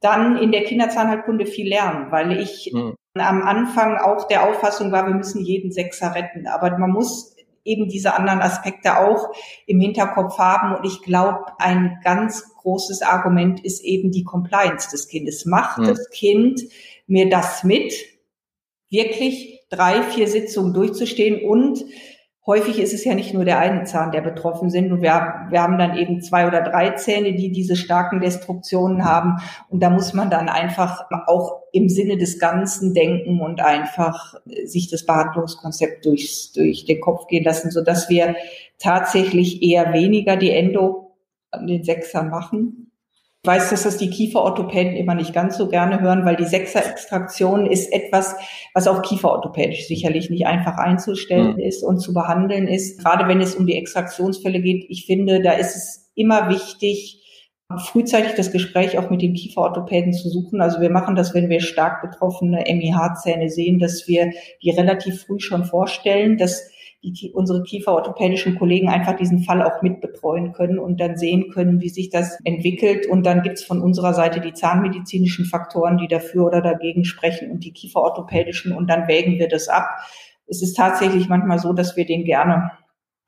dann 0.00 0.36
in 0.36 0.52
der 0.52 0.62
Kinderzahnheilkunde 0.62 1.46
viel 1.46 1.68
lernen, 1.68 2.12
weil 2.12 2.38
ich 2.38 2.70
mhm 2.72 2.94
am 3.20 3.42
Anfang 3.42 3.96
auch 3.96 4.28
der 4.28 4.48
Auffassung 4.48 4.92
war, 4.92 5.06
wir 5.06 5.14
müssen 5.14 5.44
jeden 5.44 5.72
Sechser 5.72 6.14
retten. 6.14 6.46
Aber 6.46 6.76
man 6.78 6.90
muss 6.90 7.36
eben 7.64 7.88
diese 7.88 8.14
anderen 8.14 8.40
Aspekte 8.40 8.98
auch 8.98 9.32
im 9.66 9.80
Hinterkopf 9.80 10.38
haben. 10.38 10.76
Und 10.76 10.86
ich 10.86 11.02
glaube, 11.02 11.44
ein 11.58 11.98
ganz 12.02 12.54
großes 12.54 13.02
Argument 13.02 13.64
ist 13.64 13.82
eben 13.82 14.12
die 14.12 14.24
Compliance 14.24 14.90
des 14.90 15.08
Kindes. 15.08 15.44
Macht 15.44 15.78
mhm. 15.78 15.86
das 15.86 16.08
Kind 16.10 16.62
mir 17.06 17.28
das 17.28 17.64
mit, 17.64 17.92
wirklich 18.88 19.64
drei, 19.68 20.02
vier 20.02 20.28
Sitzungen 20.28 20.72
durchzustehen 20.72 21.48
und 21.48 21.84
häufig 22.46 22.78
ist 22.78 22.94
es 22.94 23.04
ja 23.04 23.14
nicht 23.14 23.34
nur 23.34 23.44
der 23.44 23.58
eine 23.58 23.84
Zahn, 23.84 24.12
der 24.12 24.20
betroffen 24.20 24.70
sind. 24.70 24.92
Und 24.92 25.02
wir, 25.02 25.46
wir 25.50 25.62
haben 25.62 25.78
dann 25.78 25.96
eben 25.96 26.22
zwei 26.22 26.46
oder 26.46 26.62
drei 26.62 26.90
Zähne, 26.90 27.34
die 27.34 27.50
diese 27.50 27.76
starken 27.76 28.20
Destruktionen 28.20 29.04
haben. 29.04 29.38
Und 29.68 29.82
da 29.82 29.90
muss 29.90 30.14
man 30.14 30.30
dann 30.30 30.48
einfach 30.48 31.04
auch 31.26 31.62
im 31.72 31.88
Sinne 31.88 32.16
des 32.16 32.38
Ganzen 32.38 32.94
denken 32.94 33.40
und 33.40 33.60
einfach 33.60 34.34
sich 34.64 34.88
das 34.88 35.04
Behandlungskonzept 35.04 36.06
durchs, 36.06 36.52
durch 36.52 36.84
den 36.84 37.00
Kopf 37.00 37.26
gehen 37.26 37.44
lassen, 37.44 37.70
sodass 37.70 38.08
wir 38.08 38.36
tatsächlich 38.78 39.62
eher 39.62 39.92
weniger 39.92 40.36
die 40.36 40.52
Endo 40.52 41.16
an 41.50 41.66
den 41.66 41.82
Sechsern 41.82 42.30
machen 42.30 42.85
weiß, 43.46 43.70
dass 43.70 43.84
das 43.84 43.96
die 43.96 44.10
Kieferorthopäden 44.10 44.96
immer 44.96 45.14
nicht 45.14 45.32
ganz 45.32 45.56
so 45.56 45.68
gerne 45.68 46.00
hören, 46.00 46.24
weil 46.24 46.36
die 46.36 46.44
Sechser-Extraktion 46.44 47.66
ist 47.66 47.92
etwas, 47.92 48.34
was 48.74 48.88
auch 48.88 49.02
kieferorthopädisch 49.02 49.86
sicherlich 49.86 50.30
nicht 50.30 50.46
einfach 50.46 50.76
einzustellen 50.76 51.54
mhm. 51.54 51.60
ist 51.60 51.82
und 51.82 51.98
zu 52.00 52.12
behandeln 52.12 52.66
ist. 52.68 53.00
Gerade 53.00 53.28
wenn 53.28 53.40
es 53.40 53.54
um 53.54 53.66
die 53.66 53.76
Extraktionsfälle 53.76 54.60
geht, 54.60 54.86
ich 54.88 55.06
finde, 55.06 55.40
da 55.40 55.52
ist 55.52 55.76
es 55.76 56.10
immer 56.14 56.48
wichtig, 56.48 57.22
frühzeitig 57.78 58.34
das 58.34 58.52
Gespräch 58.52 58.96
auch 58.98 59.10
mit 59.10 59.22
den 59.22 59.34
Kieferorthopäden 59.34 60.12
zu 60.12 60.28
suchen. 60.28 60.60
Also 60.60 60.80
wir 60.80 60.90
machen 60.90 61.16
das, 61.16 61.34
wenn 61.34 61.48
wir 61.48 61.60
stark 61.60 62.00
betroffene 62.00 62.64
MIH-Zähne 62.68 63.48
sehen, 63.48 63.78
dass 63.78 64.06
wir 64.06 64.30
die 64.62 64.70
relativ 64.70 65.22
früh 65.22 65.40
schon 65.40 65.64
vorstellen, 65.64 66.38
dass 66.38 66.70
die, 67.02 67.32
unsere 67.32 67.62
kieferorthopädischen 67.62 68.58
Kollegen 68.58 68.88
einfach 68.88 69.16
diesen 69.16 69.40
Fall 69.40 69.62
auch 69.62 69.82
mitbetreuen 69.82 70.52
können 70.52 70.78
und 70.78 71.00
dann 71.00 71.16
sehen 71.16 71.50
können, 71.50 71.80
wie 71.80 71.88
sich 71.88 72.10
das 72.10 72.38
entwickelt. 72.44 73.06
Und 73.06 73.24
dann 73.24 73.42
gibt 73.42 73.58
es 73.58 73.64
von 73.64 73.80
unserer 73.80 74.14
Seite 74.14 74.40
die 74.40 74.52
zahnmedizinischen 74.52 75.44
Faktoren, 75.44 75.98
die 75.98 76.08
dafür 76.08 76.46
oder 76.46 76.60
dagegen 76.60 77.04
sprechen 77.04 77.50
und 77.50 77.64
die 77.64 77.72
kieferorthopädischen 77.72 78.72
und 78.72 78.88
dann 78.88 79.08
wägen 79.08 79.38
wir 79.38 79.48
das 79.48 79.68
ab. 79.68 79.88
Es 80.46 80.62
ist 80.62 80.74
tatsächlich 80.74 81.28
manchmal 81.28 81.58
so, 81.58 81.72
dass 81.72 81.96
wir 81.96 82.06
den 82.06 82.24
gerne 82.24 82.70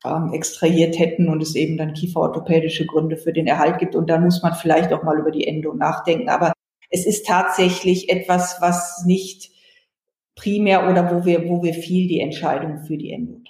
ähm, 0.04 0.32
extrahiert 0.32 0.98
hätten 0.98 1.28
und 1.28 1.42
es 1.42 1.54
eben 1.54 1.76
dann 1.76 1.94
kieferorthopädische 1.94 2.86
Gründe 2.86 3.16
für 3.16 3.32
den 3.32 3.46
Erhalt 3.46 3.78
gibt. 3.78 3.96
Und 3.96 4.08
dann 4.08 4.24
muss 4.24 4.42
man 4.42 4.54
vielleicht 4.54 4.92
auch 4.92 5.02
mal 5.02 5.18
über 5.18 5.30
die 5.30 5.46
Endo 5.46 5.74
nachdenken. 5.74 6.28
Aber 6.28 6.52
es 6.90 7.06
ist 7.06 7.26
tatsächlich 7.26 8.08
etwas, 8.08 8.58
was 8.60 9.04
nicht 9.04 9.50
primär 10.36 10.88
oder 10.88 11.12
wo 11.12 11.24
wir, 11.24 11.48
wo 11.48 11.62
wir 11.62 11.74
viel 11.74 12.06
die 12.08 12.20
Entscheidung 12.20 12.84
für 12.84 12.96
die 12.96 13.12
Endo. 13.12 13.40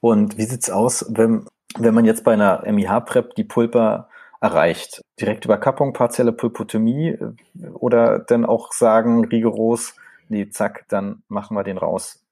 Und 0.00 0.38
wie 0.38 0.44
sieht's 0.44 0.70
aus, 0.70 1.06
wenn, 1.08 1.46
wenn 1.78 1.94
man 1.94 2.04
jetzt 2.04 2.24
bei 2.24 2.32
einer 2.32 2.62
MIH-Prep 2.66 3.34
die 3.34 3.44
Pulpa 3.44 4.08
erreicht? 4.40 5.00
Direkt 5.20 5.44
Überkappung, 5.44 5.92
partielle 5.92 6.32
Pulpotomie 6.32 7.08
äh, 7.08 7.68
oder 7.72 8.20
dann 8.20 8.44
auch 8.44 8.72
sagen 8.72 9.24
rigoros, 9.24 9.94
nee, 10.28 10.48
zack, 10.48 10.84
dann 10.88 11.22
machen 11.28 11.56
wir 11.56 11.64
den 11.64 11.78
raus? 11.78 12.24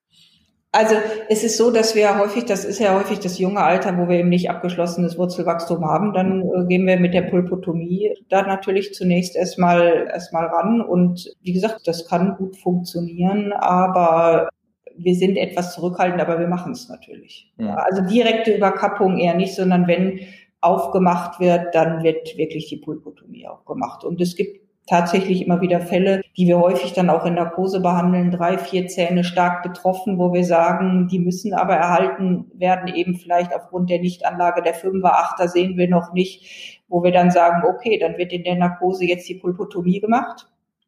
Also 0.73 0.95
es 1.29 1.43
ist 1.43 1.57
so, 1.57 1.71
dass 1.71 1.95
wir 1.95 2.19
häufig, 2.19 2.45
das 2.45 2.65
ist 2.65 2.79
ja 2.79 2.93
häufig 2.93 3.19
das 3.19 3.39
junge 3.39 3.63
Alter, 3.63 3.97
wo 3.97 4.09
wir 4.09 4.17
eben 4.19 4.29
nicht 4.29 4.49
abgeschlossenes 4.49 5.17
Wurzelwachstum 5.17 5.83
haben, 5.85 6.13
dann 6.13 6.41
äh, 6.41 6.65
gehen 6.67 6.85
wir 6.85 6.99
mit 6.99 7.13
der 7.13 7.23
Pulpotomie 7.23 8.13
da 8.29 8.43
natürlich 8.43 8.93
zunächst 8.93 9.35
erstmal 9.35 10.07
erstmal 10.11 10.45
ran 10.45 10.81
und 10.81 11.33
wie 11.41 11.53
gesagt, 11.53 11.87
das 11.87 12.07
kann 12.07 12.35
gut 12.37 12.57
funktionieren, 12.57 13.53
aber 13.53 14.49
wir 14.97 15.15
sind 15.15 15.37
etwas 15.37 15.73
zurückhaltend, 15.73 16.21
aber 16.21 16.39
wir 16.39 16.47
machen 16.47 16.71
es 16.71 16.89
natürlich. 16.89 17.53
Ja. 17.57 17.75
Also 17.75 18.01
direkte 18.01 18.55
Überkappung 18.55 19.17
eher 19.17 19.35
nicht, 19.35 19.55
sondern 19.55 19.87
wenn 19.87 20.19
aufgemacht 20.61 21.39
wird, 21.39 21.75
dann 21.75 22.03
wird 22.03 22.37
wirklich 22.37 22.67
die 22.67 22.77
Pulpotomie 22.77 23.47
auch 23.47 23.65
gemacht. 23.65 24.03
Und 24.03 24.19
es 24.21 24.35
gibt 24.35 24.67
tatsächlich 24.87 25.45
immer 25.45 25.61
wieder 25.61 25.81
Fälle, 25.81 26.21
die 26.37 26.47
wir 26.47 26.59
häufig 26.59 26.93
dann 26.93 27.09
auch 27.09 27.25
in 27.25 27.35
Narkose 27.35 27.81
behandeln, 27.81 28.31
drei, 28.31 28.57
vier 28.57 28.87
Zähne 28.87 29.23
stark 29.23 29.61
betroffen, 29.61 30.17
wo 30.17 30.33
wir 30.33 30.45
sagen, 30.45 31.07
die 31.09 31.19
müssen 31.19 31.53
aber 31.53 31.75
erhalten 31.75 32.49
werden, 32.53 32.93
eben 32.93 33.15
vielleicht 33.15 33.53
aufgrund 33.53 33.89
der 33.89 33.99
Nichtanlage 33.99 34.61
der 34.61 34.73
Fünfer, 34.73 35.19
Achter 35.19 35.49
sehen 35.49 35.77
wir 35.77 35.89
noch 35.89 36.13
nicht, 36.13 36.81
wo 36.87 37.03
wir 37.03 37.11
dann 37.11 37.31
sagen, 37.31 37.63
okay, 37.67 37.99
dann 37.99 38.17
wird 38.17 38.31
in 38.31 38.43
der 38.43 38.55
Narkose 38.55 39.05
jetzt 39.05 39.27
die 39.27 39.35
Pulpotomie 39.35 39.99
gemacht. 39.99 40.47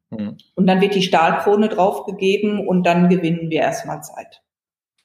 Mhm. 0.10 0.38
Und 0.55 0.68
dann 0.68 0.82
wird 0.82 0.95
die 0.95 1.01
Stahlkrone 1.01 1.70
draufgegeben 1.70 2.68
und 2.68 2.86
dann 2.86 3.10
gewinnen 3.10 3.49
wir 3.49 3.62
erstmal 3.62 4.01
Zeit. 4.01 4.41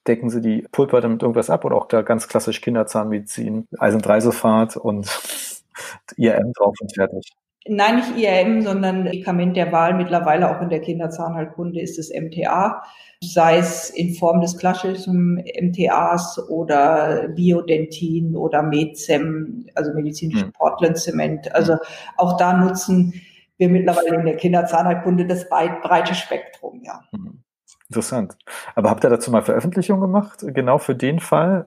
Decken 0.06 0.28
Sie 0.28 0.40
die 0.40 0.66
Pulpa 0.70 1.00
damit 1.00 1.22
irgendwas 1.22 1.50
ab 1.50 1.64
oder 1.64 1.76
auch 1.76 1.86
da 1.86 2.02
ganz 2.02 2.28
klassisch 2.28 2.60
Kinderzahnmedizin, 2.60 3.66
Eisen 3.78 4.02
3 4.02 4.78
und 4.78 5.06
IRM 6.16 6.52
drauf 6.52 6.74
und 6.80 6.94
fertig? 6.94 7.32
Nein, 7.66 7.96
nicht 7.96 8.18
IRM, 8.18 8.60
sondern 8.60 9.04
Medikament 9.04 9.56
der 9.56 9.72
Wahl 9.72 9.94
mittlerweile 9.94 10.54
auch 10.54 10.60
in 10.60 10.68
der 10.68 10.82
Kinderzahnheilkunde 10.82 11.80
ist 11.80 11.98
es 11.98 12.10
MTA, 12.10 12.82
sei 13.22 13.56
es 13.56 13.88
in 13.88 14.14
Form 14.14 14.42
des 14.42 14.58
klassischen 14.58 15.42
MTAs 15.62 16.38
oder 16.50 17.28
Biodentin 17.28 18.36
oder 18.36 18.62
Mezem, 18.62 19.66
also 19.74 19.94
medizinischen 19.94 20.48
hm. 20.48 20.52
Portland-Zement. 20.52 21.54
Also 21.54 21.78
auch 22.18 22.36
da 22.36 22.54
nutzen 22.54 23.14
wir 23.56 23.68
mittlerweile 23.68 24.16
in 24.16 24.24
der 24.24 24.36
Kinderzahnheilkunde 24.36 25.26
das 25.26 25.48
breite 25.48 26.14
Spektrum, 26.14 26.82
ja. 26.82 27.00
Hm. 27.12 27.42
Interessant. 27.88 28.36
Aber 28.74 28.90
habt 28.90 29.04
ihr 29.04 29.10
dazu 29.10 29.30
mal 29.30 29.42
Veröffentlichungen 29.42 30.00
gemacht, 30.00 30.44
genau 30.48 30.78
für 30.78 30.94
den 30.94 31.20
Fall? 31.20 31.66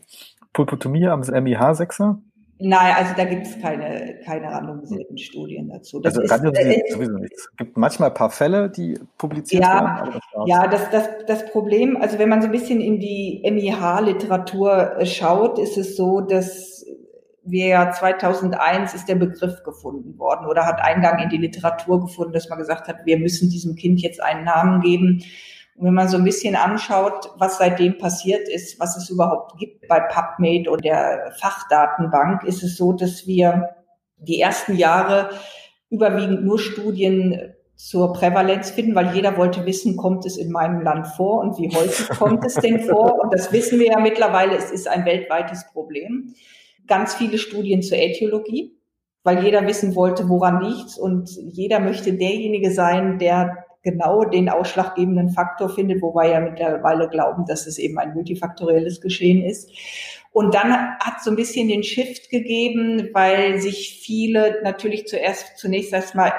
Pulpotomie 0.51 1.07
am 1.07 1.21
MIH-6er? 1.21 2.17
Nein, 2.59 2.95
also 2.97 3.13
da 3.15 3.25
gibt 3.25 3.45
es 3.45 3.61
keine, 3.61 4.19
keine 4.25 4.51
randomisierten 4.51 5.17
Studien 5.19 5.69
dazu. 5.69 5.99
Das 5.99 6.17
also 6.17 6.33
randomisiert 6.33 6.88
äh, 6.88 6.91
sowieso 6.91 7.17
nichts. 7.17 7.49
Es 7.51 7.57
gibt 7.57 7.77
manchmal 7.77 8.09
ein 8.09 8.15
paar 8.15 8.31
Fälle, 8.31 8.69
die 8.69 8.99
publiziert 9.19 9.63
ja, 9.63 9.99
werden. 9.99 10.19
Das 10.33 10.47
ja, 10.47 10.67
das, 10.67 10.89
das, 10.89 11.09
das 11.27 11.51
Problem, 11.51 11.97
also 11.97 12.17
wenn 12.17 12.29
man 12.29 12.41
so 12.41 12.47
ein 12.47 12.51
bisschen 12.51 12.81
in 12.81 12.99
die 12.99 13.43
MIH-Literatur 13.45 14.97
äh, 14.97 15.05
schaut, 15.05 15.59
ist 15.59 15.77
es 15.77 15.95
so, 15.95 16.21
dass 16.21 16.83
wir 17.50 17.68
ja 17.68 17.91
2001 17.91 18.93
ist 18.93 19.08
der 19.08 19.16
Begriff 19.16 19.64
gefunden 19.64 20.18
worden 20.18 20.48
oder 20.48 20.66
hat 20.66 20.82
Eingang 20.82 21.20
in 21.20 21.30
die 21.30 21.38
Literatur 21.38 22.02
gefunden, 22.02 22.34
dass 22.34 22.50
man 22.50 22.60
gesagt 22.60 22.88
hat, 22.88 23.06
wir 23.06 23.18
müssen 23.18 23.50
diesem 23.50 23.76
Kind 23.76 24.02
jetzt 24.02 24.22
einen 24.22 24.43
Namen 24.43 24.82
geben. 24.82 25.24
Und 25.76 25.86
wenn 25.86 25.93
man 25.93 26.08
so 26.08 26.18
ein 26.18 26.24
bisschen 26.24 26.56
anschaut, 26.56 27.32
was 27.38 27.58
seitdem 27.58 27.98
passiert 27.98 28.50
ist, 28.50 28.80
was 28.80 28.98
es 28.98 29.10
überhaupt 29.10 29.58
gibt 29.58 29.88
bei 29.88 30.00
PubMed 30.00 30.68
und 30.68 30.84
der 30.84 31.34
Fachdatenbank, 31.39 32.43
ist 32.43 32.64
es 32.64 32.78
so, 32.78 32.93
dass 32.93 33.28
wir 33.28 33.70
die 34.18 34.41
ersten 34.41 34.76
Jahre 34.76 35.30
überwiegend 35.89 36.43
nur 36.43 36.60
Studien 36.60 37.54
zur 37.78 38.12
Prävalenz 38.12 38.72
finden, 38.72 38.95
weil 38.95 39.14
jeder 39.14 39.38
wollte 39.38 39.66
wissen, 39.68 39.98
kommt 39.98 40.26
es 40.26 40.36
in 40.36 40.52
meinem 40.52 40.82
Land 40.82 41.08
vor 41.08 41.41
und 41.41 41.60
wie 41.60 41.70
häufig 41.70 42.10
kommt 42.18 42.43
es 42.43 42.56
denn 42.56 42.80
vor? 42.82 43.20
Und 43.22 43.32
das 43.32 43.52
wissen 43.52 43.80
wir 43.80 43.91
ja 43.91 44.00
mittlerweile, 44.00 44.58
es 44.58 44.72
ist 44.72 44.88
ein 44.88 45.06
weltweites 45.06 45.68
Problem. 45.72 46.34
Ganz 46.88 47.15
viele 47.15 47.38
Studien 47.38 47.81
zur 47.81 47.97
Äthiologie, 47.97 48.73
weil 49.23 49.43
jeder 49.43 49.67
wissen 49.67 49.95
wollte, 49.95 50.29
woran 50.29 50.61
liegt's 50.61 50.97
und 50.97 51.29
jeder 51.35 51.79
möchte 51.79 52.13
derjenige 52.13 52.71
sein, 52.71 53.19
der 53.19 53.65
genau 53.83 54.25
den 54.25 54.49
ausschlaggebenden 54.49 55.29
Faktor 55.29 55.69
findet, 55.69 56.01
wobei 56.01 56.31
ja 56.31 56.39
mittlerweile 56.39 57.07
glauben, 57.07 57.45
dass 57.45 57.67
es 57.67 57.77
eben 57.77 57.97
ein 57.99 58.13
multifaktorielles 58.13 58.99
Geschehen 58.99 59.43
ist. 59.43 59.71
Und 60.31 60.53
dann 60.53 60.71
hat 60.99 61.23
so 61.23 61.29
ein 61.29 61.35
bisschen 61.35 61.67
den 61.67 61.83
Shift 61.83 62.29
gegeben, 62.29 63.09
weil 63.13 63.59
sich 63.61 64.01
viele 64.03 64.61
natürlich 64.63 65.07
zuerst 65.07 65.57
zunächst 65.57 65.93
erstmal 65.93 66.33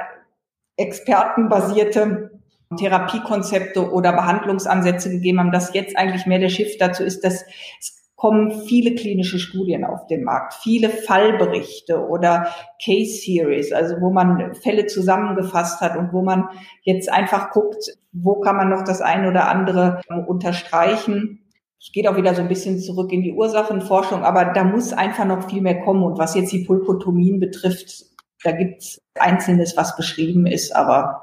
expertenbasierte 0.77 2.31
Therapiekonzepte 2.77 3.91
oder 3.91 4.13
Behandlungsansätze 4.13 5.11
gegeben 5.11 5.41
haben, 5.41 5.53
dass 5.53 5.73
jetzt 5.75 5.97
eigentlich 5.97 6.27
mehr 6.27 6.39
der 6.39 6.51
Shift 6.51 6.81
dazu 6.81 7.03
ist, 7.03 7.25
dass 7.25 7.45
es 7.81 7.98
kommen 8.19 8.51
viele 8.67 8.97
klinische 8.97 9.39
Studien 9.39 9.85
auf 9.85 10.09
den 10.09 10.25
Markt, 10.25 10.55
viele 10.55 10.91
Fallberichte 10.91 12.05
oder 12.05 12.49
Case 12.85 13.23
Series, 13.23 13.73
also 13.73 14.01
wo 14.01 14.11
man 14.11 14.55
Fälle 14.57 14.87
zusammengefasst 14.87 15.81
hat 15.81 15.97
und 15.97 16.13
wo 16.13 16.21
man 16.23 16.49
jetzt 16.83 17.11
einfach 17.11 17.53
guckt, 17.53 17.97
wo 18.11 18.41
kann 18.41 18.57
man 18.57 18.71
noch 18.71 18.83
das 18.83 19.01
eine 19.01 19.29
oder 19.29 19.49
andere 19.49 20.01
unterstreichen. 20.27 21.45
Es 21.81 21.93
geht 21.93 22.09
auch 22.09 22.17
wieder 22.17 22.35
so 22.35 22.43
ein 22.43 22.49
bisschen 22.49 22.81
zurück 22.81 23.13
in 23.13 23.23
die 23.23 23.35
Ursachenforschung, 23.35 24.25
aber 24.25 24.47
da 24.47 24.65
muss 24.65 24.93
einfach 24.93 25.25
noch 25.25 25.49
viel 25.49 25.63
mehr 25.63 25.81
kommen. 25.83 26.03
Und 26.03 26.19
was 26.19 26.35
jetzt 26.35 26.51
die 26.51 26.65
Pulpotomien 26.65 27.39
betrifft, 27.39 28.05
da 28.43 28.51
gibt 28.51 28.83
es 28.83 29.01
Einzelnes, 29.15 29.77
was 29.77 29.97
beschrieben 29.97 30.45
ist, 30.45 30.75
aber 30.75 31.23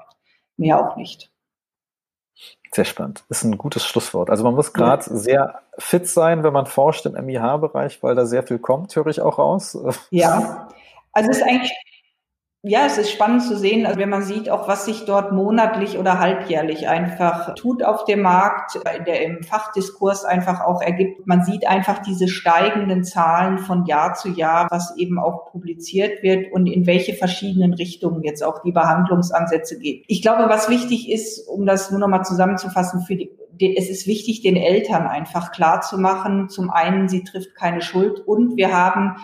mehr 0.56 0.80
auch 0.80 0.96
nicht. 0.96 1.30
Sehr 2.76 2.84
spannend. 2.84 3.24
Ist 3.30 3.46
ein 3.46 3.58
gutes 3.58 3.86
Schlusswort. 3.86 4.30
Also 4.30 4.44
man 4.44 4.54
muss 4.54 4.74
gerade 4.74 5.10
ja. 5.10 5.16
sehr 5.16 5.62
fit 5.78 6.10
sein, 6.10 6.44
wenn 6.44 6.52
man 6.52 6.66
forscht 6.66 7.06
im 7.06 7.14
MIH-Bereich, 7.14 8.04
weil 8.04 8.16
da 8.16 8.26
sehr 8.26 8.44
viel 8.44 8.60
kommt, 8.60 8.94
höre 8.94 9.08
ich 9.08 9.22
auch 9.22 9.40
raus. 9.40 9.78
Ja, 10.10 10.68
also 11.14 11.32
es 11.32 11.38
ist 11.38 11.44
eigentlich 11.44 11.72
ja, 12.68 12.86
es 12.88 12.98
ist 12.98 13.12
spannend 13.12 13.44
zu 13.44 13.58
sehen, 13.58 13.86
also 13.86 14.00
wenn 14.00 14.10
man 14.10 14.24
sieht, 14.24 14.50
auch 14.50 14.68
was 14.68 14.86
sich 14.86 15.06
dort 15.06 15.32
monatlich 15.32 16.00
oder 16.00 16.20
halbjährlich 16.20 16.88
einfach 16.88 17.54
tut 17.54 17.84
auf 17.84 18.06
dem 18.06 18.24
Markt, 18.24 18.80
der 19.06 19.24
im 19.24 19.44
Fachdiskurs 19.44 20.26
einfach 20.26 20.62
auch 20.62 20.82
ergibt. 20.82 21.28
Man 21.28 21.44
sieht 21.44 21.68
einfach 21.68 22.00
diese 22.00 22.28
steigenden 22.28 23.04
Zahlen 23.04 23.60
von 23.60 23.86
Jahr 23.86 24.16
zu 24.16 24.30
Jahr, 24.30 24.68
was 24.72 24.98
eben 24.98 25.20
auch 25.20 25.52
publiziert 25.52 26.24
wird 26.24 26.52
und 26.54 26.66
in 26.66 26.88
welche 26.88 27.14
verschiedenen 27.14 27.76
Richtungen 27.76 28.24
jetzt 28.24 28.44
auch 28.44 28.64
die 28.64 28.72
Behandlungsansätze 28.72 29.78
gehen. 29.78 30.04
Ich 30.08 30.24
glaube, 30.24 30.50
was 30.50 30.68
wichtig 30.68 31.12
ist, 31.12 31.48
um 31.48 31.68
das 31.68 31.92
nur 31.92 32.00
nochmal 32.00 32.26
zusammenzufassen, 32.26 33.02
für 33.02 33.16
die 33.16 33.30
es 33.58 33.90
ist 33.90 34.06
wichtig, 34.06 34.42
den 34.42 34.58
Eltern 34.58 35.08
einfach 35.08 35.52
klar 35.52 35.80
zu 35.80 35.98
machen. 35.98 36.50
Zum 36.50 36.70
einen, 36.70 37.08
sie 37.08 37.24
trifft 37.24 37.56
keine 37.56 37.82
Schuld 37.82 38.20
und 38.20 38.58
wir 38.58 38.76
haben 38.76 39.16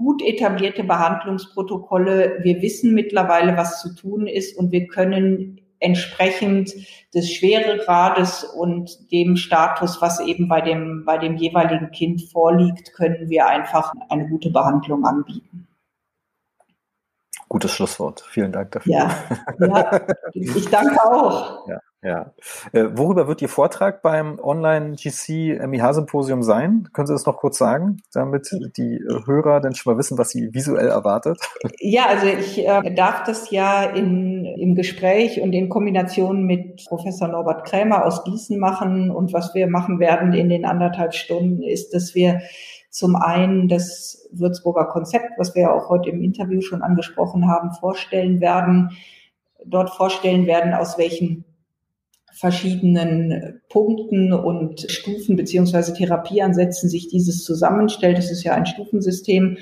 gut 0.00 0.22
etablierte 0.22 0.82
Behandlungsprotokolle. 0.82 2.38
Wir 2.42 2.62
wissen 2.62 2.94
mittlerweile, 2.94 3.56
was 3.58 3.82
zu 3.82 3.94
tun 3.94 4.26
ist 4.26 4.56
und 4.56 4.72
wir 4.72 4.86
können 4.86 5.60
entsprechend 5.78 6.72
des 7.14 7.30
Schweregrades 7.30 8.44
und 8.44 9.12
dem 9.12 9.36
Status, 9.36 10.00
was 10.00 10.20
eben 10.20 10.48
bei 10.48 10.62
dem, 10.62 11.04
bei 11.04 11.18
dem 11.18 11.36
jeweiligen 11.36 11.90
Kind 11.90 12.22
vorliegt, 12.22 12.94
können 12.94 13.28
wir 13.28 13.46
einfach 13.46 13.92
eine 14.08 14.28
gute 14.28 14.50
Behandlung 14.50 15.04
anbieten. 15.04 15.68
Gutes 17.48 17.72
Schlusswort. 17.72 18.24
Vielen 18.28 18.52
Dank 18.52 18.70
dafür. 18.70 18.92
Ja, 18.92 19.10
ja 19.58 20.00
ich 20.32 20.68
danke 20.70 21.04
auch. 21.04 21.68
Ja. 21.68 21.80
Ja. 22.02 22.32
Äh, 22.72 22.86
worüber 22.92 23.28
wird 23.28 23.42
Ihr 23.42 23.50
Vortrag 23.50 24.00
beim 24.00 24.38
Online-GC 24.38 25.60
MIH-Symposium 25.66 26.42
sein? 26.42 26.88
Können 26.94 27.06
Sie 27.06 27.12
das 27.12 27.26
noch 27.26 27.36
kurz 27.36 27.58
sagen, 27.58 27.98
damit 28.14 28.50
die 28.78 28.94
äh, 28.94 29.26
Hörer 29.26 29.60
dann 29.60 29.74
schon 29.74 29.92
mal 29.92 29.98
wissen, 29.98 30.16
was 30.16 30.30
sie 30.30 30.54
visuell 30.54 30.88
erwartet? 30.88 31.38
Ja, 31.82 32.06
also 32.06 32.26
ich 32.26 32.66
äh, 32.66 32.94
darf 32.94 33.24
das 33.24 33.50
ja 33.50 33.84
in, 33.84 34.44
im 34.44 34.74
Gespräch 34.74 35.40
und 35.40 35.52
in 35.52 35.68
Kombination 35.68 36.44
mit 36.44 36.84
Professor 36.86 37.28
Norbert 37.28 37.64
Krämer 37.64 38.04
aus 38.04 38.24
Gießen 38.24 38.58
machen. 38.58 39.10
Und 39.10 39.32
was 39.32 39.54
wir 39.54 39.66
machen 39.66 39.98
werden 39.98 40.32
in 40.32 40.48
den 40.48 40.64
anderthalb 40.64 41.14
Stunden 41.14 41.62
ist, 41.62 41.94
dass 41.94 42.14
wir 42.14 42.40
zum 42.90 43.16
einen 43.16 43.68
das 43.68 44.28
Würzburger 44.32 44.86
Konzept, 44.86 45.38
was 45.38 45.54
wir 45.54 45.62
ja 45.62 45.72
auch 45.72 45.88
heute 45.88 46.10
im 46.10 46.22
Interview 46.22 46.60
schon 46.60 46.82
angesprochen 46.82 47.48
haben, 47.48 47.72
vorstellen 47.72 48.40
werden, 48.40 48.90
dort 49.64 49.90
vorstellen 49.90 50.46
werden, 50.46 50.74
aus 50.74 50.98
welchen 50.98 51.44
verschiedenen 52.32 53.60
Punkten 53.68 54.32
und 54.32 54.90
Stufen 54.90 55.36
beziehungsweise 55.36 55.94
Therapieansätzen 55.94 56.88
sich 56.88 57.08
dieses 57.08 57.44
zusammenstellt. 57.44 58.18
Das 58.18 58.30
ist 58.30 58.44
ja 58.44 58.54
ein 58.54 58.66
Stufensystem. 58.66 59.58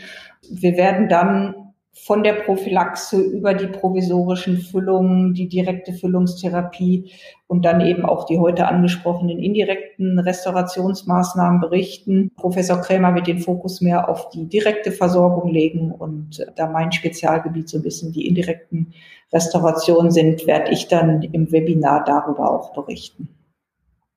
Wir 0.51 0.77
werden 0.77 1.09
dann 1.09 1.68
von 2.05 2.23
der 2.23 2.35
Prophylaxe 2.35 3.21
über 3.21 3.55
die 3.55 3.67
provisorischen 3.67 4.59
Füllungen, 4.59 5.35
die 5.35 5.49
direkte 5.49 5.93
Füllungstherapie 5.93 7.13
und 7.47 7.65
dann 7.65 7.81
eben 7.81 8.05
auch 8.05 8.25
die 8.27 8.39
heute 8.39 8.67
angesprochenen 8.67 9.39
indirekten 9.39 10.19
Restaurationsmaßnahmen 10.19 11.61
berichten. 11.61 12.31
Professor 12.37 12.81
Krämer 12.81 13.15
wird 13.15 13.27
den 13.27 13.41
Fokus 13.41 13.81
mehr 13.81 14.09
auf 14.09 14.31
die 14.31 14.47
direkte 14.47 14.93
Versorgung 14.93 15.51
legen 15.51 15.91
und 15.91 16.47
da 16.57 16.69
mein 16.69 16.93
Spezialgebiet 16.93 17.69
so 17.69 17.79
ein 17.79 17.83
bisschen 17.83 18.13
die 18.13 18.27
indirekten 18.27 18.93
Restaurationen 19.33 20.11
sind, 20.11 20.47
werde 20.47 20.71
ich 20.71 20.89
dann 20.89 21.23
im 21.23 21.53
Webinar 21.53 22.05
darüber 22.05 22.51
auch 22.51 22.73
berichten. 22.73 23.29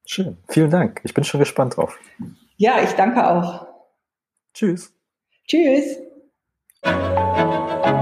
Schön. 0.06 0.38
Vielen 0.50 0.70
Dank. 0.70 1.02
Ich 1.04 1.14
bin 1.14 1.24
schon 1.24 1.40
gespannt 1.40 1.78
drauf. 1.78 1.98
Ja, 2.58 2.82
ich 2.84 2.92
danke 2.92 3.30
auch. 3.30 3.68
Tschüss. 4.54 4.94
Tschüss. 5.48 5.98
Música 6.84 8.01